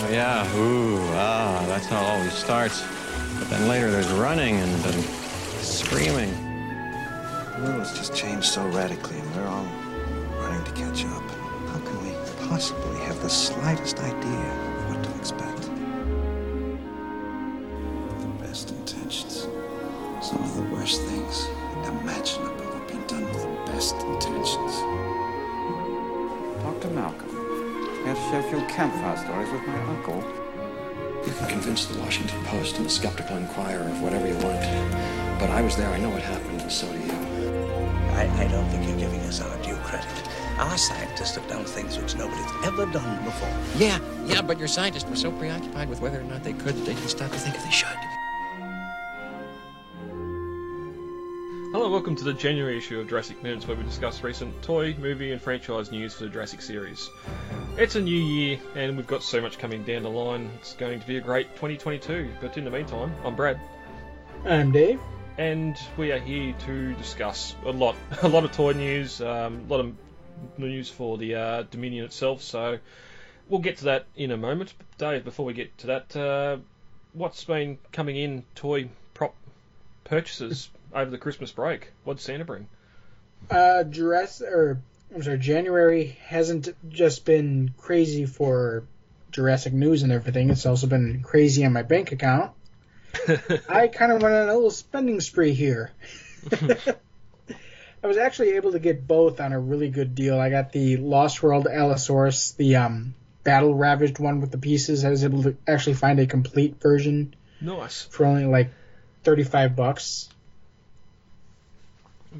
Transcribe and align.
Oh, 0.00 0.08
yeah. 0.10 0.56
Ooh, 0.56 1.00
ah, 1.14 1.64
that's 1.66 1.86
how 1.86 2.00
it 2.00 2.06
always 2.06 2.32
starts. 2.32 2.84
But 3.38 3.50
then 3.50 3.68
later 3.68 3.90
there's 3.90 4.08
running 4.12 4.54
and, 4.54 4.72
and 4.86 5.04
screaming. 5.60 6.30
The 7.56 7.64
world's 7.64 7.98
just 7.98 8.14
changed 8.14 8.46
so 8.46 8.64
radically, 8.68 9.18
and 9.18 9.34
we're 9.34 9.48
all 9.48 9.66
running 10.38 10.64
to 10.64 10.70
catch 10.70 11.04
up. 11.04 11.22
How 11.66 11.80
can 11.80 12.00
we 12.06 12.14
possibly 12.48 13.00
have 13.06 13.20
the 13.22 13.28
slightest 13.28 13.98
idea 13.98 14.52
of 14.78 14.94
what 14.94 15.02
to 15.02 15.10
expect? 15.18 15.62
The 18.20 18.46
best 18.46 18.70
intentions. 18.70 19.48
Some 20.22 20.44
of 20.44 20.56
the 20.56 20.62
worst 20.74 21.02
things 21.02 21.48
imaginable 21.88 22.70
have 22.72 22.86
been 22.86 23.04
done 23.08 23.24
with 23.24 23.42
the 23.42 23.72
best 23.72 23.96
intentions. 23.96 24.37
Here 28.30 28.42
to 28.42 28.48
share 28.48 28.58
a 28.58 28.60
few 28.60 28.74
campfire 28.74 29.16
stories 29.16 29.50
with 29.50 29.66
my 29.66 29.80
uncle. 29.84 30.16
You 31.26 31.32
can 31.32 31.48
convince 31.48 31.86
the 31.86 31.98
Washington 32.00 32.42
Post 32.44 32.76
and 32.76 32.86
the 32.86 32.90
Skeptical 32.90 33.36
Inquirer 33.36 33.88
of 33.88 34.02
whatever 34.02 34.26
you 34.26 34.34
want. 34.34 34.60
But 35.38 35.50
I 35.50 35.62
was 35.62 35.76
there, 35.76 35.88
I 35.88 35.98
know 35.98 36.10
what 36.10 36.22
happened, 36.22 36.60
and 36.60 36.72
so 36.72 36.90
do 36.90 36.98
you. 36.98 37.12
I, 38.12 38.28
I 38.38 38.48
don't 38.48 38.68
think 38.70 38.88
you're 38.88 38.98
giving 38.98 39.20
us 39.20 39.40
our 39.40 39.62
due 39.62 39.76
credit. 39.76 40.08
Our 40.58 40.76
scientists 40.76 41.36
have 41.36 41.46
done 41.48 41.64
things 41.64 41.98
which 41.98 42.16
nobody's 42.16 42.50
ever 42.64 42.86
done 42.86 43.24
before. 43.24 43.52
Yeah, 43.76 43.98
yeah, 44.26 44.42
but 44.42 44.58
your 44.58 44.68
scientists 44.68 45.08
were 45.08 45.16
so 45.16 45.30
preoccupied 45.32 45.88
with 45.88 46.00
whether 46.00 46.20
or 46.20 46.24
not 46.24 46.42
they 46.42 46.52
could 46.52 46.74
that 46.74 46.84
they 46.84 46.94
didn't 46.94 47.08
stop 47.08 47.30
to 47.30 47.38
think 47.38 47.54
if 47.54 47.64
they 47.64 47.70
should. 47.70 47.88
Hello, 51.70 51.90
welcome 51.90 52.16
to 52.16 52.24
the 52.24 52.32
January 52.32 52.78
issue 52.78 52.98
of 52.98 53.08
Jurassic 53.08 53.42
Minutes, 53.42 53.68
where 53.68 53.76
we 53.76 53.84
discuss 53.84 54.22
recent 54.22 54.60
toy, 54.62 54.96
movie, 54.98 55.32
and 55.32 55.40
franchise 55.40 55.92
news 55.92 56.14
for 56.14 56.24
the 56.24 56.30
Jurassic 56.30 56.62
series. 56.62 57.08
It's 57.78 57.94
a 57.94 58.00
new 58.00 58.10
year, 58.10 58.58
and 58.74 58.96
we've 58.96 59.06
got 59.06 59.22
so 59.22 59.40
much 59.40 59.56
coming 59.56 59.84
down 59.84 60.02
the 60.02 60.10
line. 60.10 60.50
It's 60.58 60.74
going 60.74 60.98
to 60.98 61.06
be 61.06 61.16
a 61.16 61.20
great 61.20 61.46
2022. 61.54 62.28
But 62.40 62.58
in 62.58 62.64
the 62.64 62.72
meantime, 62.72 63.14
I'm 63.24 63.36
Brad, 63.36 63.60
I'm 64.44 64.72
Dave. 64.72 64.98
and 65.36 65.78
we 65.96 66.10
are 66.10 66.18
here 66.18 66.56
to 66.66 66.94
discuss 66.94 67.54
a 67.64 67.70
lot, 67.70 67.94
a 68.22 68.26
lot 68.26 68.42
of 68.42 68.50
toy 68.50 68.72
news, 68.72 69.20
um, 69.20 69.64
a 69.68 69.72
lot 69.72 69.78
of 69.78 69.94
news 70.56 70.90
for 70.90 71.18
the 71.18 71.36
uh, 71.36 71.62
Dominion 71.70 72.04
itself. 72.06 72.42
So 72.42 72.80
we'll 73.48 73.60
get 73.60 73.76
to 73.76 73.84
that 73.84 74.06
in 74.16 74.32
a 74.32 74.36
moment. 74.36 74.74
Dave, 74.98 75.24
before 75.24 75.46
we 75.46 75.52
get 75.52 75.78
to 75.78 75.86
that, 75.86 76.16
uh, 76.16 76.56
what's 77.12 77.44
been 77.44 77.78
coming 77.92 78.16
in 78.16 78.42
toy 78.56 78.88
prop 79.14 79.36
purchases 80.02 80.68
over 80.92 81.12
the 81.12 81.18
Christmas 81.18 81.52
break? 81.52 81.92
What'd 82.02 82.20
Santa 82.20 82.44
bring? 82.44 82.66
Uh, 83.48 83.84
dress 83.84 84.42
or 84.42 84.80
I'm 85.14 85.22
sorry, 85.22 85.38
January 85.38 86.18
hasn't 86.26 86.68
just 86.90 87.24
been 87.24 87.74
crazy 87.78 88.26
for 88.26 88.84
Jurassic 89.32 89.72
news 89.72 90.02
and 90.02 90.12
everything. 90.12 90.50
It's 90.50 90.66
also 90.66 90.86
been 90.86 91.22
crazy 91.22 91.64
on 91.64 91.72
my 91.72 91.82
bank 91.82 92.12
account. 92.12 92.52
I 93.68 93.88
kind 93.88 94.12
of 94.12 94.22
went 94.22 94.34
on 94.34 94.48
a 94.48 94.54
little 94.54 94.70
spending 94.70 95.20
spree 95.20 95.54
here. 95.54 95.92
I 98.02 98.06
was 98.06 98.16
actually 98.16 98.50
able 98.50 98.72
to 98.72 98.78
get 98.78 99.06
both 99.08 99.40
on 99.40 99.52
a 99.52 99.58
really 99.58 99.88
good 99.88 100.14
deal. 100.14 100.38
I 100.38 100.50
got 100.50 100.72
the 100.72 100.98
Lost 100.98 101.42
World 101.42 101.66
Allosaurus, 101.66 102.52
the 102.52 102.76
um, 102.76 103.14
battle 103.42 103.74
ravaged 103.74 104.18
one 104.18 104.40
with 104.40 104.52
the 104.52 104.58
pieces. 104.58 105.04
I 105.04 105.10
was 105.10 105.24
able 105.24 105.42
to 105.44 105.56
actually 105.66 105.94
find 105.94 106.20
a 106.20 106.26
complete 106.26 106.80
version 106.80 107.34
Nice. 107.60 108.02
for 108.02 108.24
only 108.24 108.44
like 108.44 108.70
35 109.24 109.74
bucks. 109.74 110.28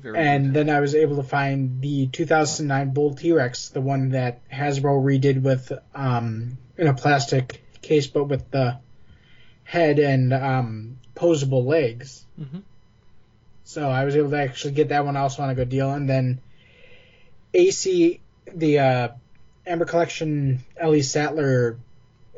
Very 0.02 0.18
and 0.18 0.46
good. 0.46 0.54
then 0.54 0.70
I 0.74 0.80
was 0.80 0.94
able 0.94 1.16
to 1.16 1.22
find 1.22 1.80
the 1.80 2.06
2009 2.08 2.92
Bull 2.94 3.14
T-Rex, 3.14 3.70
the 3.70 3.80
one 3.80 4.10
that 4.10 4.48
Hasbro 4.48 5.02
redid 5.02 5.42
with 5.42 5.72
um, 5.94 6.58
in 6.76 6.86
a 6.86 6.94
plastic 6.94 7.62
case, 7.82 8.06
but 8.06 8.24
with 8.24 8.50
the 8.50 8.78
head 9.64 9.98
and 9.98 10.32
um, 10.32 10.98
posable 11.14 11.64
legs. 11.64 12.24
Mhm. 12.40 12.62
So 13.64 13.88
I 13.88 14.04
was 14.04 14.16
able 14.16 14.30
to 14.30 14.38
actually 14.38 14.72
get 14.72 14.88
that 14.88 15.04
one 15.04 15.16
also 15.16 15.42
on 15.42 15.50
a 15.50 15.54
good 15.54 15.68
deal, 15.68 15.90
and 15.92 16.08
then 16.08 16.40
AC 17.54 18.20
the 18.54 18.78
uh, 18.78 19.08
Amber 19.66 19.84
Collection 19.84 20.60
Ellie 20.76 21.02
Sattler 21.02 21.76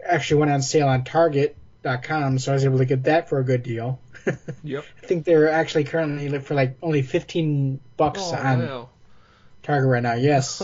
actually 0.05 0.41
went 0.41 0.51
on 0.53 0.63
sale 0.63 0.89
on 0.89 1.05
Target.com, 1.05 2.39
so 2.39 2.51
I 2.51 2.55
was 2.55 2.65
able 2.65 2.79
to 2.79 2.85
get 2.85 3.05
that 3.05 3.29
for 3.29 3.39
a 3.39 3.45
good 3.45 3.63
deal. 3.63 4.01
Yep. 4.65 4.85
I 5.03 5.07
think 5.07 5.25
they're 5.25 5.51
actually 5.51 5.85
currently 5.85 6.39
for 6.41 6.55
like 6.55 6.77
only 6.83 7.03
15 7.03 7.81
bucks 7.97 8.21
Oh, 8.23 8.35
on 8.37 8.59
wow. 8.61 8.89
Target 9.63 9.89
right 9.89 10.03
now. 10.03 10.15
Yes. 10.15 10.63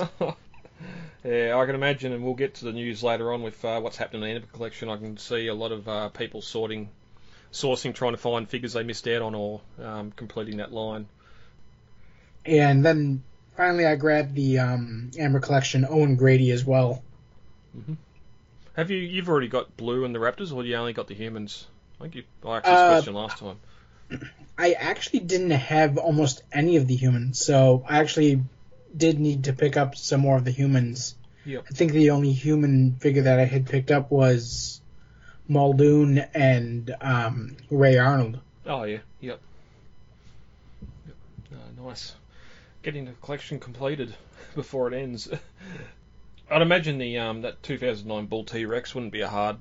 yeah, 1.25 1.57
I 1.57 1.67
can 1.67 1.75
imagine, 1.75 2.13
and 2.13 2.25
we'll 2.25 2.35
get 2.35 2.55
to 2.57 2.65
the 2.67 2.73
news 2.73 3.03
later 3.03 3.33
on 3.33 3.43
with 3.43 3.65
uh, 3.65 3.81
what's 3.81 3.97
happening 3.97 4.23
in 4.23 4.29
the 4.29 4.35
Amber 4.37 4.47
collection. 4.53 4.89
I 4.89 4.97
can 4.97 5.17
see 5.17 5.47
a 5.49 5.55
lot 5.55 5.73
of 5.73 5.89
uh, 5.89 6.09
people 6.11 6.43
sorting, 6.43 6.89
sourcing, 7.53 7.95
trying 7.95 8.13
to 8.13 8.19
find 8.19 8.49
figures 8.49 8.75
they 8.75 8.83
missed 8.83 9.07
out 9.09 9.23
on 9.23 9.35
or 9.35 9.61
um, 9.83 10.13
completing 10.13 10.59
that 10.59 10.73
line. 10.73 11.07
and 12.45 12.85
then 12.85 13.23
finally 13.57 13.87
I 13.87 13.97
grabbed 13.97 14.35
the 14.35 14.59
um, 14.59 15.11
Amber 15.19 15.41
Collection 15.41 15.85
Owen 15.89 16.17
Grady 16.17 16.51
as 16.51 16.65
well. 16.65 17.03
Have 18.75 18.91
you? 18.91 18.99
You've 18.99 19.29
already 19.29 19.49
got 19.49 19.77
Blue 19.77 20.05
and 20.05 20.15
the 20.15 20.19
Raptors, 20.19 20.55
or 20.55 20.65
you 20.65 20.75
only 20.77 20.93
got 20.93 21.09
the 21.09 21.15
humans? 21.15 21.67
I 21.99 22.05
think 22.05 22.15
you. 22.17 22.23
Asked 22.45 22.65
this 22.65 22.75
question 22.75 23.15
last 23.15 23.39
time. 23.39 23.59
I 24.59 24.73
actually 24.73 25.21
didn't 25.21 25.51
have 25.51 25.99
almost 25.99 26.43
any 26.53 26.77
of 26.77 26.87
the 26.87 26.97
humans, 26.97 27.39
so 27.39 27.85
I 27.89 27.99
actually 28.01 28.43
did 28.97 29.19
need 29.19 29.45
to 29.45 29.53
pick 29.53 29.77
up 29.77 29.97
some 29.97 30.21
more 30.21 30.37
of 30.37 30.45
the 30.45 30.51
humans. 30.51 31.15
Yep. 31.45 31.67
I 31.71 31.75
think 31.75 31.93
the 31.93 32.11
only 32.11 32.33
human 32.33 32.97
figure 32.97 33.23
that 33.23 33.39
I 33.39 33.45
had 33.45 33.67
picked 33.67 33.91
up 33.91 34.11
was 34.11 34.81
Muldoon 35.49 36.19
and 36.19 36.95
um, 37.01 37.57
Ray 37.71 37.99
Arnold. 37.99 38.41
Oh 38.65 38.85
yeah. 38.85 38.99
Yep. 39.21 39.41
yep. 41.07 41.17
Uh, 41.53 41.83
nice. 41.85 42.15
Getting 42.83 43.05
the 43.05 43.13
collection 43.23 43.61
completed 43.61 44.15
before 44.55 44.93
it 44.93 44.97
ends. 44.97 45.29
I'd 46.51 46.63
imagine 46.63 46.99
the 46.99 47.19
um, 47.19 47.43
that 47.43 47.63
2009 47.63 48.27
Bull 48.27 48.45
T 48.45 48.65
Rex 48.65 48.95
wouldn't 48.95 49.13
be 49.13 49.21
a 49.21 49.29
hard 49.29 49.57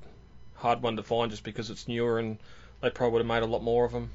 hard 0.55 0.81
one 0.81 0.95
to 0.97 1.03
find 1.03 1.31
just 1.31 1.43
because 1.43 1.69
it's 1.69 1.87
newer 1.87 2.19
and 2.19 2.37
they 2.81 2.89
probably 2.89 3.13
would 3.13 3.19
have 3.19 3.27
made 3.27 3.43
a 3.43 3.51
lot 3.51 3.63
more 3.63 3.85
of 3.85 3.91
them. 3.91 4.11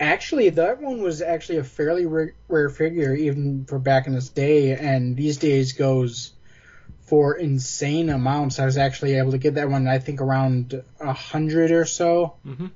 Actually, 0.00 0.50
that 0.50 0.80
one 0.80 1.02
was 1.02 1.22
actually 1.22 1.58
a 1.58 1.64
fairly 1.64 2.06
rare, 2.06 2.34
rare 2.48 2.68
figure, 2.68 3.14
even 3.14 3.64
for 3.64 3.78
back 3.78 4.06
in 4.06 4.14
this 4.14 4.28
day, 4.28 4.76
and 4.76 5.16
these 5.16 5.38
days 5.38 5.72
goes 5.72 6.32
for 7.02 7.34
insane 7.34 8.08
amounts. 8.08 8.60
I 8.60 8.64
was 8.64 8.76
actually 8.78 9.14
able 9.14 9.32
to 9.32 9.38
get 9.38 9.54
that 9.54 9.68
one, 9.68 9.88
I 9.88 9.98
think, 9.98 10.20
around 10.20 10.80
a 11.00 11.12
hundred 11.12 11.72
or 11.72 11.84
so, 11.84 12.34
Mhm. 12.46 12.70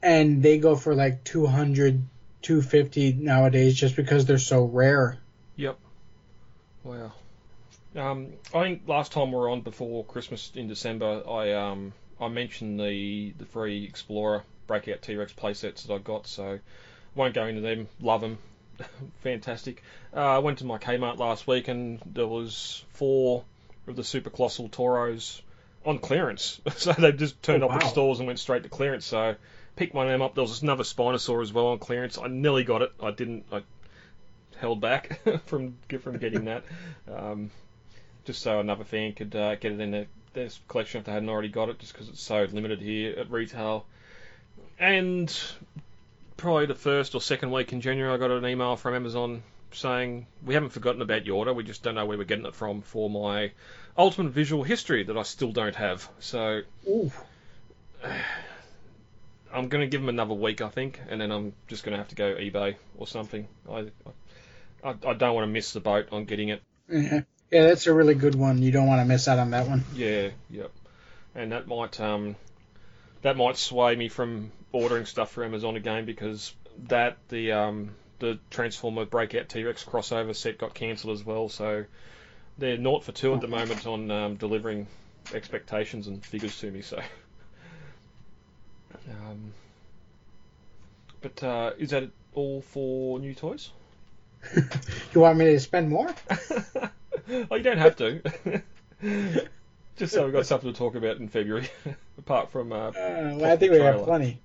and 0.00 0.42
they 0.42 0.58
go 0.58 0.76
for 0.76 0.94
like 0.94 1.24
200, 1.24 2.02
250 2.42 3.14
nowadays, 3.14 3.74
just 3.74 3.96
because 3.96 4.24
they're 4.24 4.38
so 4.38 4.62
rare. 4.64 5.18
Yep. 5.56 5.76
Wow. 6.84 7.12
Um, 7.94 8.32
I 8.54 8.62
think 8.62 8.82
last 8.86 9.12
time 9.12 9.32
we 9.32 9.38
were 9.38 9.50
on 9.50 9.60
before 9.60 10.04
Christmas 10.04 10.50
in 10.54 10.66
December, 10.68 11.22
I 11.28 11.52
um, 11.52 11.92
I 12.20 12.28
mentioned 12.28 12.80
the 12.80 13.34
the 13.36 13.44
free 13.44 13.84
Explorer 13.84 14.42
Breakout 14.66 15.02
T 15.02 15.14
Rex 15.16 15.32
playsets 15.32 15.86
that 15.86 15.92
I 15.92 15.98
got, 15.98 16.26
so 16.26 16.58
won't 17.14 17.34
go 17.34 17.44
into 17.46 17.60
them. 17.60 17.88
Love 18.00 18.22
them, 18.22 18.38
fantastic. 19.22 19.82
Uh, 20.14 20.20
I 20.20 20.38
went 20.38 20.58
to 20.58 20.64
my 20.64 20.78
Kmart 20.78 21.18
last 21.18 21.46
week 21.46 21.68
and 21.68 22.00
there 22.06 22.26
was 22.26 22.84
four 22.92 23.44
of 23.86 23.96
the 23.96 24.04
Super 24.04 24.30
Colossal 24.30 24.68
Toros 24.70 25.42
on 25.84 25.98
clearance, 25.98 26.60
so 26.76 26.92
they 26.92 27.12
just 27.12 27.42
turned 27.42 27.62
Oh, 27.62 27.68
up 27.68 27.82
at 27.82 27.88
stores 27.90 28.20
and 28.20 28.26
went 28.26 28.38
straight 28.38 28.62
to 28.62 28.68
clearance. 28.70 29.04
So 29.04 29.34
picked 29.76 29.94
one 29.94 30.06
of 30.06 30.12
them 30.12 30.22
up. 30.22 30.34
There 30.34 30.42
was 30.42 30.62
another 30.62 30.84
Spinosaur 30.84 31.42
as 31.42 31.52
well 31.52 31.66
on 31.68 31.78
clearance. 31.78 32.16
I 32.16 32.28
nearly 32.28 32.64
got 32.64 32.80
it. 32.80 32.92
I 33.02 33.10
didn't. 33.10 33.44
I 33.52 33.62
held 34.56 34.80
back 34.80 35.20
from 35.46 35.76
from 36.00 36.16
getting 36.18 36.46
that, 36.46 36.64
um, 37.12 37.50
just 38.24 38.42
so 38.42 38.60
another 38.60 38.84
fan 38.84 39.12
could 39.12 39.34
uh, 39.34 39.54
get 39.56 39.72
it 39.72 39.80
in 39.80 39.90
their, 39.90 40.06
their 40.32 40.48
collection 40.68 41.00
if 41.00 41.06
they 41.06 41.12
hadn't 41.12 41.28
already 41.28 41.48
got 41.48 41.68
it, 41.68 41.78
just 41.78 41.92
because 41.92 42.08
it's 42.08 42.22
so 42.22 42.46
limited 42.50 42.80
here 42.80 43.14
at 43.18 43.30
retail. 43.30 43.86
And 44.78 45.32
probably 46.36 46.66
the 46.66 46.74
first 46.74 47.14
or 47.14 47.20
second 47.20 47.50
week 47.50 47.72
in 47.72 47.80
January, 47.80 48.12
I 48.12 48.16
got 48.16 48.30
an 48.30 48.46
email 48.46 48.76
from 48.76 48.94
Amazon 48.94 49.42
saying 49.72 50.26
we 50.44 50.54
haven't 50.54 50.70
forgotten 50.70 51.02
about 51.02 51.26
your 51.26 51.36
order. 51.36 51.52
We 51.52 51.64
just 51.64 51.82
don't 51.82 51.94
know 51.94 52.06
where 52.06 52.18
we're 52.18 52.24
getting 52.24 52.46
it 52.46 52.54
from 52.54 52.82
for 52.82 53.08
my 53.08 53.52
Ultimate 53.96 54.30
Visual 54.30 54.62
History 54.62 55.04
that 55.04 55.16
I 55.16 55.22
still 55.22 55.52
don't 55.52 55.74
have. 55.74 56.08
So 56.20 56.62
Ooh. 56.88 57.10
I'm 59.54 59.68
going 59.68 59.82
to 59.82 59.86
give 59.86 60.00
them 60.00 60.08
another 60.08 60.34
week, 60.34 60.62
I 60.62 60.68
think, 60.68 60.98
and 61.08 61.20
then 61.20 61.30
I'm 61.30 61.52
just 61.68 61.84
going 61.84 61.92
to 61.92 61.98
have 61.98 62.08
to 62.08 62.14
go 62.14 62.34
eBay 62.36 62.76
or 62.96 63.06
something. 63.06 63.46
I, 63.70 63.88
I, 64.82 64.94
I 65.06 65.12
don't 65.12 65.34
want 65.34 65.46
to 65.46 65.52
miss 65.52 65.74
the 65.74 65.80
boat 65.80 66.08
on 66.10 66.24
getting 66.24 66.48
it. 66.48 66.62
Yeah, 66.88 67.20
Yeah, 67.52 67.66
that's 67.66 67.86
a 67.86 67.92
really 67.92 68.14
good 68.14 68.34
one. 68.34 68.62
You 68.62 68.72
don't 68.72 68.86
want 68.86 69.02
to 69.02 69.04
miss 69.04 69.28
out 69.28 69.38
on 69.38 69.50
that 69.50 69.68
one. 69.68 69.84
Yeah, 69.94 70.30
yep. 70.48 70.72
And 71.34 71.52
that 71.52 71.68
might 71.68 72.00
um, 72.00 72.34
that 73.20 73.36
might 73.36 73.58
sway 73.58 73.94
me 73.94 74.08
from 74.08 74.50
ordering 74.72 75.04
stuff 75.04 75.32
for 75.32 75.44
Amazon 75.44 75.76
again 75.76 76.06
because 76.06 76.54
that 76.88 77.18
the 77.28 77.52
um, 77.52 77.90
the 78.20 78.38
Transformer 78.48 79.04
Breakout 79.04 79.50
T-Rex 79.50 79.84
crossover 79.84 80.34
set 80.34 80.56
got 80.56 80.72
cancelled 80.72 81.12
as 81.12 81.26
well. 81.26 81.50
So 81.50 81.84
they're 82.56 82.78
naught 82.78 83.04
for 83.04 83.12
two 83.12 83.34
at 83.34 83.42
the 83.42 83.48
moment 83.48 83.86
on 83.86 84.10
um, 84.10 84.36
delivering 84.36 84.86
expectations 85.34 86.06
and 86.06 86.24
figures 86.24 86.58
to 86.60 86.70
me. 86.70 86.80
So, 86.80 87.02
um, 89.10 89.52
but 91.20 91.42
uh, 91.42 91.72
is 91.76 91.90
that 91.90 92.08
all 92.32 92.62
for 92.62 93.18
new 93.18 93.34
toys? 93.34 93.70
You 95.14 95.20
want 95.20 95.36
me 95.36 95.44
to 95.44 95.60
spend 95.60 95.90
more? 95.90 96.08
oh, 97.50 97.56
you 97.56 97.62
don't 97.62 97.78
have 97.78 97.96
to. 97.96 98.62
Just 99.96 100.14
so 100.14 100.24
we've 100.24 100.32
got 100.32 100.46
something 100.46 100.72
to 100.72 100.78
talk 100.78 100.94
about 100.94 101.18
in 101.18 101.28
February, 101.28 101.68
apart 102.18 102.50
from. 102.50 102.72
Uh, 102.72 102.88
Uh, 102.88 103.36
well, 103.36 103.52
I 103.52 103.56
think 103.56 103.72
we 103.72 103.78
have 103.78 104.04
plenty. 104.04 104.40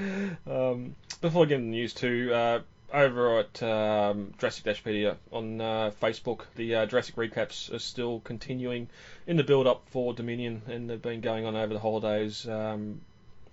um, 0.46 0.94
before 1.20 1.46
getting 1.46 1.66
the 1.66 1.76
news 1.76 1.92
too, 1.92 2.30
uh, 2.32 2.60
over 2.92 3.40
at 3.40 3.62
um, 3.62 4.32
Jurassic 4.38 4.64
Dashpedia 4.64 5.16
on 5.32 5.60
uh, 5.60 5.90
Facebook, 6.00 6.42
the 6.56 6.74
uh, 6.76 6.86
Jurassic 6.86 7.16
recaps 7.16 7.72
are 7.72 7.78
still 7.78 8.20
continuing 8.20 8.88
in 9.26 9.36
the 9.36 9.44
build 9.44 9.66
up 9.66 9.82
for 9.90 10.14
Dominion, 10.14 10.62
and 10.68 10.88
they've 10.88 11.00
been 11.00 11.20
going 11.20 11.46
on 11.46 11.56
over 11.56 11.72
the 11.72 11.80
holidays, 11.80 12.46
um, 12.48 13.00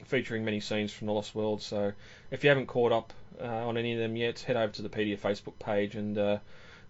featuring 0.06 0.45
many 0.45 0.60
scenes 0.60 0.92
from 0.92 1.07
the 1.07 1.13
Lost 1.13 1.33
World. 1.33 1.62
So 1.62 1.94
if 2.31 2.44
you 2.44 2.50
haven't 2.50 2.68
caught 2.68 2.92
up 2.92 3.13
uh, 3.42 3.45
on 3.45 3.77
any 3.77 3.94
of 3.94 4.00
them 4.00 4.16
yet, 4.16 4.39
head 4.39 4.57
over 4.57 4.74
to 4.74 4.81
the 4.81 4.89
Pedia 4.89 5.18
Facebook 5.18 5.57
page 5.60 5.95
and 5.95 6.18
uh, 6.18 6.38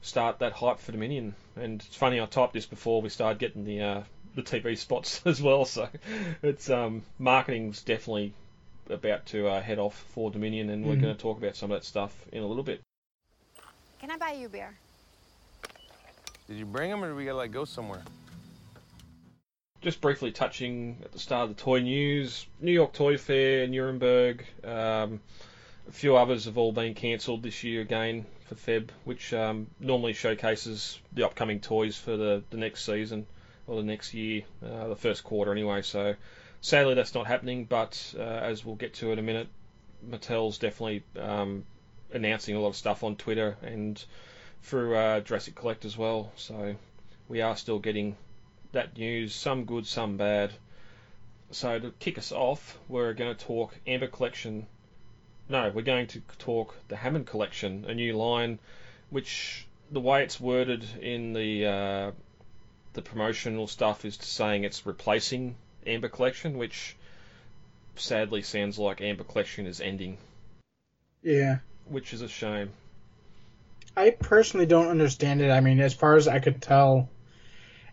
start 0.01 0.40
that 0.40 0.54
hype 0.54 0.80
for 0.80 0.92
Dominion. 0.92 1.36
And 1.56 1.81
it's 1.81 1.96
funny, 1.96 2.19
I 2.22 2.25
typed 2.25 2.54
this 2.54 2.66
before 2.66 3.01
we 3.01 3.10
started 3.10 3.40
getting 3.40 3.63
the 3.66 3.81
uh, 3.81 4.01
the 4.36 4.44
TV 4.44 4.78
spots 4.78 5.22
as 5.25 5.42
well. 5.42 5.66
So 5.66 5.90
it's 6.44 6.69
um, 6.69 7.04
marketing's 7.18 7.81
definitely 7.84 8.34
about 8.90 9.25
to 9.28 9.48
uh, 9.48 9.62
head 9.62 9.78
off 9.80 9.96
for 10.13 10.31
Dominion, 10.31 10.69
and 10.69 10.86
we're 10.86 10.96
Mhm. 10.96 11.01
going 11.01 11.16
to 11.16 11.22
talk 11.22 11.38
about 11.38 11.56
some 11.56 11.72
of 11.72 11.80
that 11.80 11.86
stuff 11.86 12.13
in 12.31 12.42
a 12.42 12.48
little 12.48 12.63
bit. 12.63 12.81
Can 14.00 14.10
I 14.12 14.18
buy 14.18 14.31
you 14.31 14.46
a 14.48 14.50
beer? 14.50 14.75
Did 16.48 16.57
you 16.57 16.66
bring 16.66 16.90
them 16.90 17.04
or 17.04 17.10
do 17.10 17.16
we 17.16 17.25
gotta 17.25 17.38
like 17.38 17.51
go 17.51 17.66
somewhere? 17.66 18.01
Just 19.81 20.01
briefly 20.01 20.31
touching 20.31 20.98
at 21.04 21.12
the 21.12 21.19
start 21.19 21.50
of 21.50 21.56
the 21.56 21.62
toy 21.62 21.80
news, 21.81 22.46
New 22.60 22.72
York 22.72 22.92
Toy 22.92 23.18
Fair, 23.18 23.68
Nuremberg, 23.68 24.46
um, 24.63 25.22
a 25.89 25.91
few 25.91 26.15
others 26.15 26.45
have 26.45 26.57
all 26.57 26.71
been 26.71 26.94
cancelled 26.94 27.41
this 27.41 27.63
year 27.63 27.81
again 27.81 28.25
for 28.45 28.53
Feb, 28.53 28.89
which 29.06 29.33
um, 29.33 29.68
normally 29.80 30.13
showcases 30.13 31.00
the 31.13 31.25
upcoming 31.25 31.59
toys 31.59 31.97
for 31.97 32.15
the, 32.15 32.44
the 32.51 32.57
next 32.57 32.86
season 32.86 33.25
or 33.65 33.77
the 33.77 33.83
next 33.83 34.13
year, 34.13 34.44
uh, 34.63 34.88
the 34.88 34.95
first 34.95 35.24
quarter 35.24 35.51
anyway. 35.51 35.81
So 35.81 36.15
sadly 36.62 36.94
that's 36.94 37.15
not 37.15 37.25
happening, 37.25 37.65
but 37.65 38.13
uh, 38.18 38.21
as 38.21 38.63
we'll 38.63 38.75
get 38.75 38.94
to 38.95 39.12
in 39.12 39.18
a 39.18 39.24
minute, 39.24 39.47
Mattel's 40.07 40.59
definitely 40.59 41.03
um, 41.19 41.65
announcing 42.13 42.56
a 42.56 42.59
lot 42.59 42.69
of 42.69 42.75
stuff 42.75 43.03
on 43.03 43.15
Twitter 43.15 43.57
and 43.63 44.03
through 44.62 44.95
uh, 44.95 45.19
Jurassic 45.21 45.56
Collect 45.56 45.86
as 45.86 45.97
well. 45.97 46.31
So 46.36 46.75
we 47.27 47.41
are 47.41 47.56
still 47.56 47.80
getting 47.80 48.15
that 48.74 48.95
news, 48.95 49.33
some 49.33 49.65
good, 49.65 49.88
some 49.88 50.18
bad. 50.18 50.51
So 51.50 51.80
to 51.80 51.91
kick 52.00 52.19
us 52.19 52.31
off, 52.31 52.77
we're 52.88 53.13
going 53.13 53.36
to 53.36 53.45
talk 53.45 53.75
Amber 53.88 54.07
Collection. 54.07 54.68
No, 55.50 55.72
we're 55.74 55.81
going 55.81 56.07
to 56.07 56.22
talk 56.38 56.75
the 56.88 56.96
Hammond 56.96 57.25
Collection, 57.25 57.86
a 57.88 57.94
new 57.96 58.16
line, 58.16 58.60
which 59.10 59.66
the 59.92 60.00
way 60.00 60.24
it's 60.24 60.40
worded 60.40 60.86
in 61.01 61.34
the 61.34 61.66
uh, 61.66 62.12
the 62.94 63.01
promotional 63.01 63.66
stuff 63.66 64.06
is 64.06 64.16
saying 64.16 64.63
it's 64.63 64.86
replacing 64.86 65.56
Amber 65.88 66.07
Collection, 66.10 66.57
which 66.60 66.96
sadly 67.96 68.44
sounds 68.44 68.78
like 68.78 69.01
Amber 69.01 69.24
Collection 69.24 69.66
is 69.66 69.81
ending, 69.81 70.18
Yeah. 71.24 71.57
which 71.88 72.13
is 72.13 72.22
a 72.22 72.28
shame. 72.28 72.69
I 73.98 74.12
personally 74.12 74.68
don't 74.68 74.88
understand 74.88 75.42
it. 75.42 75.50
I 75.50 75.62
mean, 75.62 75.80
as 75.81 75.94
far 75.96 76.16
as 76.16 76.28
I 76.28 76.40
could 76.40 76.62
tell, 76.62 77.10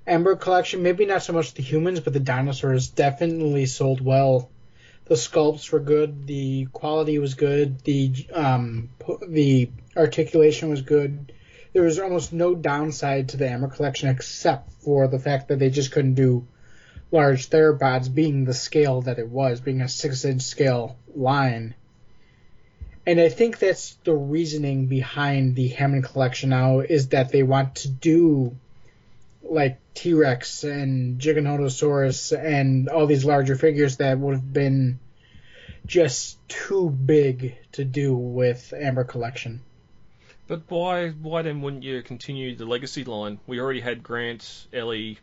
Amber 0.06 0.36
Collection, 0.36 0.82
maybe 0.82 1.06
not 1.06 1.22
so 1.22 1.32
much 1.32 1.54
the 1.54 1.62
humans, 1.62 2.00
but 2.00 2.12
the 2.12 2.20
dinosaurs 2.20 2.88
definitely 2.88 3.64
sold 3.66 4.02
well. 4.02 4.50
The 5.06 5.14
sculpts 5.14 5.70
were 5.70 5.80
good, 5.80 6.26
the 6.26 6.66
quality 6.72 7.18
was 7.18 7.34
good, 7.34 7.80
the 7.82 8.26
um, 8.32 8.90
the 9.28 9.70
articulation 9.96 10.68
was 10.68 10.82
good. 10.82 11.32
There 11.72 11.84
was 11.84 11.98
almost 11.98 12.32
no 12.32 12.54
downside 12.54 13.28
to 13.28 13.36
the 13.36 13.48
Amber 13.48 13.68
Collection 13.68 14.08
except 14.08 14.72
for 14.72 15.06
the 15.06 15.18
fact 15.18 15.48
that 15.48 15.58
they 15.58 15.70
just 15.70 15.92
couldn't 15.92 16.14
do 16.14 16.48
large 17.12 17.50
theropods, 17.50 18.12
being 18.12 18.44
the 18.44 18.54
scale 18.54 19.02
that 19.02 19.18
it 19.18 19.28
was, 19.28 19.60
being 19.60 19.80
a 19.80 19.88
six-inch 19.88 20.42
scale 20.42 20.96
line. 21.14 21.74
And 23.06 23.20
I 23.20 23.28
think 23.28 23.58
that's 23.58 23.94
the 24.02 24.14
reasoning 24.14 24.86
behind 24.86 25.54
the 25.54 25.68
Hammond 25.68 26.04
collection 26.04 26.50
now 26.50 26.80
is 26.80 27.08
that 27.08 27.30
they 27.30 27.44
want 27.44 27.76
to 27.76 27.88
do 27.88 28.56
like 29.50 29.78
T 29.94 30.14
Rex 30.14 30.64
and 30.64 31.20
Giganotosaurus 31.20 32.36
and 32.36 32.88
all 32.88 33.06
these 33.06 33.24
larger 33.24 33.56
figures 33.56 33.98
that 33.98 34.18
would 34.18 34.34
have 34.34 34.52
been 34.52 34.98
just 35.86 36.38
too 36.48 36.90
big 36.90 37.56
to 37.72 37.84
do 37.84 38.14
with 38.14 38.72
Amber 38.76 39.04
collection. 39.04 39.62
But 40.46 40.62
why 40.68 41.10
why 41.10 41.42
then 41.42 41.62
wouldn't 41.62 41.82
you 41.82 42.02
continue 42.02 42.54
the 42.54 42.66
legacy 42.66 43.04
line? 43.04 43.40
We 43.46 43.60
already 43.60 43.80
had 43.80 44.02
Grant, 44.02 44.66
Ellie, 44.72 45.18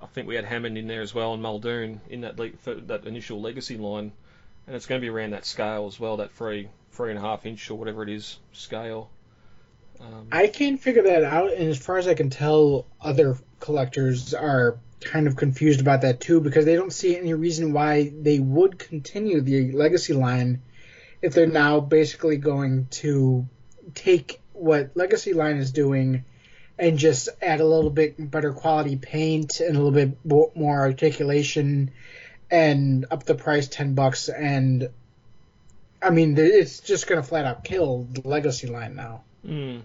I 0.00 0.06
think 0.06 0.28
we 0.28 0.36
had 0.36 0.44
Hammond 0.44 0.78
in 0.78 0.86
there 0.86 1.02
as 1.02 1.14
well, 1.14 1.34
and 1.34 1.42
Muldoon 1.42 2.00
in 2.08 2.22
that 2.22 2.38
le- 2.38 2.50
that 2.86 3.04
initial 3.06 3.40
legacy 3.40 3.76
line, 3.76 4.12
and 4.66 4.76
it's 4.76 4.86
going 4.86 5.00
to 5.00 5.04
be 5.04 5.10
around 5.10 5.32
that 5.32 5.44
scale 5.44 5.86
as 5.86 5.98
well, 6.00 6.18
that 6.18 6.32
three 6.32 6.68
three 6.92 7.10
and 7.10 7.18
a 7.18 7.22
half 7.22 7.44
inch 7.44 7.70
or 7.70 7.74
whatever 7.74 8.02
it 8.02 8.08
is 8.08 8.38
scale. 8.52 9.10
Um, 10.00 10.28
I 10.32 10.46
can't 10.46 10.80
figure 10.80 11.02
that 11.02 11.24
out, 11.24 11.52
and 11.52 11.68
as 11.68 11.78
far 11.78 11.98
as 11.98 12.06
I 12.06 12.14
can 12.14 12.30
tell, 12.30 12.86
other 13.00 13.36
collectors 13.60 14.34
are 14.34 14.78
kind 15.00 15.26
of 15.26 15.36
confused 15.36 15.80
about 15.80 16.02
that 16.02 16.20
too 16.20 16.40
because 16.40 16.64
they 16.64 16.74
don't 16.74 16.92
see 16.92 17.16
any 17.16 17.34
reason 17.34 17.72
why 17.72 18.12
they 18.20 18.38
would 18.38 18.78
continue 18.78 19.40
the 19.40 19.72
legacy 19.72 20.12
line 20.12 20.62
if 21.22 21.34
they're 21.34 21.46
now 21.46 21.80
basically 21.80 22.36
going 22.36 22.86
to 22.90 23.46
take 23.94 24.40
what 24.52 24.90
legacy 24.94 25.32
line 25.32 25.56
is 25.56 25.70
doing 25.70 26.24
and 26.78 26.98
just 26.98 27.28
add 27.40 27.60
a 27.60 27.66
little 27.66 27.90
bit 27.90 28.30
better 28.30 28.52
quality 28.52 28.96
paint 28.96 29.60
and 29.60 29.76
a 29.76 29.80
little 29.82 29.92
bit 29.92 30.18
more 30.56 30.80
articulation 30.80 31.90
and 32.50 33.06
up 33.10 33.24
the 33.24 33.34
price 33.34 33.68
10 33.68 33.94
bucks 33.94 34.28
and 34.28 34.88
I 36.02 36.10
mean 36.10 36.36
it's 36.38 36.80
just 36.80 37.06
going 37.06 37.20
to 37.20 37.26
flat 37.26 37.44
out 37.44 37.64
kill 37.64 38.06
the 38.10 38.26
legacy 38.28 38.66
line 38.66 38.94
now. 38.94 39.22
Mm. 39.44 39.82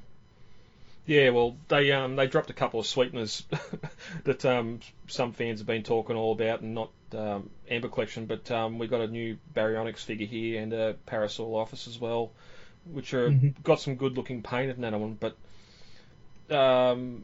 Yeah, 1.05 1.29
well, 1.29 1.57
they 1.67 1.91
um 1.91 2.15
they 2.15 2.27
dropped 2.27 2.49
a 2.51 2.53
couple 2.53 2.79
of 2.79 2.85
sweeteners 2.85 3.43
that 4.23 4.45
um 4.45 4.79
some 5.07 5.33
fans 5.33 5.59
have 5.59 5.67
been 5.67 5.83
talking 5.83 6.15
all 6.15 6.31
about, 6.31 6.61
and 6.61 6.75
not 6.75 6.91
um, 7.13 7.49
Amber 7.69 7.89
Collection, 7.89 8.25
but 8.27 8.49
um 8.51 8.77
we 8.79 8.87
got 8.87 9.01
a 9.01 9.07
new 9.07 9.37
Baryonyx 9.53 9.99
figure 9.99 10.27
here 10.27 10.61
and 10.61 10.71
a 10.73 10.95
Parasaurolophus 11.07 11.87
as 11.87 11.99
well, 11.99 12.31
which 12.85 13.13
are 13.13 13.31
Mhm. 13.31 13.63
got 13.63 13.79
some 13.79 13.95
good 13.95 14.15
looking 14.15 14.41
paint 14.43 14.71
in 14.71 14.81
that 14.81 14.93
one, 14.99 15.17
but 15.19 15.35
um 16.55 17.23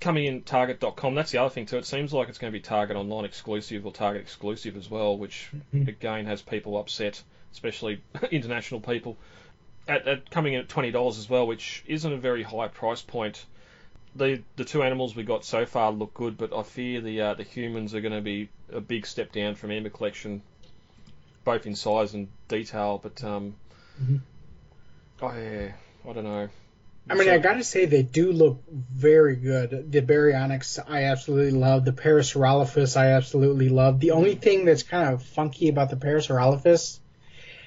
coming 0.00 0.24
in 0.26 0.42
Target.com, 0.42 1.14
that's 1.14 1.30
the 1.30 1.38
other 1.38 1.50
thing 1.50 1.66
too. 1.66 1.76
It 1.76 1.84
seems 1.84 2.12
like 2.12 2.28
it's 2.28 2.38
going 2.38 2.50
to 2.52 2.58
be 2.58 2.62
Target 2.62 2.96
online 2.96 3.24
exclusive 3.26 3.84
or 3.84 3.92
Target 3.92 4.22
exclusive 4.22 4.76
as 4.76 4.88
well, 4.90 5.16
which 5.16 5.50
Mhm. 5.74 5.88
again 5.88 6.26
has 6.26 6.40
people 6.40 6.78
upset, 6.78 7.22
especially 7.52 8.00
international 8.30 8.80
people 8.80 9.18
at, 9.88 10.06
at 10.06 10.30
coming 10.30 10.54
in 10.54 10.60
at 10.60 10.68
twenty 10.68 10.90
dollars 10.90 11.18
as 11.18 11.28
well, 11.28 11.46
which 11.46 11.82
isn't 11.86 12.12
a 12.12 12.16
very 12.16 12.42
high 12.42 12.68
price 12.68 13.02
point. 13.02 13.44
The 14.16 14.42
the 14.56 14.64
two 14.64 14.82
animals 14.82 15.14
we 15.14 15.22
got 15.22 15.44
so 15.44 15.66
far 15.66 15.92
look 15.92 16.14
good, 16.14 16.36
but 16.36 16.52
I 16.52 16.62
fear 16.62 17.00
the 17.00 17.20
uh, 17.20 17.34
the 17.34 17.44
humans 17.44 17.94
are 17.94 18.00
going 18.00 18.14
to 18.14 18.20
be 18.20 18.48
a 18.72 18.80
big 18.80 19.06
step 19.06 19.32
down 19.32 19.54
from 19.54 19.70
Amber 19.70 19.90
Collection, 19.90 20.42
both 21.44 21.66
in 21.66 21.74
size 21.76 22.14
and 22.14 22.28
detail. 22.48 22.98
But 23.02 23.22
um, 23.24 23.54
Mhm. 24.02 24.20
oh 25.22 25.32
yeah, 25.32 25.72
I 26.08 26.12
don't 26.12 26.24
know. 26.24 26.48
I 27.08 27.14
mean, 27.14 27.24
So- 27.24 27.34
I 27.34 27.38
gotta 27.38 27.64
say 27.64 27.86
they 27.86 28.02
do 28.02 28.30
look 28.30 28.62
very 28.70 29.34
good. 29.34 29.90
The 29.90 30.00
Baryonyx, 30.02 30.78
I 30.86 31.04
absolutely 31.04 31.58
love. 31.58 31.84
The 31.84 31.92
Parasaurolophus, 31.92 32.96
I 32.96 33.12
absolutely 33.12 33.68
love. 33.68 33.98
The 34.00 34.12
only 34.12 34.34
thing 34.36 34.64
that's 34.64 34.84
kind 34.84 35.12
of 35.12 35.22
funky 35.22 35.68
about 35.70 35.90
the 35.90 35.96
Parasaurolophus, 35.96 36.99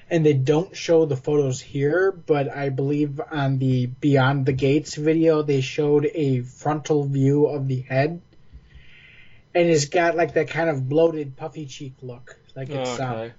and 0.10 0.26
they 0.26 0.34
don't 0.34 0.76
show 0.76 1.06
the 1.06 1.16
photos 1.16 1.62
here, 1.62 2.12
but 2.12 2.50
I 2.50 2.70
believe 2.70 3.20
on 3.32 3.58
the 3.58 3.88
Beyond 3.88 4.46
the 4.46 4.54
Gates 4.54 4.96
video 4.96 5.42
they 5.42 5.62
showed 5.62 6.06
a 6.14 6.42
frontal 6.42 7.04
view 7.06 7.48
of 7.48 7.68
the 7.68 7.82
head, 7.82 8.22
and 9.56 9.70
it's 9.70 9.86
got 9.86 10.16
like 10.16 10.34
that 10.34 10.50
kind 10.50 10.70
of 10.70 10.88
bloated, 10.88 11.36
puffy 11.36 11.66
cheek 11.66 11.94
look, 12.02 12.38
like 12.56 12.70
it's 12.70 13.00
um, 13.00 13.14
okay. 13.14 13.34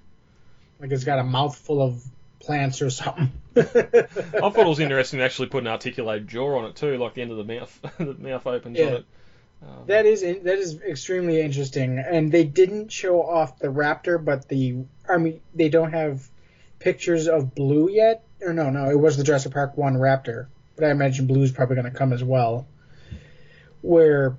like 0.81 0.91
it's 0.91 1.05
got 1.05 1.19
a 1.19 1.25
mouthful 1.25 1.83
of 1.83 2.03
plants 2.41 2.83
or 2.83 2.91
something. 2.91 3.33
I 3.57 3.63
thought 3.63 4.59
it 4.59 4.67
was 4.67 4.81
interesting 4.81 5.19
to 5.19 5.25
actually 5.25 5.49
put 5.49 5.63
an 5.63 5.69
articulated 5.69 6.29
jaw 6.29 6.59
on 6.59 6.67
it 6.67 6.77
too, 6.77 6.97
like 6.99 7.15
the 7.15 7.23
end 7.23 7.31
of 7.31 7.37
the 7.39 7.45
mouth, 7.45 7.81
the 7.99 8.15
mouth 8.15 8.47
opens 8.47 8.79
on 8.79 8.87
it. 8.87 9.07
Um, 9.63 9.87
That 9.87 10.07
is 10.07 10.21
that 10.21 10.59
is 10.59 10.81
extremely 10.83 11.41
interesting, 11.41 11.99
and 11.99 12.31
they 12.31 12.45
didn't 12.45 12.91
show 12.91 13.23
off 13.23 13.59
the 13.59 13.69
raptor, 13.69 14.23
but 14.23 14.49
the 14.49 14.85
I 15.09 15.19
mean 15.19 15.41
they 15.55 15.69
don't 15.69 15.93
have 15.93 16.29
pictures 16.85 17.27
of 17.29 17.55
blue 17.55 17.91
yet, 17.91 18.23
or 18.43 18.53
no, 18.53 18.69
no, 18.71 18.91
it 18.91 18.99
was 19.01 19.17
the 19.17 19.25
Jurassic 19.25 19.53
Park 19.53 19.77
one 19.77 19.95
raptor, 19.95 20.47
but 20.77 20.85
I 20.85 20.91
imagine 20.91 21.27
blue's 21.27 21.51
probably 21.51 21.77
going 21.77 21.91
to 21.91 21.99
come 21.99 22.13
as 22.13 22.23
well. 22.23 22.67
Where 23.81 24.37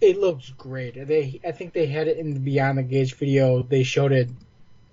it 0.00 0.18
looks 0.18 0.50
great. 0.50 0.94
They, 1.08 1.40
I 1.44 1.52
think 1.52 1.72
they 1.72 1.86
had 1.86 2.06
it 2.08 2.18
in 2.18 2.34
the 2.34 2.40
Beyond 2.40 2.78
the 2.78 2.82
Gates 2.82 3.10
video. 3.12 3.62
They 3.62 3.82
showed 3.82 4.12
it 4.12 4.28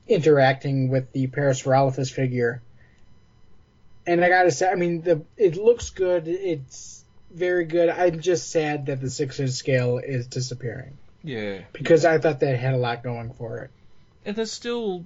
interacting 0.08 0.90
with 0.90 1.12
the 1.12 1.28
Parasaurolophus 1.28 2.12
figure, 2.12 2.62
and 4.08 4.24
I 4.24 4.30
gotta 4.30 4.52
say, 4.52 4.70
I 4.70 4.75
mean, 4.75 5.02
the 5.02 5.22
it 5.38 5.56
looks 5.58 5.90
good. 5.90 6.28
It's 6.28 7.04
very 7.32 7.66
good. 7.66 7.90
I'm 7.90 8.20
just 8.22 8.50
sad 8.52 8.86
that 8.86 9.02
the 9.02 9.10
six 9.10 9.40
inch 9.40 9.52
scale 9.52 9.98
is 9.98 10.28
disappearing 10.28 10.98
Yeah. 11.24 11.62
because 11.74 12.06
I 12.06 12.20
thought 12.20 12.40
they 12.40 12.56
had 12.56 12.74
a 12.74 12.78
lot 12.78 13.04
going 13.04 13.34
for 13.34 13.60
it. 13.60 13.72
And 14.25 14.36
there's 14.36 14.52
still, 14.52 15.06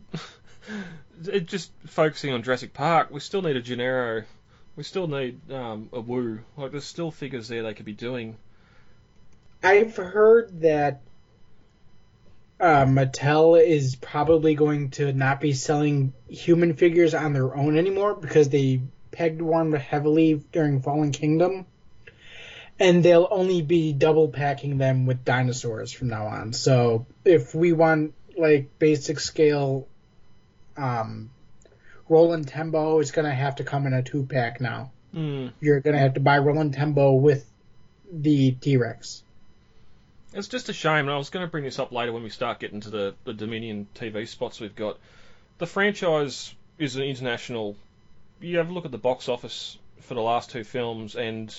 it 1.28 1.46
just 1.48 1.72
focusing 1.86 2.34
on 2.34 2.44
Jurassic 2.44 2.74
Park. 2.74 3.10
We 3.12 3.20
still 3.20 3.42
need 3.42 3.56
a 3.56 3.62
Gennaro. 3.62 4.24
We 4.76 4.84
still 4.84 5.08
need 5.08 5.52
um, 5.52 5.90
a 5.92 6.00
Wu. 6.00 6.40
Like 6.58 6.72
there's 6.72 6.86
still 6.86 7.12
figures 7.12 7.48
there 7.48 7.64
they 7.64 7.74
could 7.74 7.86
be 7.86 7.94
doing. 7.94 8.38
I've 9.62 9.96
heard 9.96 10.62
that 10.62 11.02
uh, 12.60 12.86
Mattel 12.86 13.62
is 13.62 13.96
probably 13.96 14.56
going 14.56 14.92
to 14.92 15.12
not 15.14 15.42
be 15.42 15.54
selling 15.54 16.14
human 16.28 16.76
figures 16.76 17.14
on 17.14 17.34
their 17.34 17.56
own 17.56 17.78
anymore 17.78 18.16
because 18.16 18.50
they 18.50 18.82
pegged 19.12 19.42
one 19.42 19.72
heavily 19.74 20.42
during 20.52 20.82
Fallen 20.82 21.12
Kingdom. 21.12 21.66
And 22.82 23.04
they'll 23.04 23.28
only 23.30 23.62
be 23.62 23.92
double 23.92 24.30
packing 24.30 24.78
them 24.78 25.06
with 25.06 25.26
dinosaurs 25.26 25.92
from 25.92 26.08
now 26.08 26.28
on. 26.28 26.54
So 26.54 27.06
if 27.26 27.54
we 27.54 27.74
want 27.74 28.14
like 28.38 28.80
basic 28.80 29.20
scale 29.20 29.90
um, 30.80 31.30
Roland 32.08 32.48
Tembo, 32.48 33.00
is 33.00 33.12
gonna 33.12 33.34
have 33.34 33.58
to 33.58 33.64
come 33.64 33.86
in 33.88 33.94
a 33.94 34.04
two 34.04 34.26
pack 34.26 34.62
now. 34.62 34.92
Mm. 35.14 35.54
You're 35.60 35.80
gonna 35.80 36.00
have 36.00 36.16
to 36.16 36.20
buy 36.20 36.38
Roland 36.38 36.74
Tembo 36.74 37.14
with 37.14 37.46
the 38.12 38.52
T 38.52 38.78
Rex. 38.78 39.24
It's 40.34 40.48
just 40.48 40.70
a 40.70 40.74
shame, 40.74 41.06
and 41.06 41.12
I 41.12 41.18
was 41.18 41.32
going 41.32 41.46
to 41.46 41.50
bring 41.50 41.64
this 41.64 41.80
up 41.80 41.92
later 41.92 42.14
when 42.14 42.22
we 42.22 42.30
start 42.30 42.60
getting 42.60 42.82
to 42.82 42.90
the, 42.92 43.16
the 43.24 43.34
Dominion 43.34 43.88
TV 43.96 44.28
spots 44.28 44.60
we've 44.60 44.76
got. 44.76 45.00
The 45.58 45.66
franchise 45.66 46.54
is 46.78 46.96
an 46.96 47.04
international. 47.04 47.76
You 48.40 48.60
have 48.60 48.70
a 48.70 48.74
look 48.74 48.86
at 48.86 48.92
the 48.92 49.00
box 49.00 49.28
office 49.28 49.78
for 50.02 50.14
the 50.14 50.22
last 50.22 50.52
two 50.52 50.64
films, 50.64 51.16
and 51.16 51.54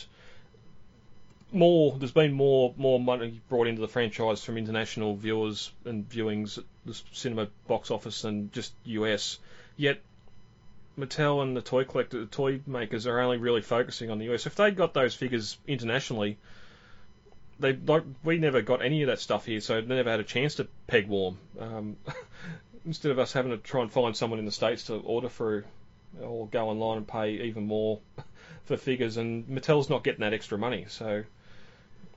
more. 1.53 1.97
There's 1.99 2.13
been 2.13 2.33
more 2.33 2.73
more 2.77 3.01
money 3.01 3.41
brought 3.49 3.67
into 3.67 3.81
the 3.81 3.89
franchise 3.89 4.45
from 4.45 4.57
international 4.57 5.17
viewers 5.17 5.73
and 5.85 6.09
viewings 6.09 6.63
the 6.85 7.01
cinema 7.13 7.49
box 7.67 7.91
office 7.91 8.23
than 8.23 8.51
just 8.53 8.73
US. 8.85 9.39
Yet 9.77 10.01
Mattel 10.99 11.43
and 11.43 11.57
the 11.57 11.63
toy 11.63 11.85
collector, 11.85 12.21
the 12.21 12.27
toy 12.27 12.61
makers, 12.67 13.07
are 13.07 13.21
only 13.21 13.39
really 13.39 13.63
focusing 13.63 14.11
on 14.11 14.19
the 14.19 14.33
US. 14.33 14.47
If 14.47 14.55
they 14.55 14.71
got 14.71 14.95
those 14.95 15.15
figures 15.15 15.59
internationally, 15.67 16.37
they 17.59 17.75
like 17.75 18.05
we 18.25 18.39
never 18.39 18.63
got 18.63 18.83
any 18.83 19.03
of 19.03 19.09
that 19.09 19.21
stuff 19.21 19.47
here, 19.47 19.61
so 19.61 19.81
they 19.81 19.95
never 19.95 20.11
had 20.11 20.21
a 20.21 20.25
chance 20.25 20.57
to 20.57 20.67
peg 20.87 21.09
warm. 21.09 21.39
Um, 21.59 21.97
instead 22.87 23.13
of 23.13 23.19
us 23.19 23.33
having 23.33 23.53
to 23.53 23.59
try 23.59 23.83
and 23.83 23.93
find 23.93 24.17
someone 24.17 24.39
in 24.39 24.47
the 24.47 24.53
states 24.53 24.85
to 24.85 24.95
order 24.95 25.29
for, 25.29 25.65
or 26.21 26.47
go 26.49 26.69
online 26.69 26.99
and 26.99 27.09
pay 27.09 27.33
even 27.45 27.67
more 27.67 28.01
for 28.65 28.77
figures, 28.77 29.17
and 29.17 29.47
Mattel's 29.47 29.91
not 29.91 30.03
getting 30.05 30.21
that 30.21 30.33
extra 30.33 30.59
money, 30.59 30.87
so 30.89 31.25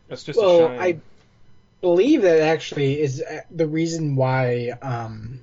it's 0.10 0.24
just 0.24 0.40
well, 0.40 0.66
a 0.66 0.70
shame. 0.70 0.82
I 0.82 0.98
believe 1.84 2.22
that 2.22 2.40
actually 2.40 3.02
is 3.02 3.22
uh, 3.22 3.42
the 3.52 3.68
reason 3.68 4.16
why 4.16 4.70
um, 4.82 5.42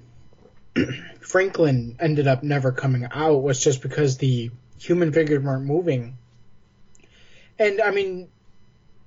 Franklin 1.21 1.97
ended 2.01 2.27
up 2.27 2.43
never 2.43 2.73
coming 2.73 3.07
out 3.13 3.43
was 3.43 3.63
just 3.63 3.83
because 3.83 4.17
the 4.17 4.51
human 4.79 5.13
figures 5.13 5.45
weren't 5.45 5.67
moving. 5.67 6.17
And 7.59 7.83
I 7.83 7.91
mean, 7.91 8.31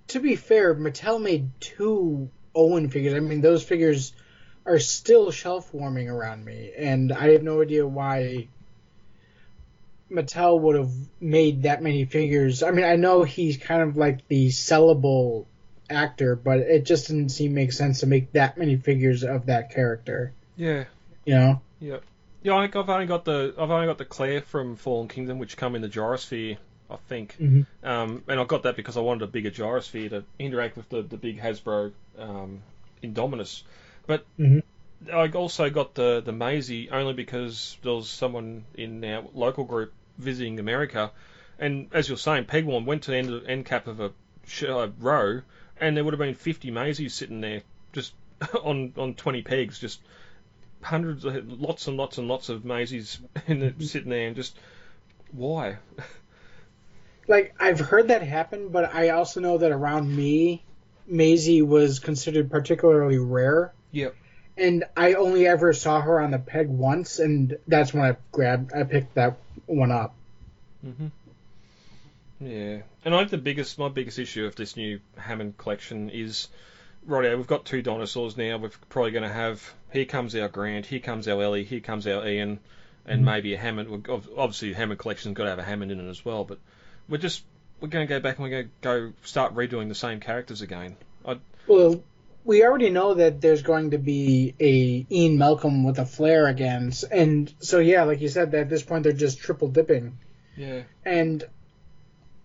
to 0.10 0.20
be 0.20 0.36
fair, 0.36 0.76
Mattel 0.76 1.20
made 1.20 1.50
two 1.60 2.30
Owen 2.54 2.92
figures. 2.92 3.16
I 3.16 3.20
mean, 3.20 3.42
those 3.42 3.64
figures 3.64 4.14
are 4.64 4.78
still 4.78 5.32
shelf 5.32 5.74
warming 5.74 6.10
around 6.10 6.46
me, 6.46 6.72
and 6.78 7.12
I 7.12 7.32
have 7.32 7.42
no 7.42 7.64
idea 7.64 7.88
why 7.88 8.48
Mattel 10.12 10.60
would 10.60 10.76
have 10.76 10.92
made 11.20 11.64
that 11.64 11.82
many 11.82 12.06
figures. 12.06 12.62
I 12.62 12.70
mean, 12.70 12.86
I 12.86 12.96
know 12.96 13.24
he's 13.24 13.58
kind 13.58 13.82
of 13.82 13.98
like 13.98 14.28
the 14.28 14.50
sellable 14.50 15.48
actor, 15.94 16.36
but 16.36 16.60
it 16.60 16.86
just 16.86 17.08
didn't 17.08 17.30
seem 17.30 17.54
make 17.54 17.72
sense 17.72 18.02
to 18.02 18.08
make 18.08 18.32
that 18.34 18.58
many 18.58 18.76
figures 18.78 19.24
of 19.24 19.46
that 19.48 19.72
character. 19.72 20.34
yeah, 20.56 20.86
You 21.26 21.36
know? 21.36 21.62
yeah, 21.80 21.98
yeah. 22.42 22.56
I 22.58 22.62
think 22.64 22.76
I've 22.76 22.90
only 22.90 23.06
got 23.06 23.26
the 23.26 23.54
I've 23.58 23.72
only 23.72 23.88
got 23.88 23.98
the 23.98 24.06
Claire 24.06 24.42
from 24.42 24.76
Fallen 24.76 25.08
Kingdom, 25.08 25.40
which 25.40 25.56
come 25.58 25.76
in 25.76 25.82
the 25.82 25.90
gyrosphere, 25.90 26.58
I 26.90 26.96
think. 27.08 27.36
Mhm. 27.40 27.66
Um, 27.84 28.24
and 28.28 28.40
I 28.40 28.44
got 28.44 28.64
that 28.64 28.76
because 28.76 28.98
I 28.98 29.02
wanted 29.02 29.24
a 29.24 29.28
bigger 29.28 29.52
gyrosphere 29.52 30.10
to 30.10 30.24
interact 30.40 30.76
with 30.78 30.90
the, 30.90 31.02
the 31.02 31.18
big 31.18 31.40
Hasbro 31.40 31.92
um, 32.20 32.62
Indominus. 33.04 33.64
But 34.08 34.26
Mhm. 34.40 34.64
I 35.12 35.28
also 35.30 35.70
got 35.70 35.96
the, 35.96 36.22
the 36.24 36.32
Maisie 36.32 36.90
only 36.90 37.14
because 37.14 37.78
there 37.84 37.94
was 37.94 38.10
someone 38.10 38.64
in 38.76 39.04
our 39.04 39.24
local 39.34 39.64
group 39.66 39.92
visiting 40.18 40.60
America. 40.60 41.12
And 41.60 41.88
as 41.94 42.08
you're 42.08 42.18
saying, 42.18 42.46
Pegworm 42.46 42.86
went 42.86 43.04
to 43.04 43.12
the 43.12 43.18
end, 43.18 43.42
end 43.48 43.66
cap 43.66 43.88
of 43.88 44.00
a 44.00 44.12
sh- 44.48 44.64
uh, 44.64 44.90
row, 45.00 45.42
and 45.80 45.96
there 45.96 46.04
would 46.04 46.14
have 46.14 46.20
been 46.20 46.36
50 46.36 46.72
Maisies 46.72 47.12
sitting 47.12 47.42
there 47.42 47.62
just 47.92 48.14
on, 48.64 48.94
on 48.98 49.14
20 49.14 49.42
pegs, 49.42 49.80
just 49.80 50.00
hundreds, 50.82 51.26
of, 51.26 51.62
lots 51.62 51.88
and 51.88 51.98
lots 51.98 52.18
and 52.18 52.28
lots 52.28 52.50
of 52.50 52.64
Maisies 52.64 53.20
in 53.48 53.60
the, 53.60 53.86
sitting 53.86 54.10
there, 54.10 54.28
and 54.28 54.36
just 54.36 54.58
why? 55.32 55.78
Like, 57.28 57.56
I've 57.60 57.80
heard 57.80 58.10
that 58.10 58.22
happen, 58.22 58.70
but 58.70 58.94
I 58.94 59.10
also 59.10 59.40
know 59.40 59.58
that 59.58 59.72
around 59.72 60.14
me, 60.14 60.64
Maisie 61.08 61.62
was 61.62 62.00
considered 62.00 62.52
particularly 62.52 63.18
rare. 63.18 63.74
Yep. 63.92 64.16
And 64.56 64.84
I 64.96 65.14
only 65.14 65.48
ever 65.48 65.74
saw 65.74 66.02
her 66.02 66.22
on 66.22 66.32
the 66.32 66.38
peg 66.38 66.68
once, 66.68 67.20
and 67.20 67.58
that's 67.68 67.94
when 67.94 68.04
I 68.04 68.16
grabbed, 68.32 68.74
I 68.74 68.84
picked 68.84 69.16
that 69.16 69.38
one 69.66 69.92
up. 69.92 70.14
hmm 70.82 71.08
Yeah, 72.46 72.82
and 73.06 73.16
I 73.16 73.20
think 73.20 73.32
the 73.32 73.38
biggest, 73.38 73.78
my 73.80 73.90
biggest 73.90 74.20
issue 74.20 74.46
of 74.46 74.56
this 74.56 74.76
new 74.76 75.00
Hammond 75.18 75.58
collection 75.58 76.10
is, 76.10 76.48
right 77.06 77.36
we've 77.38 77.48
got 77.48 77.66
two 77.66 77.82
dinosaurs 77.82 78.38
now. 78.38 78.58
We're 78.58 78.72
probably 78.90 79.12
going 79.12 79.24
to 79.24 79.34
have 79.34 79.74
here 79.92 80.06
comes 80.06 80.36
our 80.36 80.50
Grant, 80.50 80.86
here 80.86 81.00
comes 81.00 81.28
our 81.28 81.42
Ellie, 81.42 81.64
here 81.64 81.80
comes 81.80 82.08
our 82.08 82.28
Ian, 82.28 82.60
and 83.06 83.20
mm-hmm. 83.20 83.26
maybe 83.26 83.54
a 83.54 83.58
Hammond. 83.58 84.08
Obviously, 84.10 84.70
the 84.70 84.76
Hammond 84.76 85.00
collection's 85.00 85.36
got 85.36 85.44
to 85.44 85.50
have 85.52 85.60
a 85.60 85.64
Hammond 85.64 85.92
in 85.92 86.00
it 86.00 86.10
as 86.10 86.26
well. 86.26 86.44
But 86.44 86.60
we're 87.08 87.18
just 87.18 87.44
we're 87.80 87.90
going 87.90 88.08
to 88.08 88.14
go 88.14 88.20
back 88.20 88.38
and 88.38 88.44
we're 88.44 88.50
going 88.50 88.66
to 88.66 88.72
go 88.82 89.14
start 89.24 89.56
redoing 89.56 89.90
the 89.90 89.96
same 89.96 90.20
characters 90.20 90.62
again. 90.62 90.96
I, 91.26 91.38
Well, 91.68 92.02
we 92.46 92.64
already 92.64 92.90
know 92.90 93.14
that 93.16 93.42
there's 93.42 93.62
going 93.62 93.92
to 93.92 93.98
be 93.98 94.54
a 94.60 95.06
Ian 95.14 95.38
Malcolm 95.38 95.84
with 95.84 96.00
a 96.00 96.06
flare 96.06 96.48
again, 96.48 96.92
and 97.12 97.54
so 97.60 97.80
yeah, 97.80 98.04
like 98.04 98.22
you 98.22 98.30
said, 98.30 98.52
that 98.52 98.62
at 98.62 98.70
this 98.70 98.84
point 98.84 99.04
they're 99.04 99.14
just 99.14 99.40
triple 99.40 99.68
dipping. 99.70 100.18
yeah, 100.56 100.82
And 101.06 101.44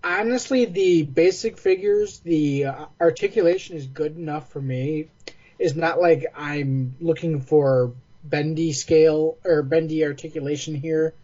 honestly, 0.08 0.64
the 0.64 1.02
basic 1.02 1.58
figures, 1.58 2.20
the 2.20 2.66
uh, 2.66 2.86
articulation 3.00 3.76
is 3.76 3.86
good 3.86 4.16
enough 4.16 4.50
for 4.50 4.60
me. 4.60 5.08
It's 5.58 5.74
not 5.74 6.00
like 6.00 6.26
I'm 6.34 6.96
looking 7.00 7.40
for 7.40 7.92
bendy 8.24 8.72
scale 8.72 9.36
or 9.44 9.62
bendy 9.62 10.04
articulation 10.04 10.74
here. 10.74 11.14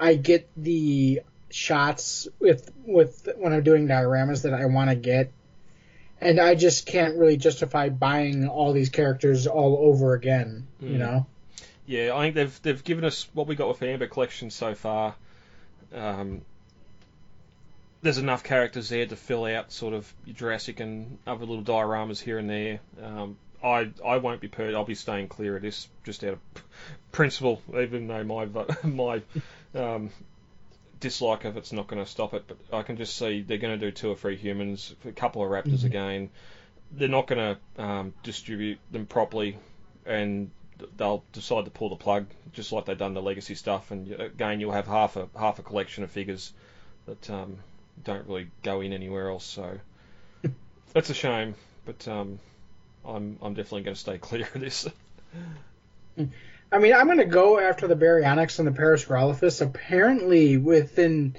I 0.00 0.14
get 0.14 0.48
the 0.56 1.20
shots 1.50 2.26
with 2.40 2.70
with 2.84 3.28
when 3.36 3.52
I'm 3.52 3.62
doing 3.62 3.86
dioramas 3.86 4.42
that 4.42 4.54
I 4.54 4.66
want 4.66 4.90
to 4.90 4.96
get, 4.96 5.30
and 6.20 6.40
I 6.40 6.54
just 6.56 6.86
can't 6.86 7.16
really 7.16 7.36
justify 7.36 7.90
buying 7.90 8.48
all 8.48 8.72
these 8.72 8.88
characters 8.88 9.46
all 9.46 9.78
over 9.80 10.14
again. 10.14 10.66
You 10.80 10.96
Mm. 10.96 10.98
know. 10.98 11.26
Yeah, 11.86 12.16
I 12.16 12.22
think 12.22 12.34
they've 12.34 12.62
they've 12.62 12.84
given 12.84 13.04
us 13.04 13.28
what 13.34 13.46
we 13.46 13.54
got 13.54 13.68
with 13.68 13.78
the 13.78 13.88
Amber 13.88 14.08
collection 14.08 14.50
so 14.50 14.74
far. 14.74 15.14
Um, 15.94 16.40
there's 18.04 18.18
enough 18.18 18.44
characters 18.44 18.90
there 18.90 19.06
to 19.06 19.16
fill 19.16 19.46
out 19.46 19.72
sort 19.72 19.94
of 19.94 20.12
Jurassic 20.34 20.78
and 20.78 21.18
other 21.26 21.46
little 21.46 21.64
dioramas 21.64 22.20
here 22.20 22.36
and 22.38 22.48
there. 22.50 22.80
Um, 23.02 23.38
I 23.62 23.90
I 24.04 24.18
won't 24.18 24.42
be 24.42 24.48
per 24.48 24.74
I'll 24.76 24.84
be 24.84 24.94
staying 24.94 25.28
clear 25.28 25.56
of 25.56 25.62
this 25.62 25.88
just 26.04 26.22
out 26.22 26.34
of 26.34 26.40
principle, 27.12 27.62
even 27.80 28.06
though 28.06 28.22
my 28.22 28.46
my 28.84 29.22
um, 29.74 30.10
dislike 31.00 31.46
of 31.46 31.56
it's 31.56 31.72
not 31.72 31.86
going 31.86 32.04
to 32.04 32.08
stop 32.08 32.34
it. 32.34 32.44
But 32.46 32.58
I 32.72 32.82
can 32.82 32.98
just 32.98 33.16
see 33.16 33.40
they're 33.40 33.56
going 33.56 33.80
to 33.80 33.86
do 33.86 33.90
two 33.90 34.10
or 34.10 34.16
three 34.16 34.36
humans, 34.36 34.94
a 35.06 35.12
couple 35.12 35.42
of 35.42 35.50
raptors 35.50 35.80
Mhm. 35.80 35.84
again. 35.84 36.30
They're 36.92 37.08
not 37.08 37.26
going 37.26 37.56
to 37.76 37.82
um, 37.82 38.14
distribute 38.22 38.78
them 38.92 39.06
properly, 39.06 39.56
and 40.04 40.50
they'll 40.98 41.24
decide 41.32 41.64
to 41.64 41.70
pull 41.70 41.88
the 41.88 41.96
plug, 41.96 42.26
just 42.52 42.70
like 42.70 42.84
they've 42.84 42.98
done 42.98 43.14
the 43.14 43.22
legacy 43.22 43.54
stuff. 43.54 43.90
And 43.90 44.12
again, 44.12 44.60
you'll 44.60 44.72
have 44.72 44.86
half 44.86 45.16
a 45.16 45.26
half 45.34 45.58
a 45.58 45.62
collection 45.62 46.04
of 46.04 46.10
figures 46.10 46.52
that 47.06 47.30
um, 47.30 47.56
don't 48.02 48.26
really 48.26 48.50
go 48.62 48.80
in 48.80 48.92
anywhere 48.92 49.30
else. 49.30 49.44
So 49.44 49.78
that's 50.92 51.10
a 51.10 51.14
shame, 51.14 51.54
but 51.84 52.06
um, 52.08 52.38
I'm 53.04 53.38
I'm 53.42 53.54
definitely 53.54 53.82
going 53.82 53.94
to 53.94 54.00
stay 54.00 54.18
clear 54.18 54.48
of 54.54 54.60
this. 54.60 54.88
I 56.72 56.78
mean, 56.78 56.92
I'm 56.92 57.06
gonna 57.06 57.24
go 57.24 57.58
after 57.60 57.86
the 57.86 57.94
Baryonyx 57.94 58.58
and 58.58 58.66
the 58.66 58.72
Parasaurolophus. 58.72 59.60
Apparently, 59.60 60.56
within 60.56 61.36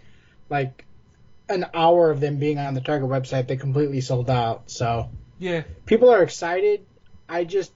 like 0.50 0.86
an 1.50 1.66
hour 1.74 2.10
of 2.10 2.20
them 2.20 2.38
being 2.38 2.58
on 2.58 2.74
the 2.74 2.82
Target 2.82 3.10
website, 3.10 3.48
they 3.48 3.58
completely 3.58 4.02
sold 4.02 4.30
out. 4.30 4.72
So 4.72 5.10
Yeah, 5.40 5.64
people 5.86 6.10
are 6.10 6.24
excited. 6.24 6.86
I 7.28 7.44
just 7.44 7.72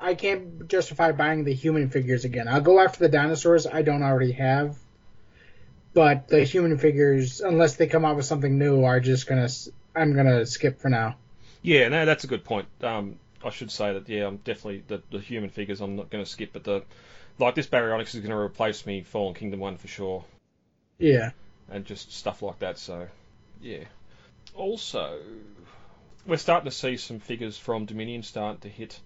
I 0.00 0.14
can't 0.14 0.66
justify 0.68 1.12
buying 1.12 1.44
the 1.44 1.54
human 1.54 1.88
figures 1.88 2.24
again. 2.24 2.48
I'll 2.48 2.60
go 2.60 2.80
after 2.80 2.98
the 2.98 3.08
dinosaurs 3.08 3.66
I 3.66 3.82
don't 3.82 4.02
already 4.02 4.32
have, 4.32 4.76
but 5.94 6.28
the 6.28 6.44
human 6.44 6.76
figures, 6.78 7.40
unless 7.40 7.76
they 7.76 7.86
come 7.86 8.04
out 8.04 8.16
with 8.16 8.26
something 8.26 8.58
new, 8.58 8.84
are 8.84 9.00
just 9.00 9.26
gonna 9.26 9.48
I'm 9.94 10.14
gonna 10.14 10.44
skip 10.46 10.80
for 10.80 10.88
now. 10.90 11.16
yeah, 11.62 11.88
no, 11.88 12.04
that's 12.04 12.24
a 12.24 12.26
good 12.26 12.44
point. 12.44 12.66
Um, 12.82 13.18
I 13.44 13.50
should 13.50 13.70
say 13.70 13.92
that 13.92 14.08
yeah, 14.08 14.26
I'm 14.26 14.38
definitely 14.38 14.84
the, 14.88 15.02
the 15.10 15.18
human 15.20 15.50
figures. 15.50 15.80
I'm 15.80 15.96
not 15.96 16.10
going 16.10 16.24
to 16.24 16.30
skip, 16.30 16.52
but 16.52 16.64
the 16.64 16.82
like 17.38 17.54
this 17.54 17.66
Baryonyx 17.66 18.14
is 18.14 18.20
going 18.20 18.30
to 18.30 18.36
replace 18.36 18.86
me 18.86 19.02
Fallen 19.02 19.34
Kingdom 19.34 19.60
one 19.60 19.76
for 19.76 19.88
sure. 19.88 20.24
Yeah. 20.98 21.30
and 21.68 21.84
just 21.84 22.12
stuff 22.12 22.42
like 22.42 22.60
that. 22.60 22.78
So, 22.78 23.08
yeah. 23.60 23.84
Also, 24.54 25.18
we're 26.26 26.36
starting 26.36 26.70
to 26.70 26.76
see 26.76 26.96
some 26.96 27.18
figures 27.18 27.58
from 27.58 27.84
Dominion 27.84 28.22
start 28.22 28.60
to 28.62 28.68
hit 28.68 28.98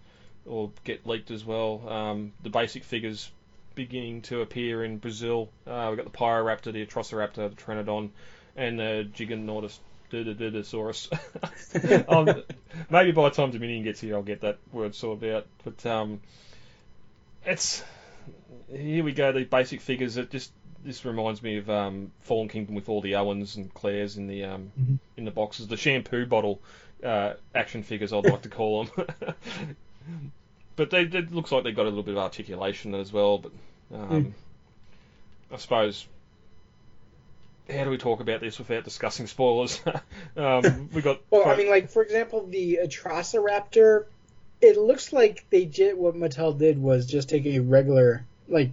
or 0.45 0.71
get 0.85 1.07
leaked 1.07 1.31
as 1.31 1.45
well. 1.45 1.89
Um, 1.89 2.33
the 2.43 2.51
basic 2.51 2.85
figures 2.85 3.31
beginning 3.79 4.23
to 4.23 4.41
appear 4.43 4.83
in 4.85 4.99
Brazil. 4.99 5.49
Uh, 5.67 5.87
we've 5.89 5.97
got 5.97 6.05
the 6.13 6.19
Pyroraptor, 6.19 6.73
the 6.73 6.85
Atrociraptor, 6.85 7.49
the 7.49 7.57
Pteranodon, 7.57 8.11
and 8.57 8.79
the 8.79 9.09
Giganotus. 9.15 9.79
Um, 12.09 12.43
maybe 12.91 13.13
by 13.13 13.29
the 13.29 13.35
time 13.35 13.51
Dominion 13.51 13.85
gets 13.85 14.01
here, 14.01 14.15
I'll 14.17 14.23
get 14.23 14.41
that 14.41 14.57
word 14.73 14.95
sorted 14.95 15.35
out. 15.35 15.47
But 15.65 15.85
um, 15.85 16.21
it's 17.45 17.85
here 18.73 19.05
we 19.05 19.13
go. 19.13 19.33
The 19.33 19.45
basic 19.45 19.81
figures. 19.83 20.17
It 20.17 20.31
just 20.31 20.51
this 20.83 21.05
reminds 21.05 21.43
me 21.43 21.59
of 21.59 21.69
um, 21.69 22.11
Fallen 22.21 22.49
Kingdom 22.49 22.75
with 22.75 22.89
all 22.89 23.03
the 23.03 23.17
Owens 23.17 23.57
and 23.57 23.73
Claires 23.75 24.17
in 24.17 24.27
the 24.29 24.45
um, 24.45 24.73
Mhm. 24.81 24.99
in 25.19 25.25
the 25.27 25.31
boxes. 25.31 25.69
The 25.69 25.77
shampoo 25.77 26.25
bottle 26.25 26.61
uh, 27.05 27.35
action 27.55 27.83
figures, 27.83 28.13
I'd 28.15 28.25
like 28.25 28.43
to 28.43 28.49
call 28.49 28.85
them. 28.85 29.05
but 30.79 30.91
they, 30.91 31.03
it 31.03 31.33
looks 31.33 31.51
like 31.51 31.65
they 31.65 31.73
got 31.73 31.83
a 31.83 31.91
little 31.91 32.05
bit 32.05 32.15
of 32.15 32.23
articulation 32.23 32.95
as 32.95 33.13
well. 33.13 33.39
But 33.39 33.53
um, 33.93 34.35
I 35.53 35.57
suppose. 35.57 36.07
How 37.69 37.85
do 37.85 37.91
we 37.91 37.99
talk 37.99 38.21
about 38.21 38.41
this 38.41 38.59
without 38.59 38.85
discussing 38.85 39.27
spoilers? 39.27 39.83
um, 40.37 40.89
we 40.95 41.03
got. 41.03 41.21
Well, 41.31 41.47
I 41.47 41.57
mean, 41.57 41.69
like 41.69 41.91
for 41.91 42.03
example, 42.03 42.47
the 42.47 42.79
Atrociraptor. 42.83 44.07
It 44.61 44.77
looks 44.77 45.13
like 45.13 45.45
they 45.51 45.67
did 45.67 45.97
what 45.97 46.15
Mattel 46.15 46.57
did 46.59 46.81
was 46.81 47.07
just 47.07 47.29
take 47.29 47.47
a 47.47 47.59
regular 47.61 48.25
like 48.49 48.71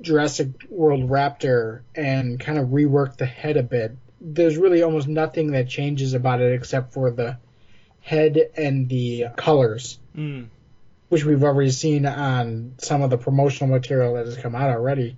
Jurassic 0.00 0.48
World 0.68 1.08
raptor 1.08 1.82
and 1.94 2.40
kind 2.40 2.58
of 2.58 2.68
rework 2.68 3.16
the 3.16 3.26
head 3.26 3.56
a 3.56 3.62
bit. 3.62 3.96
There's 4.20 4.56
really 4.56 4.82
almost 4.82 5.08
nothing 5.08 5.52
that 5.52 5.68
changes 5.68 6.14
about 6.14 6.40
it 6.40 6.52
except 6.52 6.92
for 6.92 7.10
the 7.10 7.38
head 8.00 8.38
and 8.56 8.88
the 8.88 9.26
colors, 9.36 9.98
Mm. 10.16 10.48
Which 11.12 11.26
we've 11.26 11.44
already 11.44 11.70
seen 11.70 12.06
on 12.06 12.72
some 12.78 13.02
of 13.02 13.10
the 13.10 13.18
promotional 13.18 13.68
material 13.68 14.14
that 14.14 14.24
has 14.24 14.38
come 14.38 14.54
out 14.54 14.70
already. 14.70 15.14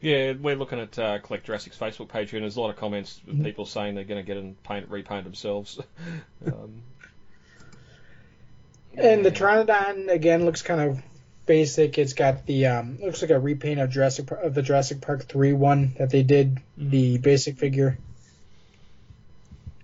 Yeah, 0.00 0.34
we're 0.40 0.54
looking 0.54 0.78
at 0.78 0.96
uh, 0.96 1.18
Collect 1.18 1.44
Jurassic's 1.44 1.76
Facebook 1.76 2.08
page 2.08 2.32
and 2.32 2.42
there's 2.44 2.54
a 2.54 2.60
lot 2.60 2.70
of 2.70 2.76
comments 2.76 3.20
with 3.26 3.40
Mhm. 3.40 3.44
people 3.44 3.66
saying 3.66 3.96
they're 3.96 4.04
going 4.04 4.24
to 4.24 4.26
get 4.26 4.36
and 4.36 4.62
paint, 4.62 4.88
repaint 4.88 5.24
themselves. 5.24 5.80
um, 6.46 6.82
And 8.96 9.24
the 9.24 9.30
yeah. 9.30 9.36
Pteranodon 9.36 10.08
again 10.08 10.44
looks 10.44 10.62
kind 10.62 10.80
of 10.80 11.02
basic. 11.44 11.98
It's 11.98 12.12
got 12.12 12.46
the 12.46 12.66
um, 12.66 12.98
looks 13.02 13.22
like 13.22 13.32
a 13.32 13.40
repaint 13.40 13.80
of 13.80 13.90
Jurassic 13.90 14.30
of 14.30 14.54
the 14.54 14.62
Jurassic 14.62 15.00
Park 15.00 15.24
three 15.24 15.52
one 15.52 15.96
that 15.98 16.10
they 16.10 16.22
did 16.22 16.60
the 16.76 17.18
basic 17.18 17.58
figure. 17.58 17.98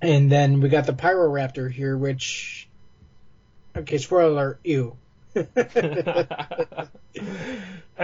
And 0.00 0.30
then 0.30 0.60
we 0.60 0.68
got 0.68 0.86
the 0.86 0.92
Pyroraptor 0.92 1.68
here, 1.72 1.96
which 1.98 2.67
okay, 3.78 3.98
spoiler 3.98 4.30
alert, 4.30 4.60
ew. 4.64 4.96
and 5.34 5.48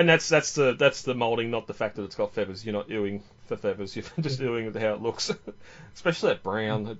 that's 0.08 0.28
that's 0.28 0.54
the 0.54 0.76
that's 0.78 1.02
the 1.02 1.14
molding, 1.14 1.50
not 1.50 1.66
the 1.66 1.74
fact 1.74 1.96
that 1.96 2.04
it's 2.04 2.14
got 2.14 2.34
feathers. 2.34 2.64
You're 2.64 2.74
not 2.74 2.88
ewing 2.88 3.22
for 3.46 3.56
feathers. 3.56 3.96
You're 3.96 4.04
just 4.20 4.40
ewing 4.40 4.66
with 4.66 4.76
how 4.76 4.94
it 4.94 5.02
looks, 5.02 5.30
especially 5.94 6.30
that 6.30 6.42
brown. 6.42 6.86
It 6.86 6.98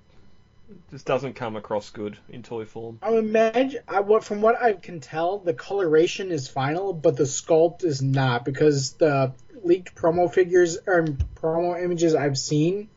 just 0.90 1.05
doesn't 1.05 1.35
come 1.35 1.57
across 1.57 1.90
good 1.90 2.16
in 2.29 2.42
toy 2.42 2.64
form. 2.64 2.99
I 3.03 3.12
imagine 3.12 3.83
I 3.87 4.01
what 4.01 4.25
from 4.25 4.40
what 4.40 4.61
I 4.61 4.72
can 4.72 5.01
tell, 5.01 5.38
the 5.38 5.55
coloration 5.55 6.33
is 6.33 6.49
final, 6.49 6.92
but 6.92 7.16
the 7.16 7.25
sculpt 7.25 7.85
is 7.85 8.03
not 8.03 8.44
because 8.44 8.94
the 8.94 9.33
leaked 9.62 9.94
promo 9.94 10.33
figures 10.33 10.79
or 10.87 11.05
promo 11.40 11.83
images 11.83 12.14
I've 12.14 12.38
seen 12.38 12.88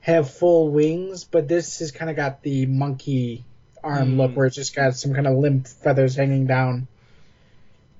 have 0.00 0.30
full 0.30 0.70
wings, 0.70 1.24
but 1.24 1.48
this 1.48 1.80
has 1.80 1.90
kind 1.90 2.10
of 2.10 2.16
got 2.16 2.42
the 2.42 2.66
monkey 2.66 3.44
arm 3.82 4.16
look 4.16 4.30
Hmm. 4.30 4.36
where 4.36 4.46
it's 4.46 4.56
just 4.56 4.74
got 4.74 4.94
some 4.94 5.14
kind 5.14 5.26
of 5.26 5.36
limp 5.36 5.66
feathers 5.66 6.16
hanging 6.16 6.46
down 6.46 6.86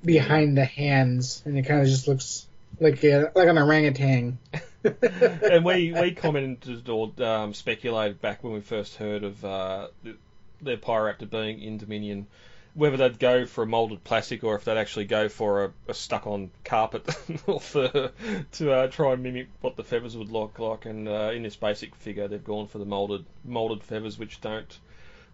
behind 0.04 0.56
the 0.56 0.64
hands, 0.64 1.42
and 1.44 1.58
it 1.58 1.62
kind 1.62 1.80
of 1.80 1.86
just 1.86 2.08
looks 2.08 2.46
like 2.80 3.02
a, 3.04 3.32
like 3.34 3.48
an 3.48 3.58
orangutan. 3.58 4.38
and 4.84 5.64
we 5.64 5.92
we 6.00 6.12
commented 6.12 6.88
or 6.88 7.12
um, 7.22 7.54
speculated 7.54 8.20
back 8.20 8.44
when 8.44 8.52
we 8.52 8.60
first 8.60 8.96
heard 8.96 9.24
of 9.24 9.44
uh, 9.44 9.88
the, 10.02 10.16
the 10.62 10.76
Pyroraptor 10.76 11.28
being 11.28 11.60
in 11.60 11.78
Dominion, 11.78 12.26
whether 12.74 12.96
they'd 12.96 13.18
go 13.18 13.46
for 13.46 13.64
a 13.64 13.66
molded 13.66 14.04
plastic 14.04 14.44
or 14.44 14.54
if 14.54 14.64
they'd 14.64 14.76
actually 14.76 15.06
go 15.06 15.28
for 15.28 15.64
a, 15.64 15.72
a 15.88 15.94
stuck-on 15.94 16.50
carpet 16.64 17.08
or 17.46 17.60
fur 17.60 18.12
to 18.52 18.72
uh, 18.72 18.86
try 18.86 19.14
and 19.14 19.22
mimic 19.22 19.48
what 19.60 19.76
the 19.76 19.84
feathers 19.84 20.16
would 20.16 20.30
look 20.30 20.58
like. 20.58 20.86
And 20.86 21.08
uh, 21.08 21.32
in 21.34 21.42
this 21.42 21.56
basic 21.56 21.94
figure, 21.96 22.28
they've 22.28 22.44
gone 22.44 22.68
for 22.68 22.78
the 22.78 22.86
molded 22.86 23.24
molded 23.44 23.82
feathers, 23.82 24.18
which 24.18 24.40
don't 24.40 24.78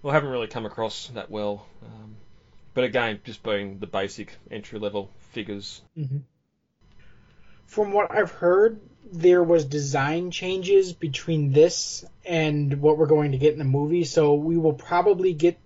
well 0.04 0.12
haven't 0.12 0.28
really 0.28 0.46
come 0.46 0.66
across 0.66 1.08
that 1.14 1.30
well. 1.30 1.66
Um, 1.82 2.16
but 2.74 2.84
again, 2.84 3.20
just 3.24 3.42
being 3.42 3.78
the 3.78 3.86
basic 3.86 4.36
entry-level 4.50 5.10
figures. 5.32 5.80
From 7.64 7.92
what 7.92 8.12
I've 8.12 8.30
heard, 8.30 8.80
there 9.10 9.42
was 9.42 9.64
design 9.64 10.30
changes 10.30 10.92
between 10.92 11.52
this 11.52 12.04
and 12.24 12.82
what 12.82 12.98
we're 12.98 13.06
going 13.06 13.32
to 13.32 13.38
get 13.38 13.54
in 13.54 13.58
the 13.58 13.64
movie, 13.64 14.04
so 14.04 14.34
we 14.34 14.58
will 14.58 14.74
probably 14.74 15.32
get 15.32 15.58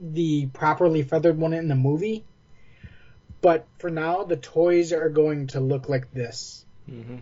the 0.00 0.46
properly 0.46 1.02
feathered 1.02 1.38
one 1.38 1.52
in 1.52 1.68
the 1.68 1.76
movie. 1.76 2.24
But 3.40 3.64
for 3.78 3.90
now, 3.90 4.24
the 4.24 4.36
toys 4.36 4.92
are 4.92 5.08
going 5.08 5.46
to 5.48 5.60
look 5.60 5.88
like 5.88 6.12
this, 6.12 6.64
hmm 6.86 7.18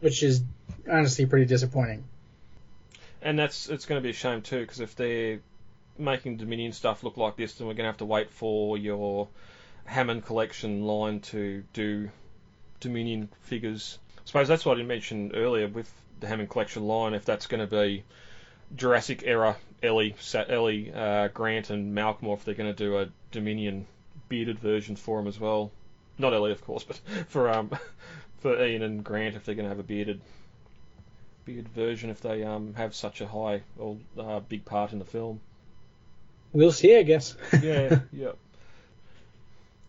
which 0.00 0.22
is 0.22 0.42
honestly 0.90 1.24
pretty 1.24 1.46
disappointing. 1.46 2.04
And 3.22 3.38
that's 3.38 3.68
it's 3.70 3.86
going 3.86 3.98
to 3.98 4.02
be 4.02 4.10
a 4.10 4.14
shame 4.14 4.42
too, 4.42 4.60
because 4.60 4.80
if 4.80 4.96
they're 4.96 5.40
making 5.98 6.36
Dominion 6.36 6.72
stuff 6.72 7.02
look 7.02 7.16
like 7.16 7.36
this, 7.36 7.54
then 7.54 7.66
we're 7.66 7.74
going 7.74 7.84
to 7.84 7.90
have 7.90 7.98
to 7.98 8.04
wait 8.04 8.30
for 8.30 8.76
your 8.76 9.28
Hammond 9.84 10.24
collection 10.24 10.86
line 10.86 11.20
to 11.20 11.64
do 11.72 12.10
Dominion 12.80 13.28
figures. 13.42 13.98
I 14.18 14.20
suppose 14.24 14.48
that's 14.48 14.64
what 14.64 14.72
I 14.72 14.76
didn't 14.76 14.88
mention 14.88 15.32
earlier 15.34 15.68
with 15.68 15.92
the 16.20 16.26
Hammond 16.26 16.50
collection 16.50 16.86
line. 16.86 17.14
If 17.14 17.24
that's 17.24 17.46
going 17.46 17.60
to 17.60 17.66
be 17.66 18.04
Jurassic 18.76 19.22
era 19.24 19.56
Ellie, 19.82 20.14
Ellie 20.34 20.92
uh, 20.92 21.28
Grant, 21.28 21.70
and 21.70 21.94
Malcolm, 21.94 22.28
or 22.28 22.36
if 22.36 22.44
they're 22.44 22.54
going 22.54 22.74
to 22.74 22.84
do 22.84 22.98
a 22.98 23.08
Dominion 23.32 23.86
bearded 24.28 24.58
version 24.58 24.96
for 24.96 25.18
them 25.18 25.28
as 25.28 25.38
well. 25.38 25.70
Not 26.18 26.32
Ellie, 26.32 26.52
of 26.52 26.64
course, 26.64 26.84
but 26.88 27.00
for 27.28 27.50
um 27.50 27.70
for 28.38 28.62
Ian 28.64 28.82
and 28.82 29.04
Grant, 29.04 29.36
if 29.36 29.44
they're 29.44 29.54
going 29.54 29.66
to 29.66 29.70
have 29.70 29.78
a 29.78 29.82
bearded 29.82 30.20
beard 31.44 31.68
version 31.68 32.10
if 32.10 32.20
they 32.20 32.42
um, 32.42 32.74
have 32.74 32.94
such 32.94 33.20
a 33.20 33.26
high 33.26 33.62
or 33.78 33.96
uh, 34.18 34.40
big 34.40 34.64
part 34.64 34.92
in 34.92 34.98
the 34.98 35.04
film. 35.04 35.40
We'll 36.54 36.72
see, 36.72 36.96
I 36.96 37.02
guess. 37.02 37.36
Yeah, 37.62 37.98
yeah. 38.12 38.32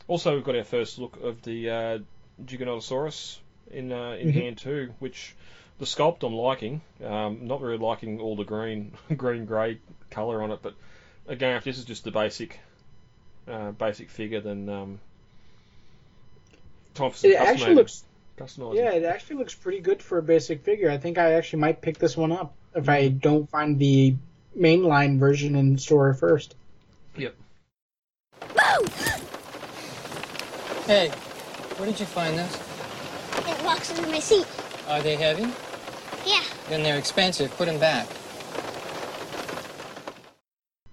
Also, 0.07 0.35
we've 0.35 0.43
got 0.43 0.55
our 0.55 0.63
first 0.63 0.99
look 0.99 1.17
of 1.23 1.41
the 1.43 1.69
uh, 1.69 1.99
Giganotosaurus 2.43 3.37
in 3.71 3.91
uh, 3.91 4.17
in 4.19 4.29
Mhm. 4.29 4.33
hand 4.33 4.57
too, 4.57 4.93
which 4.99 5.35
the 5.79 5.85
sculpt 5.85 6.23
I'm 6.23 6.33
liking. 6.33 6.81
Um, 7.03 7.47
not 7.47 7.61
really 7.61 7.77
liking 7.77 8.19
all 8.19 8.35
the 8.35 8.43
green, 8.43 8.91
green 9.15 9.45
grey 9.45 9.79
colour 10.09 10.41
on 10.41 10.51
it, 10.51 10.59
but 10.61 10.73
again, 11.27 11.55
if 11.55 11.63
this 11.63 11.77
is 11.77 11.85
just 11.85 12.03
the 12.03 12.11
basic, 12.11 12.59
uh, 13.47 13.71
basic 13.71 14.09
figure, 14.09 14.41
then 14.41 14.67
um, 14.69 14.99
time 16.95 17.11
for 17.11 17.17
some 17.17 17.31
It 17.31 17.35
actually 17.35 17.75
looks 17.75 18.03
yeah, 18.73 18.91
it 18.91 19.03
actually 19.05 19.37
looks 19.37 19.53
pretty 19.55 19.79
good 19.79 20.01
for 20.03 20.17
a 20.17 20.23
basic 20.23 20.63
figure. 20.63 20.89
I 20.89 20.97
think 20.97 21.17
I 21.17 21.33
actually 21.33 21.59
might 21.59 21.81
pick 21.81 21.97
this 21.97 22.17
one 22.17 22.31
up 22.31 22.53
if 22.75 22.89
I 22.89 23.07
don't 23.07 23.49
find 23.49 23.79
the 23.79 24.15
mainline 24.57 25.19
version 25.19 25.55
in 25.55 25.77
store 25.77 26.13
first. 26.13 26.55
Yep. 27.17 27.35
Hey, 30.85 31.09
where 31.77 31.87
did 31.87 31.99
you 31.99 32.05
find 32.05 32.37
this? 32.37 32.53
It 33.47 33.65
walks 33.65 33.97
under 33.97 34.09
my 34.09 34.19
seat. 34.19 34.47
Are 34.87 35.01
they 35.01 35.15
heavy? 35.15 35.51
Yeah. 36.25 36.43
Then 36.69 36.83
they're 36.83 36.97
expensive. 36.97 37.55
Put 37.57 37.65
them 37.65 37.79
back. 37.79 38.07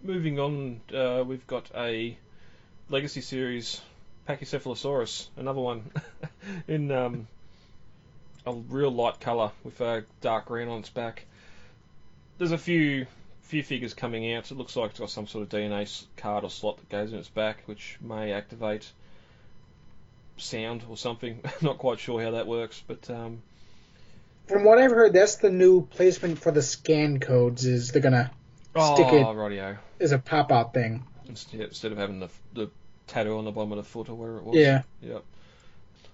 Moving 0.03 0.41
on, 0.41 0.81
uh, 0.95 1.25
we've 1.25 1.47
got 1.47 1.71
a 1.77 2.17
Legacy 2.89 3.21
Series 3.21 3.81
Pachycephalosaurus, 4.29 5.29
another 5.37 5.61
one 5.61 5.91
in 6.69 6.91
um, 6.91 7.29
a 8.47 8.53
real 8.53 8.91
light 8.91 9.21
colour 9.21 9.53
with 9.63 9.81
a 9.81 10.05
dark 10.21 10.47
green 10.47 10.69
on 10.69 10.81
its 10.81 10.91
back. 10.91 11.25
There's 12.39 12.53
a 12.53 12.59
few 12.59 13.07
few 13.43 13.63
figures 13.63 13.95
coming 13.95 14.33
out. 14.35 14.51
It 14.51 14.57
looks 14.57 14.77
like 14.77 14.91
it's 14.91 15.01
got 15.01 15.11
some 15.11 15.27
sort 15.27 15.43
of 15.43 15.49
DNA 15.49 16.05
card 16.17 16.45
or 16.45 16.51
slot 16.51 16.79
that 16.79 16.89
goes 16.89 17.13
in 17.13 17.19
its 17.19 17.29
back, 17.29 17.63
which 17.67 17.99
may 18.01 18.33
activate 18.33 18.91
sound 20.37 20.85
or 20.89 20.97
something. 20.97 21.41
Not 21.61 21.79
quite 21.79 21.99
sure 21.99 22.23
how 22.23 22.33
that 22.33 22.47
works, 22.47 22.83
but 22.87 23.09
um, 23.11 23.43
From 24.47 24.65
what 24.65 24.79
I've 24.79 24.91
heard, 24.91 25.13
that's 25.13 25.37
the 25.37 25.51
new 25.51 25.87
placement 25.87 26.39
for 26.39 26.51
the 26.51 26.63
scan 26.63 27.21
codes. 27.21 27.67
Is 27.67 27.93
they're 27.93 28.03
gonna 28.03 28.31
stick 28.71 29.07
oh, 29.11 29.31
it 29.31 29.35
radio 29.35 29.77
as 30.01 30.13
a 30.13 30.19
pop 30.19 30.51
out 30.51 30.75
thing. 30.75 31.05
instead, 31.29 31.93
of 31.93 31.99
having 31.99 32.21
the 32.21 32.29
the 32.55 32.71
tattoo 33.07 33.37
on 33.39 33.45
the 33.45 33.53
bottom 33.53 33.73
of 33.73 33.77
the 33.77 33.85
foot 33.85 34.09
or 34.09 34.15
where 34.15 34.37
it 34.37 34.45
was. 34.45 34.57
Yeah. 34.57 34.83
Yep. 35.03 35.25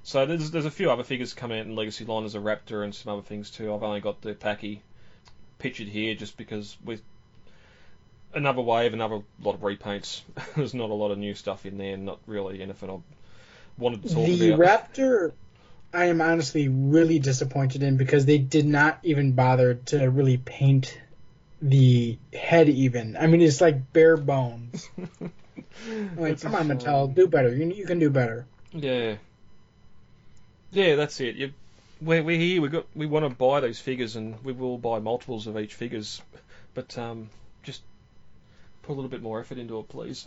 So 0.02 0.26
there's 0.26 0.50
there's 0.50 0.66
a 0.66 0.70
few 0.70 0.90
other 0.90 1.04
figures 1.04 1.34
come 1.34 1.52
out 1.52 1.58
in 1.58 1.76
Legacy 1.76 2.04
line. 2.04 2.22
There's 2.22 2.34
a 2.34 2.38
Raptor 2.38 2.82
and 2.82 2.94
some 2.94 3.12
other 3.12 3.22
things 3.22 3.50
too. 3.50 3.72
I've 3.72 3.82
only 3.82 4.00
got 4.00 4.22
the 4.22 4.34
Packy 4.34 4.82
pictured 5.58 5.88
here 5.88 6.14
just 6.14 6.36
because 6.36 6.76
with 6.84 7.02
another 8.34 8.62
wave, 8.62 8.92
another 8.92 9.20
lot 9.42 9.54
of 9.54 9.60
repaints. 9.60 10.22
there's 10.56 10.74
not 10.74 10.90
a 10.90 10.94
lot 10.94 11.10
of 11.10 11.18
new 11.18 11.34
stuff 11.34 11.66
in 11.66 11.78
there. 11.78 11.96
Not 11.96 12.20
really 12.26 12.62
anything 12.62 12.90
I 12.90 12.98
wanted 13.78 14.02
to 14.02 14.08
talk 14.08 14.26
The 14.26 14.52
about. 14.52 14.94
The 14.94 15.02
Raptor, 15.02 15.32
I 15.92 16.06
am 16.06 16.20
honestly 16.20 16.68
really 16.68 17.18
disappointed 17.18 17.82
in 17.82 17.96
because 17.96 18.26
they 18.26 18.38
did 18.38 18.66
not 18.66 18.98
even 19.02 19.32
bother 19.32 19.74
to 19.74 20.10
really 20.10 20.36
paint 20.36 21.00
the 21.62 22.18
head. 22.32 22.68
Even 22.68 23.16
I 23.16 23.26
mean, 23.26 23.40
it's 23.40 23.60
like 23.60 23.92
bare 23.92 24.16
bones. 24.16 24.88
like, 26.16 26.40
come 26.40 26.54
on. 26.54 26.68
Mattel, 26.68 27.14
do 27.14 27.26
better. 27.26 27.54
You 27.54 27.66
you 27.72 27.86
can 27.86 27.98
do 27.98 28.10
better. 28.10 28.46
Yeah. 28.72 29.16
Yeah, 30.70 30.96
that's 30.96 31.18
it. 31.20 31.36
You, 31.36 31.52
we're, 32.00 32.22
we're 32.22 32.38
here. 32.38 32.60
We 32.60 32.68
got 32.68 32.86
we 32.94 33.06
want 33.06 33.28
to 33.28 33.34
buy 33.34 33.60
these 33.60 33.80
figures, 33.80 34.16
and 34.16 34.42
we 34.44 34.52
will 34.52 34.78
buy 34.78 34.98
multiples 34.98 35.46
of 35.46 35.58
each 35.58 35.74
figures, 35.74 36.20
but 36.74 36.96
um, 36.98 37.30
put 38.88 38.94
a 38.94 39.00
little 39.00 39.10
bit 39.10 39.22
more 39.22 39.38
effort 39.38 39.58
into 39.58 39.78
it, 39.78 39.88
please. 39.88 40.26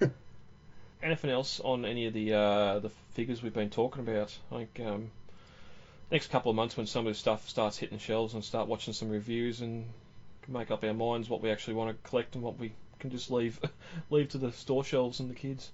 Anything 1.02 1.30
else 1.30 1.60
on 1.60 1.86
any 1.86 2.06
of 2.06 2.12
the 2.12 2.34
uh, 2.34 2.78
the 2.78 2.90
figures 3.12 3.42
we've 3.42 3.54
been 3.54 3.70
talking 3.70 4.02
about? 4.02 4.36
I 4.52 4.56
think 4.56 4.80
um, 4.86 5.10
next 6.10 6.30
couple 6.30 6.50
of 6.50 6.56
months 6.56 6.76
when 6.76 6.86
some 6.86 7.06
of 7.06 7.10
this 7.10 7.18
stuff 7.18 7.48
starts 7.48 7.78
hitting 7.78 7.98
shelves 7.98 8.34
and 8.34 8.44
start 8.44 8.68
watching 8.68 8.92
some 8.92 9.08
reviews 9.08 9.62
and 9.62 9.86
make 10.46 10.70
up 10.70 10.84
our 10.84 10.92
minds 10.92 11.30
what 11.30 11.40
we 11.40 11.50
actually 11.50 11.72
want 11.72 11.90
to 11.90 12.08
collect 12.08 12.34
and 12.34 12.44
what 12.44 12.58
we 12.58 12.72
can 12.98 13.10
just 13.10 13.30
leave 13.30 13.58
leave 14.10 14.28
to 14.28 14.38
the 14.38 14.52
store 14.52 14.84
shelves 14.84 15.20
and 15.20 15.30
the 15.30 15.34
kids. 15.34 15.72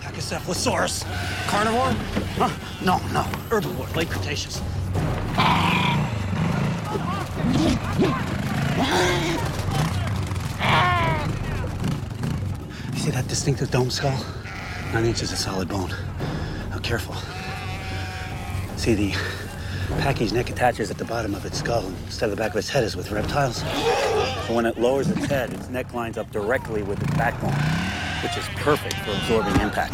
Pachycephalosaurus. 0.00 1.04
Carnivore? 1.46 1.92
Huh? 2.38 2.50
No, 2.84 2.98
no. 3.12 3.22
Herbivore, 3.50 3.94
late 3.94 4.10
Cretaceous. 4.10 4.60
See 13.04 13.10
that 13.10 13.28
distinctive 13.28 13.70
dome 13.70 13.90
skull? 13.90 14.18
Nine 14.94 15.04
inches 15.04 15.30
of 15.30 15.36
solid 15.36 15.68
bone. 15.68 15.90
Now, 16.70 16.78
careful. 16.78 17.14
See, 18.78 18.94
the 18.94 19.14
Pachy's 20.00 20.32
neck 20.32 20.48
attaches 20.48 20.90
at 20.90 20.96
the 20.96 21.04
bottom 21.04 21.34
of 21.34 21.44
its 21.44 21.58
skull 21.58 21.86
instead 22.06 22.30
of 22.30 22.30
the 22.30 22.42
back 22.42 22.52
of 22.52 22.56
its 22.56 22.70
head 22.70 22.82
is 22.82 22.96
with 22.96 23.10
reptiles. 23.10 23.58
So 24.46 24.54
when 24.54 24.64
it 24.64 24.78
lowers 24.78 25.10
its 25.10 25.26
head, 25.26 25.52
its 25.52 25.68
neck 25.68 25.92
lines 25.92 26.16
up 26.16 26.32
directly 26.32 26.82
with 26.82 27.02
its 27.02 27.12
backbone, 27.14 27.52
which 28.22 28.38
is 28.38 28.48
perfect 28.56 28.94
for 28.94 29.10
absorbing 29.10 29.60
impact. 29.60 29.92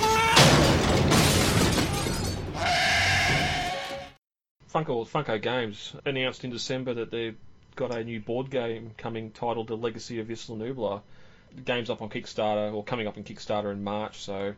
Funko 4.73 5.05
Funko 5.05 5.42
Games 5.42 5.96
announced 6.07 6.44
in 6.44 6.51
December 6.51 6.94
that 6.94 7.11
they've 7.11 7.37
got 7.75 7.92
a 7.92 8.05
new 8.05 8.20
board 8.20 8.51
game 8.51 8.92
coming 8.96 9.33
titled 9.33 9.66
The 9.66 9.77
Legacy 9.77 10.20
of 10.20 10.31
Isla 10.31 10.57
Nublar. 10.57 11.01
Game's 11.64 11.90
up 11.90 12.02
on 12.02 12.08
Kickstarter, 12.08 12.72
or 12.72 12.84
coming 12.84 13.06
up 13.06 13.16
on 13.16 13.24
Kickstarter 13.24 13.72
in 13.72 13.82
March, 13.84 14.18
so 14.18 14.54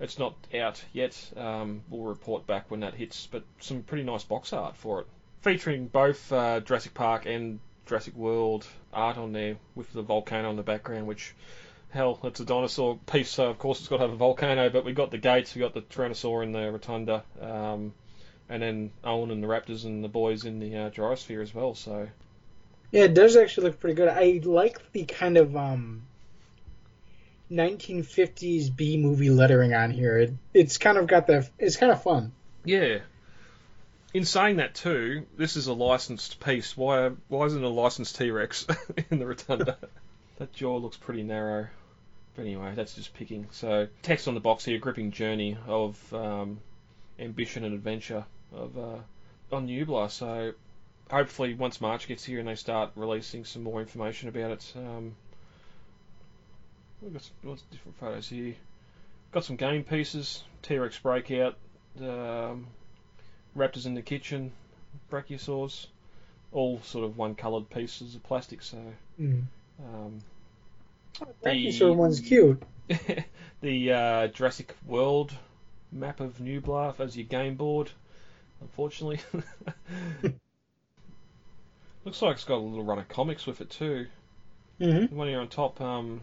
it's 0.00 0.18
not 0.18 0.34
out 0.54 0.82
yet. 0.92 1.16
Um, 1.36 1.82
we'll 1.88 2.02
report 2.02 2.46
back 2.46 2.70
when 2.70 2.80
that 2.80 2.94
hits, 2.94 3.28
but 3.30 3.44
some 3.60 3.82
pretty 3.82 4.04
nice 4.04 4.24
box 4.24 4.52
art 4.52 4.76
for 4.76 5.00
it. 5.00 5.06
Featuring 5.42 5.86
both 5.88 6.32
uh, 6.32 6.60
Jurassic 6.60 6.94
Park 6.94 7.26
and 7.26 7.60
Jurassic 7.86 8.14
World 8.14 8.66
art 8.92 9.18
on 9.18 9.32
there, 9.32 9.56
with 9.74 9.92
the 9.92 10.02
volcano 10.02 10.50
in 10.50 10.56
the 10.56 10.62
background, 10.62 11.06
which 11.06 11.34
hell, 11.90 12.18
it's 12.24 12.40
a 12.40 12.44
dinosaur 12.44 12.98
piece, 13.06 13.30
so 13.30 13.48
of 13.48 13.58
course 13.58 13.78
it's 13.78 13.88
got 13.88 13.98
to 13.98 14.02
have 14.02 14.12
a 14.12 14.16
volcano. 14.16 14.68
But 14.68 14.84
we 14.84 14.92
got 14.92 15.10
the 15.10 15.18
gates, 15.18 15.54
we 15.54 15.60
got 15.60 15.74
the 15.74 15.82
Tyrannosaur 15.82 16.42
in 16.42 16.52
the 16.52 16.72
rotunda, 16.72 17.22
um, 17.40 17.94
and 18.48 18.62
then 18.62 18.90
Owen 19.04 19.30
and 19.30 19.42
the 19.42 19.46
Raptors 19.46 19.84
and 19.84 20.02
the 20.02 20.08
boys 20.08 20.44
in 20.44 20.58
the 20.58 20.76
uh, 20.76 20.90
gyrosphere 20.90 21.40
as 21.40 21.54
well. 21.54 21.74
So 21.74 22.08
Yeah, 22.90 23.04
it 23.04 23.14
does 23.14 23.36
actually 23.36 23.68
look 23.68 23.80
pretty 23.80 23.94
good. 23.94 24.08
I 24.08 24.40
like 24.44 24.92
the 24.92 25.04
kind 25.04 25.36
of 25.36 25.56
um 25.56 26.02
1950s 27.50 28.74
B 28.74 28.96
movie 28.96 29.30
lettering 29.30 29.74
on 29.74 29.90
here. 29.90 30.18
It, 30.18 30.34
it's 30.52 30.78
kind 30.78 30.98
of 30.98 31.06
got 31.06 31.26
the 31.26 31.48
it's 31.58 31.76
kind 31.76 31.92
of 31.92 32.02
fun. 32.02 32.32
yeah. 32.64 32.98
In 34.12 34.24
saying 34.24 34.58
that 34.58 34.76
too, 34.76 35.26
this 35.36 35.56
is 35.56 35.66
a 35.66 35.72
licensed 35.72 36.38
piece. 36.38 36.76
Why 36.76 37.10
why 37.28 37.46
isn't 37.46 37.64
a 37.64 37.68
licensed 37.68 38.16
T 38.16 38.30
Rex 38.30 38.66
in 39.10 39.18
the 39.18 39.26
rotunda? 39.26 39.76
that 40.38 40.52
jaw 40.52 40.76
looks 40.76 40.96
pretty 40.96 41.24
narrow. 41.24 41.66
But 42.36 42.42
anyway, 42.42 42.74
that's 42.74 42.94
just 42.94 43.14
picking. 43.14 43.48
So 43.50 43.88
text 44.02 44.28
on 44.28 44.34
the 44.34 44.40
box 44.40 44.64
here: 44.64 44.78
gripping 44.78 45.10
journey 45.10 45.56
of 45.66 46.14
um, 46.14 46.60
ambition 47.18 47.64
and 47.64 47.74
adventure 47.74 48.24
of 48.52 48.78
uh, 48.78 48.98
on 49.54 49.66
Nublar. 49.66 50.10
So 50.10 50.52
hopefully, 51.10 51.54
once 51.54 51.80
March 51.80 52.08
gets 52.08 52.24
here 52.24 52.38
and 52.38 52.48
they 52.48 52.54
start 52.54 52.92
releasing 52.96 53.44
some 53.44 53.62
more 53.62 53.80
information 53.80 54.28
about 54.28 54.50
it, 54.52 54.72
um, 54.76 55.16
we've 57.00 57.12
got 57.12 57.22
some, 57.22 57.34
lots 57.44 57.62
of 57.62 57.70
different 57.70 57.98
photos 57.98 58.28
here. 58.28 58.54
Got 59.32 59.44
some 59.44 59.56
game 59.56 59.84
pieces: 59.84 60.44
T-Rex 60.62 60.98
breakout, 60.98 61.56
um, 62.00 62.66
Raptors 63.56 63.86
in 63.86 63.94
the 63.94 64.02
kitchen, 64.02 64.52
Brachiosaurs, 65.10 65.86
all 66.52 66.80
sort 66.82 67.04
of 67.04 67.16
one-coloured 67.16 67.70
pieces 67.70 68.14
of 68.14 68.22
plastic. 68.22 68.62
So. 68.62 68.78
Mm. 69.20 69.42
Um, 69.80 70.20
Brachiosaur 71.42 71.94
one's 71.94 72.20
cute. 72.20 72.62
the 73.60 73.92
uh, 73.92 74.26
Jurassic 74.28 74.76
World 74.86 75.32
map 75.92 76.20
of 76.20 76.38
Nublar 76.38 76.98
as 77.00 77.16
your 77.16 77.26
game 77.26 77.54
board, 77.54 77.90
unfortunately. 78.60 79.20
Looks 82.04 82.20
like 82.20 82.34
it's 82.34 82.44
got 82.44 82.56
a 82.56 82.58
little 82.58 82.84
run 82.84 82.98
of 82.98 83.08
comics 83.08 83.46
with 83.46 83.60
it 83.60 83.70
too. 83.70 84.06
hmm 84.78 85.06
The 85.06 85.14
one 85.14 85.28
here 85.28 85.40
on 85.40 85.48
top, 85.48 85.80
um, 85.80 86.20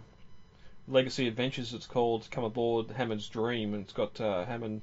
Legacy 0.91 1.27
Adventures, 1.27 1.73
it's 1.73 1.86
called. 1.86 2.27
Come 2.30 2.43
aboard 2.43 2.91
Hammond's 2.91 3.30
Dream, 3.30 3.73
and 3.73 3.84
it's 3.84 3.93
got 3.93 4.19
uh, 4.19 4.45
Hammond 4.45 4.82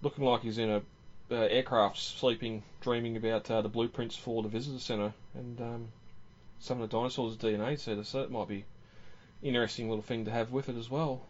looking 0.00 0.24
like 0.24 0.40
he's 0.40 0.58
in 0.58 0.70
a 0.70 0.82
uh, 1.30 1.34
aircraft, 1.34 1.98
sleeping, 1.98 2.62
dreaming 2.80 3.16
about 3.16 3.50
uh, 3.50 3.62
the 3.62 3.68
blueprints 3.68 4.16
for 4.16 4.42
the 4.42 4.48
visitor 4.48 4.78
centre 4.78 5.12
and 5.34 5.60
um, 5.60 5.88
some 6.58 6.80
of 6.80 6.88
the 6.88 6.96
dinosaurs' 6.96 7.36
DNA 7.36 7.78
set. 7.78 8.04
So 8.06 8.20
that 8.20 8.30
might 8.30 8.48
be 8.48 8.64
interesting 9.42 9.88
little 9.88 10.02
thing 10.02 10.24
to 10.24 10.30
have 10.30 10.50
with 10.52 10.68
it 10.68 10.76
as 10.76 10.90
well. 10.90 11.22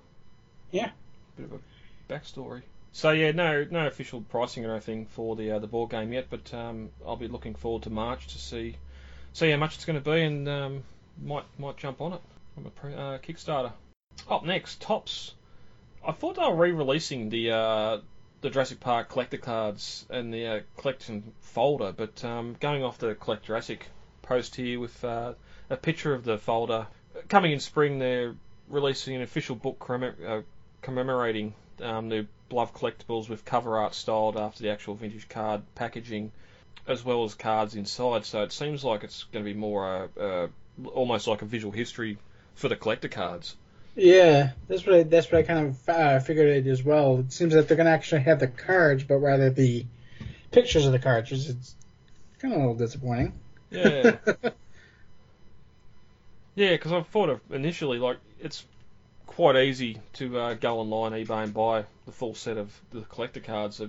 Yeah. 0.70 0.90
Bit 1.36 1.46
of 1.46 1.52
a 1.52 2.12
backstory. 2.12 2.62
So 2.92 3.10
yeah, 3.10 3.32
no 3.32 3.66
no 3.70 3.86
official 3.86 4.20
pricing 4.20 4.66
or 4.66 4.72
anything 4.72 5.06
for 5.06 5.34
the 5.34 5.52
uh, 5.52 5.58
the 5.58 5.66
board 5.66 5.90
game 5.90 6.12
yet, 6.12 6.26
but 6.28 6.52
um, 6.52 6.90
I'll 7.06 7.16
be 7.16 7.28
looking 7.28 7.54
forward 7.54 7.84
to 7.84 7.90
March 7.90 8.28
to 8.28 8.38
see 8.38 8.76
see 9.32 9.50
how 9.50 9.56
much 9.56 9.76
it's 9.76 9.86
going 9.86 10.02
to 10.02 10.10
be 10.10 10.22
and 10.22 10.48
um, 10.48 10.82
might 11.22 11.44
might 11.58 11.78
jump 11.78 12.02
on 12.02 12.12
it 12.12 12.20
from 12.54 12.66
a 12.66 12.70
pre, 12.70 12.92
uh, 12.92 13.18
Kickstarter. 13.18 13.72
Up 14.28 14.44
next, 14.44 14.80
Topps. 14.80 15.34
I 16.06 16.12
thought 16.12 16.36
they 16.36 16.42
were 16.42 16.54
re-releasing 16.54 17.28
the 17.28 17.52
uh, 17.52 17.98
the 18.40 18.50
Jurassic 18.50 18.80
Park 18.80 19.08
collector 19.08 19.38
cards 19.38 20.04
and 20.10 20.34
the 20.34 20.46
uh, 20.46 20.60
collection 20.76 21.32
folder, 21.40 21.92
but 21.92 22.24
um, 22.24 22.56
going 22.58 22.82
off 22.82 22.98
the 22.98 23.14
Collect 23.14 23.44
Jurassic 23.44 23.86
post 24.22 24.56
here 24.56 24.80
with 24.80 25.04
uh, 25.04 25.34
a 25.70 25.76
picture 25.76 26.12
of 26.12 26.24
the 26.24 26.38
folder. 26.38 26.88
Coming 27.28 27.52
in 27.52 27.60
spring, 27.60 27.98
they're 27.98 28.34
releasing 28.68 29.14
an 29.14 29.22
official 29.22 29.54
book 29.54 29.78
commem- 29.78 30.24
uh, 30.26 30.42
commemorating 30.80 31.54
um, 31.80 32.08
the 32.08 32.26
Bluff 32.48 32.74
collectibles 32.74 33.28
with 33.28 33.44
cover 33.44 33.78
art 33.78 33.94
styled 33.94 34.36
after 34.36 34.62
the 34.62 34.70
actual 34.70 34.94
vintage 34.94 35.28
card 35.28 35.62
packaging, 35.74 36.32
as 36.86 37.04
well 37.04 37.24
as 37.24 37.34
cards 37.34 37.74
inside. 37.76 38.24
So 38.24 38.42
it 38.42 38.52
seems 38.52 38.82
like 38.82 39.04
it's 39.04 39.24
going 39.24 39.44
to 39.44 39.50
be 39.50 39.58
more 39.58 40.10
uh, 40.18 40.20
uh, 40.20 40.48
almost 40.92 41.28
like 41.28 41.42
a 41.42 41.46
visual 41.46 41.72
history 41.72 42.18
for 42.54 42.68
the 42.68 42.76
collector 42.76 43.08
cards. 43.08 43.56
Yeah, 43.94 44.52
that's 44.68 44.86
what 44.86 44.94
I, 44.94 45.02
that's 45.02 45.30
what 45.30 45.38
I 45.38 45.42
kind 45.42 45.68
of 45.68 45.88
uh, 45.88 46.18
figured 46.20 46.48
it 46.48 46.70
as 46.70 46.82
well. 46.82 47.18
It 47.18 47.32
seems 47.32 47.52
that 47.54 47.68
they're 47.68 47.76
going 47.76 47.86
to 47.86 47.92
actually 47.92 48.22
have 48.22 48.40
the 48.40 48.46
cards, 48.46 49.04
but 49.04 49.18
rather 49.18 49.50
the 49.50 49.84
pictures 50.50 50.86
of 50.86 50.92
the 50.92 50.98
cards, 50.98 51.30
which 51.30 51.40
is 51.40 51.74
kind 52.38 52.54
of 52.54 52.60
a 52.60 52.62
little 52.62 52.76
disappointing. 52.76 53.34
Yeah. 53.70 54.16
Yeah, 56.54 56.72
because 56.72 56.92
I 56.92 57.02
thought 57.02 57.30
of 57.30 57.40
initially 57.50 57.98
like 57.98 58.18
it's 58.40 58.64
quite 59.26 59.56
easy 59.56 59.98
to 60.14 60.38
uh, 60.38 60.54
go 60.54 60.80
online, 60.80 61.12
eBay, 61.12 61.44
and 61.44 61.54
buy 61.54 61.84
the 62.04 62.12
full 62.12 62.34
set 62.34 62.58
of 62.58 62.78
the 62.90 63.00
collector 63.02 63.40
cards. 63.40 63.78
They 63.78 63.88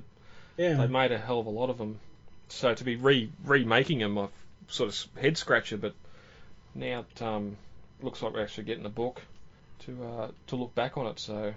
yeah. 0.57 0.75
they 0.75 0.87
made 0.87 1.11
a 1.11 1.17
hell 1.17 1.39
of 1.39 1.45
a 1.45 1.49
lot 1.49 1.69
of 1.69 1.77
them, 1.77 1.99
so 2.47 2.73
to 2.73 2.83
be 2.83 2.95
re 2.95 3.29
remaking 3.43 3.99
them, 3.99 4.17
I 4.17 4.27
sort 4.69 4.89
of 4.89 5.21
head 5.21 5.37
scratcher. 5.37 5.77
But 5.77 5.93
now 6.73 7.05
it 7.11 7.21
um, 7.21 7.57
looks 8.01 8.21
like 8.21 8.33
we're 8.33 8.43
actually 8.43 8.63
getting 8.63 8.85
a 8.85 8.89
book 8.89 9.21
to 9.85 10.03
uh, 10.03 10.31
to 10.47 10.55
look 10.55 10.75
back 10.75 10.97
on 10.97 11.07
it. 11.07 11.19
So 11.19 11.53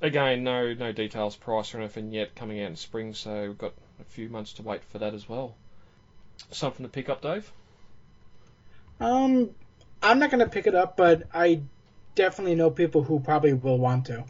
again, 0.00 0.44
no 0.44 0.74
no 0.74 0.92
details, 0.92 1.36
price 1.36 1.74
or 1.74 1.78
anything 1.78 2.12
yet. 2.12 2.34
Coming 2.34 2.60
out 2.62 2.70
in 2.70 2.76
spring, 2.76 3.14
so 3.14 3.48
we've 3.48 3.58
got 3.58 3.72
a 4.00 4.04
few 4.04 4.28
months 4.28 4.54
to 4.54 4.62
wait 4.62 4.82
for 4.84 4.98
that 4.98 5.14
as 5.14 5.28
well. 5.28 5.54
Something 6.50 6.84
to 6.84 6.90
pick 6.90 7.08
up, 7.08 7.22
Dave. 7.22 7.50
Um, 9.00 9.50
I'm 10.02 10.18
not 10.18 10.30
gonna 10.30 10.48
pick 10.48 10.66
it 10.66 10.74
up, 10.74 10.96
but 10.96 11.24
I 11.32 11.62
definitely 12.14 12.54
know 12.54 12.70
people 12.70 13.02
who 13.02 13.20
probably 13.20 13.52
will 13.52 13.78
want 13.78 14.06
to. 14.06 14.24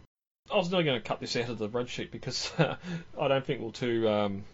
I 0.52 0.56
was 0.56 0.70
nearly 0.70 0.84
going 0.84 1.00
to 1.00 1.06
cut 1.06 1.20
this 1.20 1.36
out 1.36 1.48
of 1.48 1.58
the 1.58 1.68
red 1.68 1.88
sheet 1.88 2.10
because 2.10 2.50
uh, 2.58 2.76
I 3.20 3.28
don't 3.28 3.44
think 3.44 3.60
we're 3.60 3.70
too 3.70 4.08
um, 4.08 4.44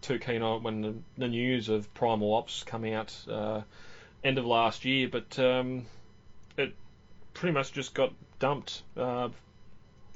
too 0.00 0.18
keen 0.18 0.42
on 0.42 0.62
when 0.62 0.80
the, 0.82 0.94
the 1.18 1.28
news 1.28 1.68
of 1.68 1.92
Primal 1.94 2.34
Ops 2.34 2.62
come 2.62 2.84
out 2.84 3.14
uh, 3.28 3.62
end 4.22 4.38
of 4.38 4.46
last 4.46 4.84
year, 4.84 5.08
but 5.08 5.38
um, 5.38 5.86
pretty 7.34 7.52
much 7.52 7.72
just 7.72 7.94
got 7.94 8.12
dumped. 8.38 8.82
Uh, 8.96 9.28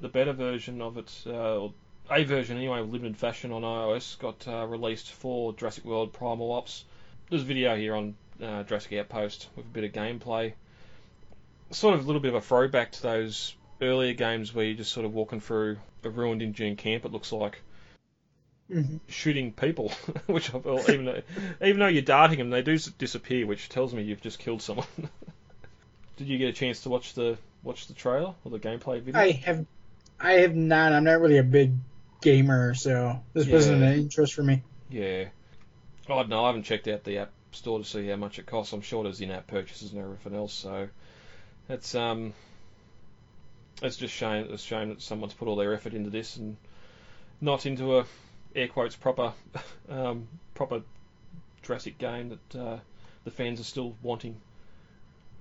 the 0.01 0.09
beta 0.09 0.33
version 0.33 0.83
of 0.83 0.99
it, 0.99 1.23
uh, 1.27 1.59
or 1.59 1.75
a 2.11 2.25
version 2.25 2.57
anyway, 2.57 2.81
of 2.81 2.93
limited 2.93 3.17
fashion 3.17 3.53
on 3.53 3.63
iOS, 3.63 4.19
got 4.19 4.47
uh, 4.47 4.67
released 4.67 5.13
for 5.13 5.53
Jurassic 5.55 5.85
World 5.85 6.13
Primal 6.13 6.53
Ops. 6.53 6.85
There's 7.31 7.43
a 7.43 7.47
video 7.47 7.77
here 7.77 7.95
on 7.95 8.15
uh, 8.43 8.63
Jurassic 8.65 8.93
Outpost 8.95 9.49
with 9.57 9.67
a 9.67 9.69
bit 9.69 9.85
of 9.85 9.93
gameplay. 9.93 10.53
Sort 11.71 11.95
of 11.95 12.05
a 12.05 12.07
little 12.07 12.21
bit 12.21 12.29
of 12.29 12.37
a 12.37 12.41
throwback 12.41 12.93
to 12.93 13.03
those 13.03 13.55
earlier 13.81 14.15
games 14.15 14.55
where 14.55 14.65
you're 14.65 14.77
just 14.77 14.93
sort 14.93 15.07
of 15.07 15.15
walking 15.15 15.41
through 15.41 15.79
a 16.05 16.11
ruined 16.11 16.43
InGen 16.43 16.77
camp, 16.77 17.05
it 17.05 17.13
looks 17.13 17.33
like. 17.33 17.61
Mm-hmm. 18.71 18.97
Shooting 19.09 19.53
people, 19.53 19.93
which 20.27 20.51
even 20.55 21.05
though, 21.05 21.23
even 21.63 21.79
though 21.79 21.87
you're 21.87 22.03
darting 22.03 22.39
them, 22.39 22.51
they 22.51 22.63
do 22.63 22.79
disappear, 22.99 23.47
which 23.47 23.69
tells 23.69 23.95
me 23.95 24.03
you've 24.03 24.21
just 24.21 24.39
killed 24.39 24.63
someone. 24.63 24.87
Did 26.17 26.29
you 26.29 26.39
get 26.39 26.49
a 26.49 26.53
chance 26.53 26.83
to 26.83 26.89
watch 26.89 27.15
the 27.15 27.37
watch 27.63 27.87
the 27.89 27.95
trailer 27.95 28.35
or 28.45 28.51
the 28.51 28.59
gameplay 28.59 29.01
video? 29.03 29.21
I 29.21 29.33
have, 29.33 29.67
I 30.19 30.33
have 30.35 30.55
not. 30.55 30.93
I'm 30.93 31.05
not 31.05 31.21
really 31.21 31.39
a 31.39 31.43
big 31.43 31.75
gamer, 32.23 32.75
so 32.75 33.21
this 33.33 33.47
Yeah. 33.47 33.55
wasn't 33.55 33.83
an 33.83 33.93
interest 33.95 34.35
for 34.35 34.43
me. 34.43 34.63
Yeah. 34.91 35.27
I 36.09 36.09
don't 36.09 36.29
know. 36.29 36.45
I 36.45 36.49
haven't 36.49 36.63
checked 36.63 36.89
out 36.89 37.05
the 37.05 37.19
app 37.19 37.33
store 37.53 37.79
to 37.79 37.85
see 37.85 38.07
how 38.09 38.17
much 38.17 38.39
it 38.39 38.47
costs. 38.47 38.73
I'm 38.73 38.81
sure 38.81 39.03
there's 39.03 39.21
in-app 39.21 39.47
purchases 39.47 39.93
and 39.93 40.01
everything 40.01 40.35
else. 40.35 40.55
So 40.55 40.89
it's 41.69 41.95
um, 41.95 42.33
it's 43.83 43.97
just 43.97 44.15
shame. 44.15 44.47
It's 44.51 44.63
a 44.63 44.67
shame 44.67 44.89
that 44.91 45.03
someone's 45.03 45.35
put 45.35 45.49
all 45.49 45.57
their 45.57 45.75
effort 45.75 45.93
into 45.93 46.11
this 46.11 46.37
and 46.37 46.57
not 47.41 47.67
into 47.67 47.99
a 47.99 48.07
air 48.55 48.69
quotes 48.69 48.97
proper 48.97 49.33
um, 49.91 50.29
proper 50.55 50.83
Jurassic 51.63 51.99
game 51.99 52.31
that 52.31 52.59
uh, 52.59 52.79
the 53.25 53.31
fans 53.31 53.61
are 53.61 53.65
still 53.65 53.95
wanting. 54.03 54.41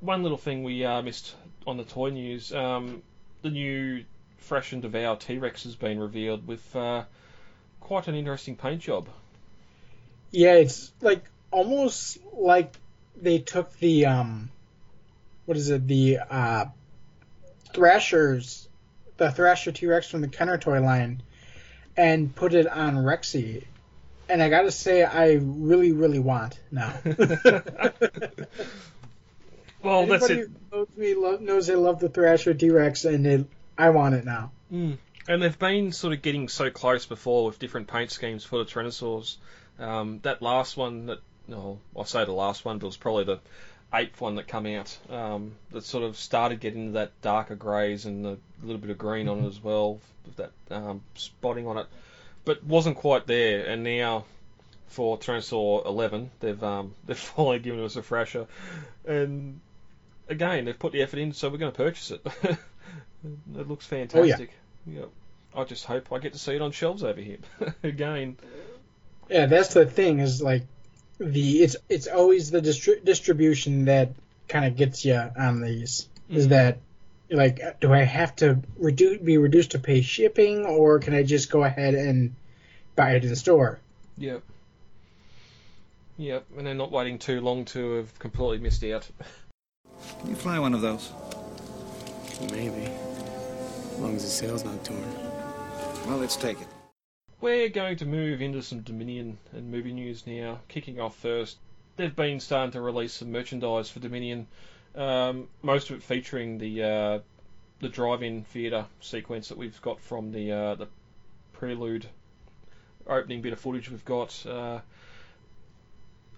One 0.01 0.23
little 0.23 0.37
thing 0.37 0.63
we 0.63 0.85
uh, 0.85 1.01
missed 1.01 1.35
on 1.65 1.77
the 1.77 1.83
toy 1.83 2.09
news: 2.09 2.53
um, 2.53 3.01
the 3.41 3.49
new 3.49 4.03
Thrash 4.39 4.73
and 4.73 4.81
Devour 4.81 5.15
T-Rex 5.15 5.63
has 5.63 5.75
been 5.75 5.99
revealed 5.99 6.47
with 6.47 6.75
uh, 6.75 7.03
quite 7.79 8.07
an 8.07 8.15
interesting 8.15 8.55
paint 8.55 8.81
job. 8.81 9.07
Yeah, 10.31 10.55
it's 10.55 10.91
like 11.01 11.23
almost 11.51 12.19
like 12.33 12.73
they 13.19 13.39
took 13.39 13.77
the 13.79 14.05
um, 14.07 14.49
what 15.45 15.57
is 15.57 15.69
it? 15.69 15.87
The 15.87 16.19
uh, 16.29 16.65
Thrashers, 17.73 18.67
the 19.17 19.31
Thrasher 19.31 19.71
T 19.71 19.85
Rex 19.87 20.09
from 20.09 20.21
the 20.21 20.27
Kenner 20.27 20.57
toy 20.57 20.81
line, 20.81 21.21
and 21.95 22.35
put 22.35 22.53
it 22.53 22.67
on 22.67 22.95
Rexy. 22.95 23.63
And 24.27 24.41
I 24.41 24.49
gotta 24.49 24.71
say, 24.71 25.03
I 25.03 25.33
really, 25.33 25.91
really 25.91 26.19
want 26.19 26.59
now. 26.71 26.93
Well, 29.85 30.05
that's 30.07 30.29
Anybody 30.29 30.41
it. 30.41 30.51
who 30.71 30.77
knows 30.77 30.87
me 30.97 31.13
lo- 31.13 31.37
knows 31.37 31.69
I 31.69 31.75
love 31.75 31.99
the 31.99 32.09
Thrasher 32.09 32.53
T 32.53 32.71
Rex, 32.71 33.05
and 33.05 33.25
it, 33.27 33.45
I 33.77 33.91
want 33.91 34.15
it 34.15 34.25
now. 34.25 34.51
Mm. 34.73 34.97
And 35.27 35.41
they've 35.41 35.57
been 35.57 35.91
sort 35.91 36.13
of 36.13 36.21
getting 36.21 36.49
so 36.49 36.69
close 36.69 37.05
before 37.05 37.45
with 37.45 37.59
different 37.59 37.87
paint 37.87 38.11
schemes 38.11 38.43
for 38.43 38.59
the 38.59 38.65
Tyrannosaurs. 38.65 39.37
Um, 39.79 40.19
that 40.23 40.41
last 40.41 40.77
one 40.77 41.07
that, 41.07 41.19
no, 41.47 41.79
I'll 41.95 42.05
say 42.05 42.25
the 42.25 42.31
last 42.31 42.63
one, 42.65 42.77
but 42.77 42.85
it 42.85 42.87
was 42.87 42.97
probably 42.97 43.25
the 43.25 43.39
eighth 43.93 44.19
one 44.19 44.35
that 44.35 44.47
come 44.47 44.65
out 44.65 44.97
um, 45.09 45.53
that 45.71 45.83
sort 45.83 46.03
of 46.03 46.17
started 46.17 46.59
getting 46.59 46.81
into 46.81 46.91
that 46.93 47.19
darker 47.21 47.55
greys 47.55 48.05
and 48.05 48.25
a 48.25 48.37
little 48.63 48.79
bit 48.79 48.89
of 48.89 48.97
green 48.97 49.27
on 49.27 49.43
it 49.43 49.47
as 49.47 49.63
well, 49.63 49.99
with 50.25 50.35
that 50.37 50.51
um, 50.71 51.01
spotting 51.15 51.67
on 51.67 51.77
it, 51.77 51.87
but 52.43 52.63
wasn't 52.63 52.97
quite 52.97 53.27
there. 53.27 53.65
And 53.65 53.83
now 53.83 54.25
for 54.87 55.17
Tyrannosaur 55.17 55.85
11, 55.85 56.31
they've 56.39 56.63
um, 56.63 56.93
they've 57.05 57.17
finally 57.17 57.59
given 57.59 57.83
us 57.83 57.95
a 57.95 58.03
Thrasher, 58.03 58.47
and 59.05 59.59
again 60.29 60.65
they've 60.65 60.77
put 60.77 60.91
the 60.93 61.01
effort 61.01 61.19
in, 61.19 61.33
so 61.33 61.49
we're 61.49 61.57
going 61.57 61.71
to 61.71 61.77
purchase 61.77 62.11
it. 62.11 62.25
it 62.43 63.67
looks 63.67 63.85
fantastic. 63.85 64.51
Yep. 64.87 65.09
I 65.55 65.63
just 65.63 65.85
hope 65.85 66.11
I 66.11 66.19
get 66.19 66.33
to 66.33 66.39
see 66.39 66.53
it 66.55 66.61
on 66.61 66.71
shelves 66.71 67.03
over 67.03 67.19
here 67.21 67.37
again. 67.83 68.37
Yeah, 69.29 69.45
that's 69.47 69.73
the 69.73 69.85
thing 69.85 70.19
is 70.19 70.41
like 70.41 70.63
the 71.17 71.63
it's 71.63 71.75
it's 71.89 72.07
always 72.07 72.51
the 72.51 72.61
distri- 72.61 73.03
distribution 73.03 73.85
that 73.85 74.11
kind 74.47 74.65
of 74.65 74.75
gets 74.75 75.05
you 75.05 75.15
on 75.15 75.61
these. 75.61 76.07
Is 76.29 76.47
Mhm. 76.47 76.49
that 76.49 76.77
like 77.31 77.79
do 77.79 77.91
I 77.93 78.03
have 78.03 78.35
to 78.37 78.59
reduce 78.77 79.19
be 79.19 79.37
reduced 79.37 79.71
to 79.71 79.79
pay 79.79 80.01
shipping 80.01 80.65
or 80.65 80.99
can 80.99 81.13
I 81.15 81.23
just 81.23 81.49
go 81.49 81.63
ahead 81.63 81.95
and 81.95 82.35
buy 82.95 83.11
it 83.13 83.23
in 83.23 83.29
the 83.29 83.35
store? 83.35 83.79
Yep. 84.17 84.43
Yep, 86.17 86.45
and 86.57 86.67
they're 86.67 86.73
not 86.73 86.91
waiting 86.91 87.19
too 87.19 87.41
long 87.41 87.65
to 87.65 87.93
have 87.95 88.19
completely 88.19 88.59
missed 88.59 88.83
out. 88.83 89.07
Can 90.19 90.29
you 90.29 90.35
fly 90.35 90.59
one 90.59 90.73
of 90.73 90.81
those? 90.81 91.11
Maybe. 92.51 92.91
As 93.91 93.99
long 93.99 94.15
as 94.15 94.23
the 94.23 94.29
sail's 94.29 94.63
not 94.63 94.83
torn. 94.83 95.03
Well, 96.07 96.17
let's 96.17 96.35
take 96.35 96.59
it. 96.61 96.67
We're 97.41 97.69
going 97.69 97.97
to 97.97 98.05
move 98.05 98.41
into 98.41 98.61
some 98.61 98.81
Dominion 98.81 99.37
and 99.53 99.71
movie 99.71 99.93
news 99.93 100.25
now. 100.25 100.59
Kicking 100.67 100.99
off 100.99 101.15
first, 101.15 101.57
they've 101.95 102.15
been 102.15 102.39
starting 102.39 102.71
to 102.71 102.81
release 102.81 103.13
some 103.13 103.31
merchandise 103.31 103.89
for 103.89 103.99
Dominion. 103.99 104.47
Um, 104.95 105.47
most 105.61 105.89
of 105.89 105.97
it 105.97 106.03
featuring 106.03 106.57
the 106.57 106.83
uh, 106.83 107.19
the 107.79 107.89
drive-in 107.89 108.43
theatre 108.45 108.85
sequence 109.01 109.49
that 109.49 109.57
we've 109.57 109.81
got 109.81 109.99
from 109.99 110.31
the 110.31 110.51
uh, 110.51 110.75
the 110.75 110.87
prelude 111.53 112.07
opening 113.07 113.41
bit 113.41 113.53
of 113.53 113.59
footage 113.59 113.89
we've 113.89 114.05
got. 114.05 114.45
Uh, 114.45 114.79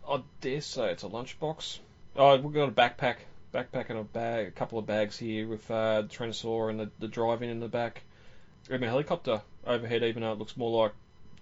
I 0.10 0.22
dare 0.42 0.62
say 0.62 0.92
it's 0.92 1.04
a 1.04 1.08
lunchbox. 1.08 1.80
Oh, 2.16 2.38
we've 2.38 2.54
got 2.54 2.70
a 2.70 2.72
backpack, 2.72 3.18
backpack 3.58 3.90
and 3.90 4.00
a 4.00 4.04
bag, 4.04 4.48
a 4.48 4.52
couple 4.52 4.78
of 4.78 4.86
bags 4.86 5.18
here 5.18 5.48
with 5.48 5.70
uh, 5.72 6.04
the 6.04 6.08
Tyrannosaur 6.08 6.70
and 6.70 6.80
the, 6.80 6.90
the 7.00 7.08
drive-in 7.08 7.50
in 7.50 7.60
the 7.60 7.68
back. 7.68 8.04
And 8.70 8.84
a 8.84 8.88
helicopter 8.88 9.42
overhead, 9.66 10.04
even 10.04 10.22
though 10.22 10.34
it 10.34 10.40
looks 10.40 10.56
more 10.58 10.84
like 10.84 10.94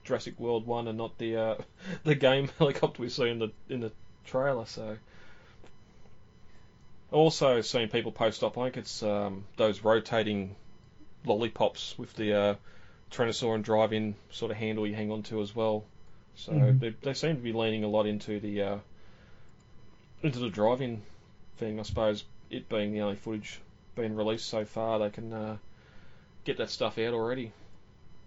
Jurassic 0.03 0.39
World 0.39 0.65
One 0.65 0.87
and 0.87 0.97
not 0.97 1.17
the 1.17 1.35
uh, 1.37 1.55
the 2.03 2.15
game 2.15 2.49
helicopter 2.57 3.01
we 3.01 3.09
see 3.09 3.29
in 3.29 3.39
the 3.39 3.51
in 3.67 3.81
the 3.81 3.91
trailer. 4.25 4.65
So, 4.65 4.97
also 7.11 7.61
seen 7.61 7.89
people 7.89 8.11
post 8.11 8.43
up. 8.43 8.57
I 8.57 8.65
think 8.65 8.77
it's 8.77 9.03
um, 9.03 9.45
those 9.57 9.83
rotating 9.83 10.55
lollipops 11.25 11.97
with 11.97 12.13
the 12.13 12.33
uh, 12.33 12.55
Tyrannosaur 13.11 13.55
and 13.55 13.63
drive-in 13.63 14.15
sort 14.29 14.51
of 14.51 14.57
handle 14.57 14.85
you 14.85 14.95
hang 14.95 15.11
on 15.11 15.23
to 15.23 15.41
as 15.41 15.55
well. 15.55 15.83
So 16.35 16.51
Mhm. 16.51 16.79
they, 16.79 16.89
they 17.01 17.13
seem 17.13 17.37
to 17.37 17.41
be 17.41 17.53
leaning 17.53 17.83
a 17.83 17.87
lot 17.87 18.05
into 18.05 18.39
the 18.39 18.61
uh, 18.61 18.77
into 20.21 20.39
the 20.39 20.49
drive-in 20.49 21.01
thing. 21.57 21.79
I 21.79 21.83
suppose 21.83 22.23
it 22.49 22.69
being 22.69 22.93
the 22.93 23.01
only 23.01 23.15
footage 23.15 23.59
being 23.95 24.15
released 24.15 24.47
so 24.47 24.65
far, 24.65 24.99
they 24.99 25.09
can 25.09 25.31
uh, 25.33 25.57
get 26.43 26.57
that 26.57 26.69
stuff 26.69 26.97
out 26.97 27.13
already. 27.13 27.51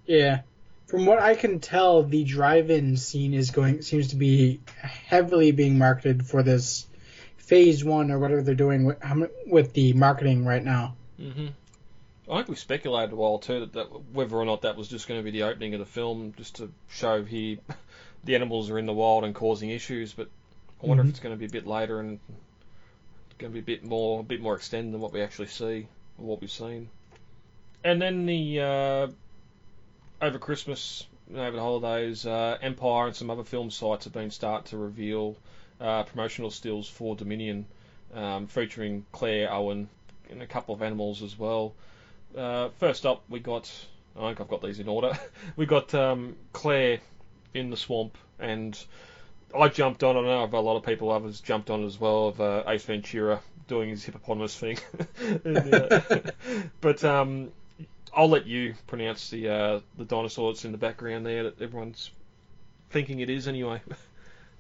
Yeah. 0.07 0.41
From 0.87 1.05
what 1.05 1.21
I 1.21 1.35
can 1.35 1.61
tell, 1.61 2.03
the 2.03 2.25
drive-in 2.25 2.97
scene 2.97 3.35
is 3.35 3.51
going 3.51 3.83
seems 3.83 4.09
to 4.09 4.17
be 4.17 4.61
heavily 4.81 5.51
being 5.53 5.77
marketed 5.77 6.27
for 6.27 6.43
this 6.43 6.87
phase 7.37 7.85
one 7.85 8.11
or 8.11 8.19
whatever 8.19 8.43
they're 8.43 8.55
doing 8.55 8.85
with, 8.87 8.99
with 9.47 9.73
the 9.75 9.93
marketing 9.93 10.45
right 10.45 10.65
now. 10.65 10.97
hmm 11.19 11.49
I 12.31 12.37
think 12.37 12.49
we 12.49 12.57
speculated 12.57 13.13
a 13.13 13.17
while 13.17 13.39
too 13.39 13.61
that, 13.61 13.73
that 13.73 13.87
whether 14.13 14.37
or 14.37 14.45
not 14.45 14.63
that 14.63 14.77
was 14.77 14.89
just 14.89 15.09
going 15.09 15.19
to 15.19 15.25
be 15.25 15.31
the 15.31 15.45
opening 15.45 15.73
of 15.73 15.81
the 15.81 15.87
film, 15.87 16.35
just 16.37 16.57
to 16.57 16.71
show 16.89 17.23
here 17.25 17.57
the 18.25 18.35
animals 18.35 18.69
are 18.71 18.79
in 18.79 18.85
the 18.87 18.93
wild 18.93 19.25
and 19.25 19.35
causing 19.35 19.71
issues. 19.71 20.13
But 20.13 20.29
I 20.83 20.87
wonder 20.87 21.03
Mhm. 21.03 21.07
if 21.09 21.11
it's 21.13 21.21
going 21.21 21.35
to 21.35 21.39
be 21.39 21.47
a 21.47 21.51
bit 21.51 21.67
later 21.67 22.01
and 22.01 22.19
going 23.39 23.53
to 23.53 23.55
be 23.55 23.61
a 23.61 23.77
bit 23.77 23.85
more, 23.85 24.21
a 24.21 24.23
bit 24.23 24.41
more 24.41 24.55
extended 24.55 24.93
than 24.93 25.01
what 25.01 25.13
we 25.13 25.23
actually 25.23 25.49
see 25.49 25.87
or 26.19 26.25
what 26.25 26.41
we've 26.41 26.51
seen. 26.51 26.89
And 27.85 28.03
then 28.03 28.27
the 28.27 28.61
uh, 28.61 29.07
over 30.21 30.39
Christmas, 30.39 31.07
over 31.33 31.57
the 31.57 31.63
holidays, 31.63 32.27
uh, 32.27 32.59
Empire 32.61 33.07
and 33.07 33.17
some 33.17 33.31
other 33.31 33.45
film 33.45 33.71
sites 33.71 34.05
have 34.05 34.13
been 34.13 34.31
start 34.31 34.67
to 34.67 34.77
reveal 34.77 35.37
uh, 35.81 36.03
promotional 36.03 36.51
stills 36.51 36.89
for 36.89 37.15
Dominion, 37.15 37.67
um, 38.15 38.47
featuring 38.49 39.07
Claire 39.13 39.53
Owen 39.53 39.89
and 40.31 40.43
a 40.43 40.47
couple 40.47 40.75
of 40.75 40.83
animals 40.83 41.23
as 41.23 41.39
well. 41.39 41.75
Uh, 42.37 42.71
first 42.79 43.07
up, 43.07 43.23
we 43.29 43.41
got. 43.41 43.71
I 44.17 44.29
think 44.29 44.41
I've 44.41 44.49
got 44.49 44.63
these 44.63 44.81
in 44.81 44.89
order. 44.89 45.17
we 45.57 45.67
got 45.67 45.95
um, 45.95 46.37
Claire 46.53 46.99
in 47.55 47.71
the 47.71 47.77
swamp, 47.77 48.19
and 48.39 48.79
I 49.57 49.69
jumped 49.69 50.03
on. 50.05 50.17
I 50.17 50.21
know 50.23 50.45
a 50.45 50.61
lot 50.61 50.77
of 50.77 50.85
people, 50.85 51.11
others 51.11 51.41
jumped 51.41 51.71
on 51.71 51.85
as 51.85 51.99
well 51.99 52.29
of 52.29 52.41
uh, 52.41 52.65
Ace 52.67 52.85
Ventura 52.85 53.41
doing 53.67 53.91
his 53.91 54.05
hippopotamus 54.05 54.57
thing. 54.57 54.79
and, 55.45 55.75
uh, 55.75 56.01
but 56.81 57.05
um, 57.05 57.51
I'll 58.15 58.29
let 58.29 58.47
you 58.47 58.75
pronounce 58.87 59.31
the 59.31 59.49
uh, 59.49 59.81
the 59.97 60.05
dinosaur 60.05 60.53
that's 60.53 60.65
in 60.65 60.73
the 60.73 60.79
background 60.79 61.25
there 61.25 61.45
that 61.45 61.63
everyone's 61.63 62.11
thinking 62.91 63.21
it 63.21 63.31
is 63.31 63.49
anyway. 63.49 63.81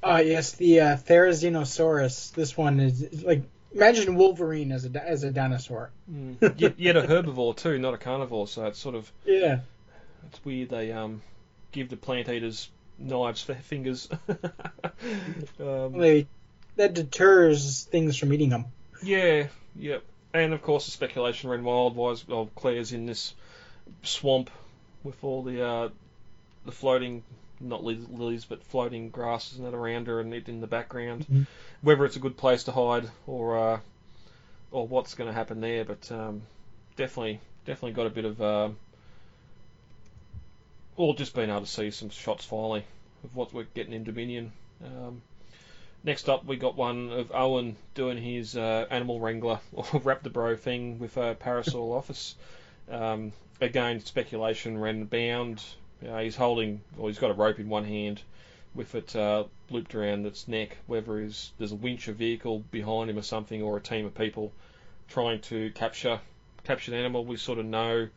Uh, 0.02 0.22
yes, 0.24 0.52
the 0.52 0.80
uh, 0.80 0.96
Therizinosaurus. 0.96 2.32
This 2.32 2.56
one 2.56 2.80
is 2.80 3.22
like 3.22 3.42
imagine 3.74 4.14
Wolverine 4.14 4.72
as 4.72 4.86
a 4.86 5.08
as 5.08 5.24
a 5.24 5.30
dinosaur. 5.30 5.90
Mm. 6.10 6.60
yet, 6.60 6.78
yet 6.78 6.96
a 6.96 7.02
herbivore 7.02 7.56
too, 7.56 7.78
not 7.78 7.94
a 7.94 7.98
carnivore. 7.98 8.46
So 8.46 8.66
it's 8.66 8.78
sort 8.78 8.94
of 8.94 9.10
Yeah. 9.24 9.60
it's 10.26 10.44
weird 10.44 10.70
they 10.70 10.92
um 10.92 11.22
give 11.72 11.88
the 11.88 11.96
plant 11.96 12.28
eaters 12.28 12.70
knives 12.98 13.42
for 13.42 13.54
fingers. 13.54 14.08
um, 15.60 15.98
They, 15.98 16.26
that 16.76 16.94
deters 16.94 17.84
things 17.84 18.16
from 18.16 18.32
eating 18.32 18.50
them. 18.50 18.66
Yeah, 19.02 19.46
yep. 19.76 20.04
And 20.34 20.52
of 20.52 20.62
course, 20.62 20.84
the 20.84 20.90
speculation 20.90 21.50
ran 21.50 21.64
wild 21.64 21.96
was 21.96 22.26
well, 22.26 22.50
Claire's 22.54 22.92
in 22.92 23.06
this 23.06 23.34
swamp 24.02 24.50
with 25.02 25.22
all 25.24 25.42
the 25.42 25.64
uh, 25.64 25.88
the 26.64 26.72
floating, 26.72 27.22
not 27.60 27.84
li- 27.84 28.06
lilies, 28.10 28.44
but 28.44 28.62
floating 28.62 29.10
grasses 29.10 29.58
and 29.58 29.66
that 29.66 29.74
around 29.74 30.06
her 30.06 30.20
and 30.20 30.34
it 30.34 30.48
in 30.48 30.60
the 30.60 30.66
background. 30.66 31.26
Mhm. 31.30 31.46
Whether 31.80 32.04
it's 32.04 32.16
a 32.16 32.20
good 32.20 32.36
place 32.36 32.64
to 32.64 32.72
hide 32.72 33.08
or 33.26 33.58
uh, 33.58 33.80
or 34.70 34.86
what's 34.86 35.14
going 35.14 35.28
to 35.28 35.34
happen 35.34 35.60
there, 35.60 35.84
but 35.84 36.10
um, 36.12 36.42
definitely 36.96 37.40
definitely 37.64 37.92
got 37.92 38.06
a 38.06 38.10
bit 38.10 38.24
of 38.24 38.42
uh, 38.42 38.68
or 40.98 41.14
just 41.14 41.34
being 41.34 41.48
able 41.48 41.62
to 41.62 41.66
see 41.66 41.90
some 41.90 42.10
shots 42.10 42.44
finally 42.44 42.84
of 43.24 43.34
what 43.34 43.54
we're 43.54 43.64
getting 43.74 43.94
in 43.94 44.04
Dominion. 44.04 44.52
Um, 44.84 45.22
Next 46.04 46.28
up, 46.28 46.44
we 46.44 46.56
got 46.56 46.76
one 46.76 47.10
of 47.10 47.32
Owen 47.34 47.76
doing 47.94 48.18
his 48.18 48.56
uh, 48.56 48.86
animal 48.88 49.18
wrangler 49.18 49.58
or 49.72 49.84
raptor 49.84 50.32
bro 50.32 50.54
thing 50.54 50.98
with 50.98 51.16
a 51.16 51.34
parasol 51.34 51.92
office. 51.96 52.36
Um, 52.88 53.32
again, 53.60 54.00
speculation 54.00 54.78
ran 54.78 55.00
the 55.00 55.06
bound. 55.06 55.62
Uh, 56.06 56.18
he's 56.20 56.36
holding, 56.36 56.82
or 56.96 57.08
he's 57.08 57.18
got 57.18 57.32
a 57.32 57.34
rope 57.34 57.58
in 57.58 57.68
one 57.68 57.84
hand 57.84 58.22
with 58.74 58.94
it 58.94 59.16
uh, 59.16 59.44
looped 59.70 59.94
around 59.96 60.24
its 60.24 60.46
neck. 60.46 60.76
Whether 60.86 61.20
is 61.20 61.50
there's 61.58 61.72
a 61.72 61.76
winch, 61.76 62.06
a 62.06 62.12
vehicle 62.12 62.60
behind 62.70 63.10
him 63.10 63.18
or 63.18 63.22
something, 63.22 63.60
or 63.60 63.76
a 63.76 63.80
team 63.80 64.06
of 64.06 64.14
people 64.14 64.52
trying 65.08 65.40
to 65.42 65.72
capture 65.72 66.20
capture 66.62 66.92
the 66.92 66.96
animal. 66.96 67.24
We 67.24 67.36
sort 67.36 67.58
of 67.58 67.66
know 67.66 68.08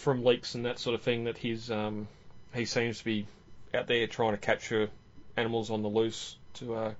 from 0.00 0.24
leaks 0.24 0.54
and 0.54 0.64
that 0.64 0.78
sort 0.78 0.94
of 0.94 1.02
thing 1.02 1.24
that 1.24 1.38
he's 1.38 1.70
um, 1.70 2.08
he 2.54 2.64
seems 2.64 2.98
to 2.98 3.04
be 3.04 3.26
out 3.74 3.86
there 3.86 4.06
trying 4.06 4.32
to 4.32 4.38
capture 4.38 4.88
animals 5.36 5.70
on 5.70 5.82
the 5.82 5.88
loose 5.88 6.36
to 6.54 6.74
uh, 6.74 6.92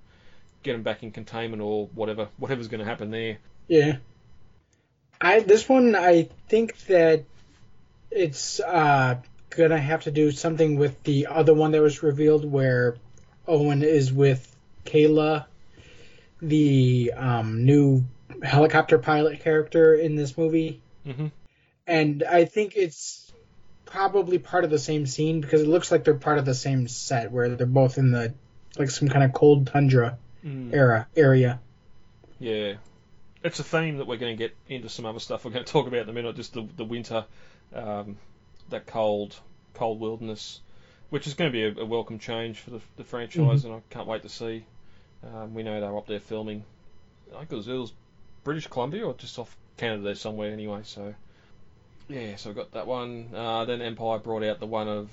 get 0.62 0.72
them 0.72 0.82
back 0.82 1.02
in 1.02 1.10
containment 1.10 1.62
or 1.62 1.88
whatever 1.94 2.28
whatever's 2.36 2.68
going 2.68 2.80
to 2.80 2.84
happen 2.84 3.10
there. 3.10 3.38
Yeah. 3.68 3.96
I 5.20 5.40
this 5.40 5.68
one 5.68 5.96
I 5.96 6.28
think 6.48 6.78
that 6.86 7.24
it's 8.10 8.60
uh 8.60 9.16
gonna 9.50 9.78
have 9.78 10.04
to 10.04 10.10
do 10.10 10.30
something 10.30 10.78
with 10.78 11.02
the 11.02 11.26
other 11.26 11.54
one 11.54 11.72
that 11.72 11.82
was 11.82 12.02
revealed 12.02 12.50
where 12.50 12.96
Owen 13.46 13.82
is 13.82 14.12
with 14.12 14.46
Kayla, 14.84 15.46
the 16.40 17.12
um, 17.16 17.64
new 17.64 18.04
helicopter 18.42 18.98
pilot 18.98 19.40
character 19.40 19.94
in 19.94 20.14
this 20.14 20.38
movie. 20.38 20.80
Mm-hmm. 21.06 21.26
And 21.90 22.22
I 22.22 22.44
think 22.44 22.76
it's 22.76 23.33
probably 23.85 24.38
part 24.38 24.62
of 24.64 24.70
the 24.70 24.79
same 24.79 25.07
scene 25.07 25.40
because 25.40 25.62
it 25.62 25.68
looks 25.68 25.90
like 25.90 26.05
they're 26.05 26.14
part 26.14 26.38
of 26.38 26.44
the 26.44 26.55
same 26.55 26.87
set 26.87 27.33
where 27.33 27.48
they're 27.57 27.66
both 27.66 27.98
in 27.98 28.12
the 28.12 28.33
like 28.79 28.90
some 28.90 29.09
kind 29.09 29.24
of 29.24 29.33
cold 29.33 29.66
tundra 29.66 30.16
Mm. 30.44 30.72
era 30.72 31.07
area. 31.14 31.61
Yeah, 32.38 32.76
it's 33.44 33.59
a 33.59 33.64
theme 33.64 33.98
that 33.98 34.07
we're 34.07 34.16
going 34.16 34.35
to 34.35 34.38
get 34.42 34.57
into 34.68 34.88
some 34.88 35.05
other 35.05 35.18
stuff 35.18 35.44
we're 35.44 35.50
going 35.50 35.66
to 35.66 35.70
talk 35.70 35.87
about 35.87 36.00
in 36.05 36.09
a 36.09 36.12
minute. 36.14 36.35
Just 36.37 36.55
the 36.55 36.66
the 36.79 36.85
winter, 36.85 37.26
um, 37.74 38.16
that 38.70 38.87
cold 38.87 39.38
cold 39.74 40.00
wilderness, 40.00 40.61
which 41.11 41.26
is 41.26 41.35
going 41.35 41.53
to 41.53 41.53
be 41.53 41.64
a, 41.64 41.83
a 41.83 41.85
welcome 41.85 42.18
change 42.18 42.61
for 42.61 42.70
the, 42.70 42.81
the 42.96 43.05
franchise, 43.05 43.64
and 43.66 43.74
I 43.74 43.83
can't 43.90 44.07
wait 44.07 44.22
to 44.22 44.31
see. 44.31 44.64
Um, 45.22 45.53
we 45.53 45.62
know 45.62 45.79
they're 45.79 45.94
up 45.98 46.07
there 46.07 46.20
filming. 46.20 46.64
I 47.35 47.40
think 47.40 47.53
it 47.53 47.57
was, 47.57 47.68
it 47.68 47.74
was 47.74 47.92
British 48.44 48.66
Columbia 48.68 49.05
or 49.07 49.12
just 49.14 49.38
off 49.38 49.55
Canada 49.76 50.03
there 50.05 50.14
somewhere 50.14 50.53
anyway. 50.53 50.81
So 50.85 51.14
yeah, 52.11 52.37
so 52.37 52.51
we 52.51 52.55
got 52.57 52.73
that 52.73 52.87
one. 52.87 53.31
Uh, 53.35 53.64
then 53.64 53.81
Empire 53.81 54.18
brought 54.18 54.42
out 54.42 54.61
the 54.61 54.66
one 54.66 54.88
of 54.88 55.09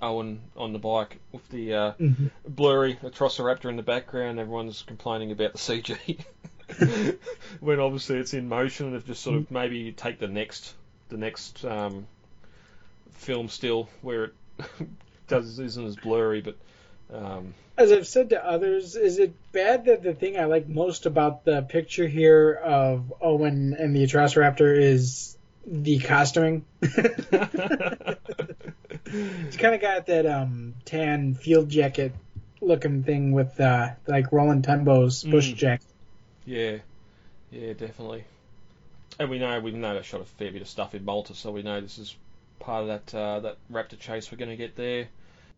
Owen 0.00 0.40
on 0.56 0.72
the 0.72 0.78
bike 0.78 1.18
with 1.32 1.48
the 1.48 1.74
uh, 1.74 1.92
Mhm. 1.94 2.30
blurry 2.46 2.94
Atrociraptor 3.02 3.68
in 3.68 3.76
the 3.76 3.82
background. 3.82 4.38
Everyone's 4.38 4.82
complaining 4.86 5.32
about 5.32 5.52
the 5.52 5.58
CG. 5.58 5.96
when 7.60 7.80
obviously 7.80 8.18
it's 8.18 8.34
in 8.34 8.48
motion 8.48 8.86
and 8.86 8.94
they've 8.94 9.06
just 9.06 9.22
sort 9.22 9.36
of 9.36 9.50
maybe 9.50 9.90
take 9.92 10.18
the 10.18 10.28
next 10.28 10.74
the 11.08 11.16
next 11.16 11.64
um, 11.64 12.06
film 13.12 13.48
still 13.48 13.88
where 14.02 14.24
it 14.24 14.32
does 15.28 15.58
isn't 15.58 15.86
as 15.86 15.96
blurry 15.96 16.42
but 16.42 16.56
um, 17.12 17.54
As 17.78 17.90
I've 17.90 18.06
said 18.06 18.30
to 18.30 18.44
others, 18.46 18.94
is 18.96 19.18
it 19.18 19.32
bad 19.52 19.86
that 19.86 20.02
the 20.02 20.12
thing 20.12 20.36
I 20.38 20.44
like 20.44 20.68
most 20.68 21.06
about 21.06 21.46
the 21.46 21.62
picture 21.62 22.06
here 22.06 22.52
of 22.52 23.14
Owen 23.22 23.72
and 23.72 23.96
the 23.96 24.04
Atrociraptor 24.04 24.78
is 24.78 25.37
the 25.70 25.98
costuming? 25.98 26.64
It's 29.10 29.56
kind 29.56 29.74
of 29.74 29.80
got 29.80 30.06
that 30.06 30.26
um, 30.26 30.74
tan 30.84 31.34
field 31.34 31.70
jacket 31.70 32.12
looking 32.60 33.02
thing 33.04 33.32
with 33.32 33.58
uh, 33.60 33.90
like 34.06 34.32
Roland 34.32 34.64
Tembo's 34.64 35.22
bush 35.24 35.52
Mm. 35.52 35.56
jacket. 35.56 35.86
yeah 36.44 36.76
yeah 37.50 37.72
definitely 37.72 38.24
and 39.18 39.30
we 39.30 39.38
know 39.38 39.58
we 39.60 39.70
know 39.70 39.94
they 39.94 40.02
shot 40.02 40.20
a 40.20 40.24
fair 40.24 40.52
bit 40.52 40.60
of 40.60 40.68
stuff 40.68 40.94
in 40.94 41.04
Malta 41.04 41.34
so 41.34 41.50
we 41.50 41.62
know 41.62 41.80
this 41.80 41.98
is 41.98 42.14
part 42.58 42.82
of 42.82 42.88
that 42.88 43.14
uh, 43.14 43.40
that 43.40 43.56
raptor 43.72 43.98
chase 43.98 44.30
we're 44.30 44.36
going 44.38 44.50
to 44.50 44.56
get 44.56 44.76
there 44.76 45.08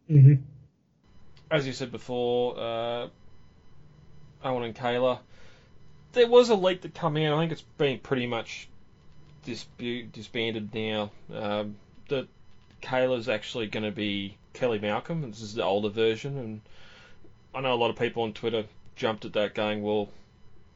hmm 0.06 0.34
as 1.50 1.66
you 1.66 1.72
said 1.72 1.90
before, 1.90 2.56
uh, 2.56 3.08
Owen 4.44 4.62
and 4.62 4.74
Kayla, 4.76 5.18
there 6.12 6.28
was 6.28 6.48
a 6.48 6.54
leak 6.54 6.82
that 6.82 6.94
come 6.94 7.16
out. 7.16 7.36
I 7.36 7.40
think 7.42 7.50
it's 7.50 7.64
been 7.76 7.98
pretty 7.98 8.28
much 8.28 8.68
disbu- 9.46 10.10
disbanded 10.12 10.74
now. 10.74 11.10
Um, 11.34 11.76
that 12.08 12.26
Kayla's 12.82 13.28
actually 13.28 13.66
going 13.66 13.84
to 13.84 13.90
be 13.92 14.36
Kelly 14.54 14.78
Malcolm. 14.78 15.28
This 15.30 15.40
is 15.42 15.54
the 15.54 15.64
older 15.64 15.88
version, 15.88 16.38
and 16.38 16.60
I 17.54 17.60
know 17.60 17.74
a 17.74 17.76
lot 17.76 17.90
of 17.90 17.96
people 17.96 18.22
on 18.24 18.32
Twitter 18.32 18.64
jumped 18.96 19.24
at 19.24 19.34
that, 19.34 19.54
going, 19.54 19.82
"Well, 19.82 20.08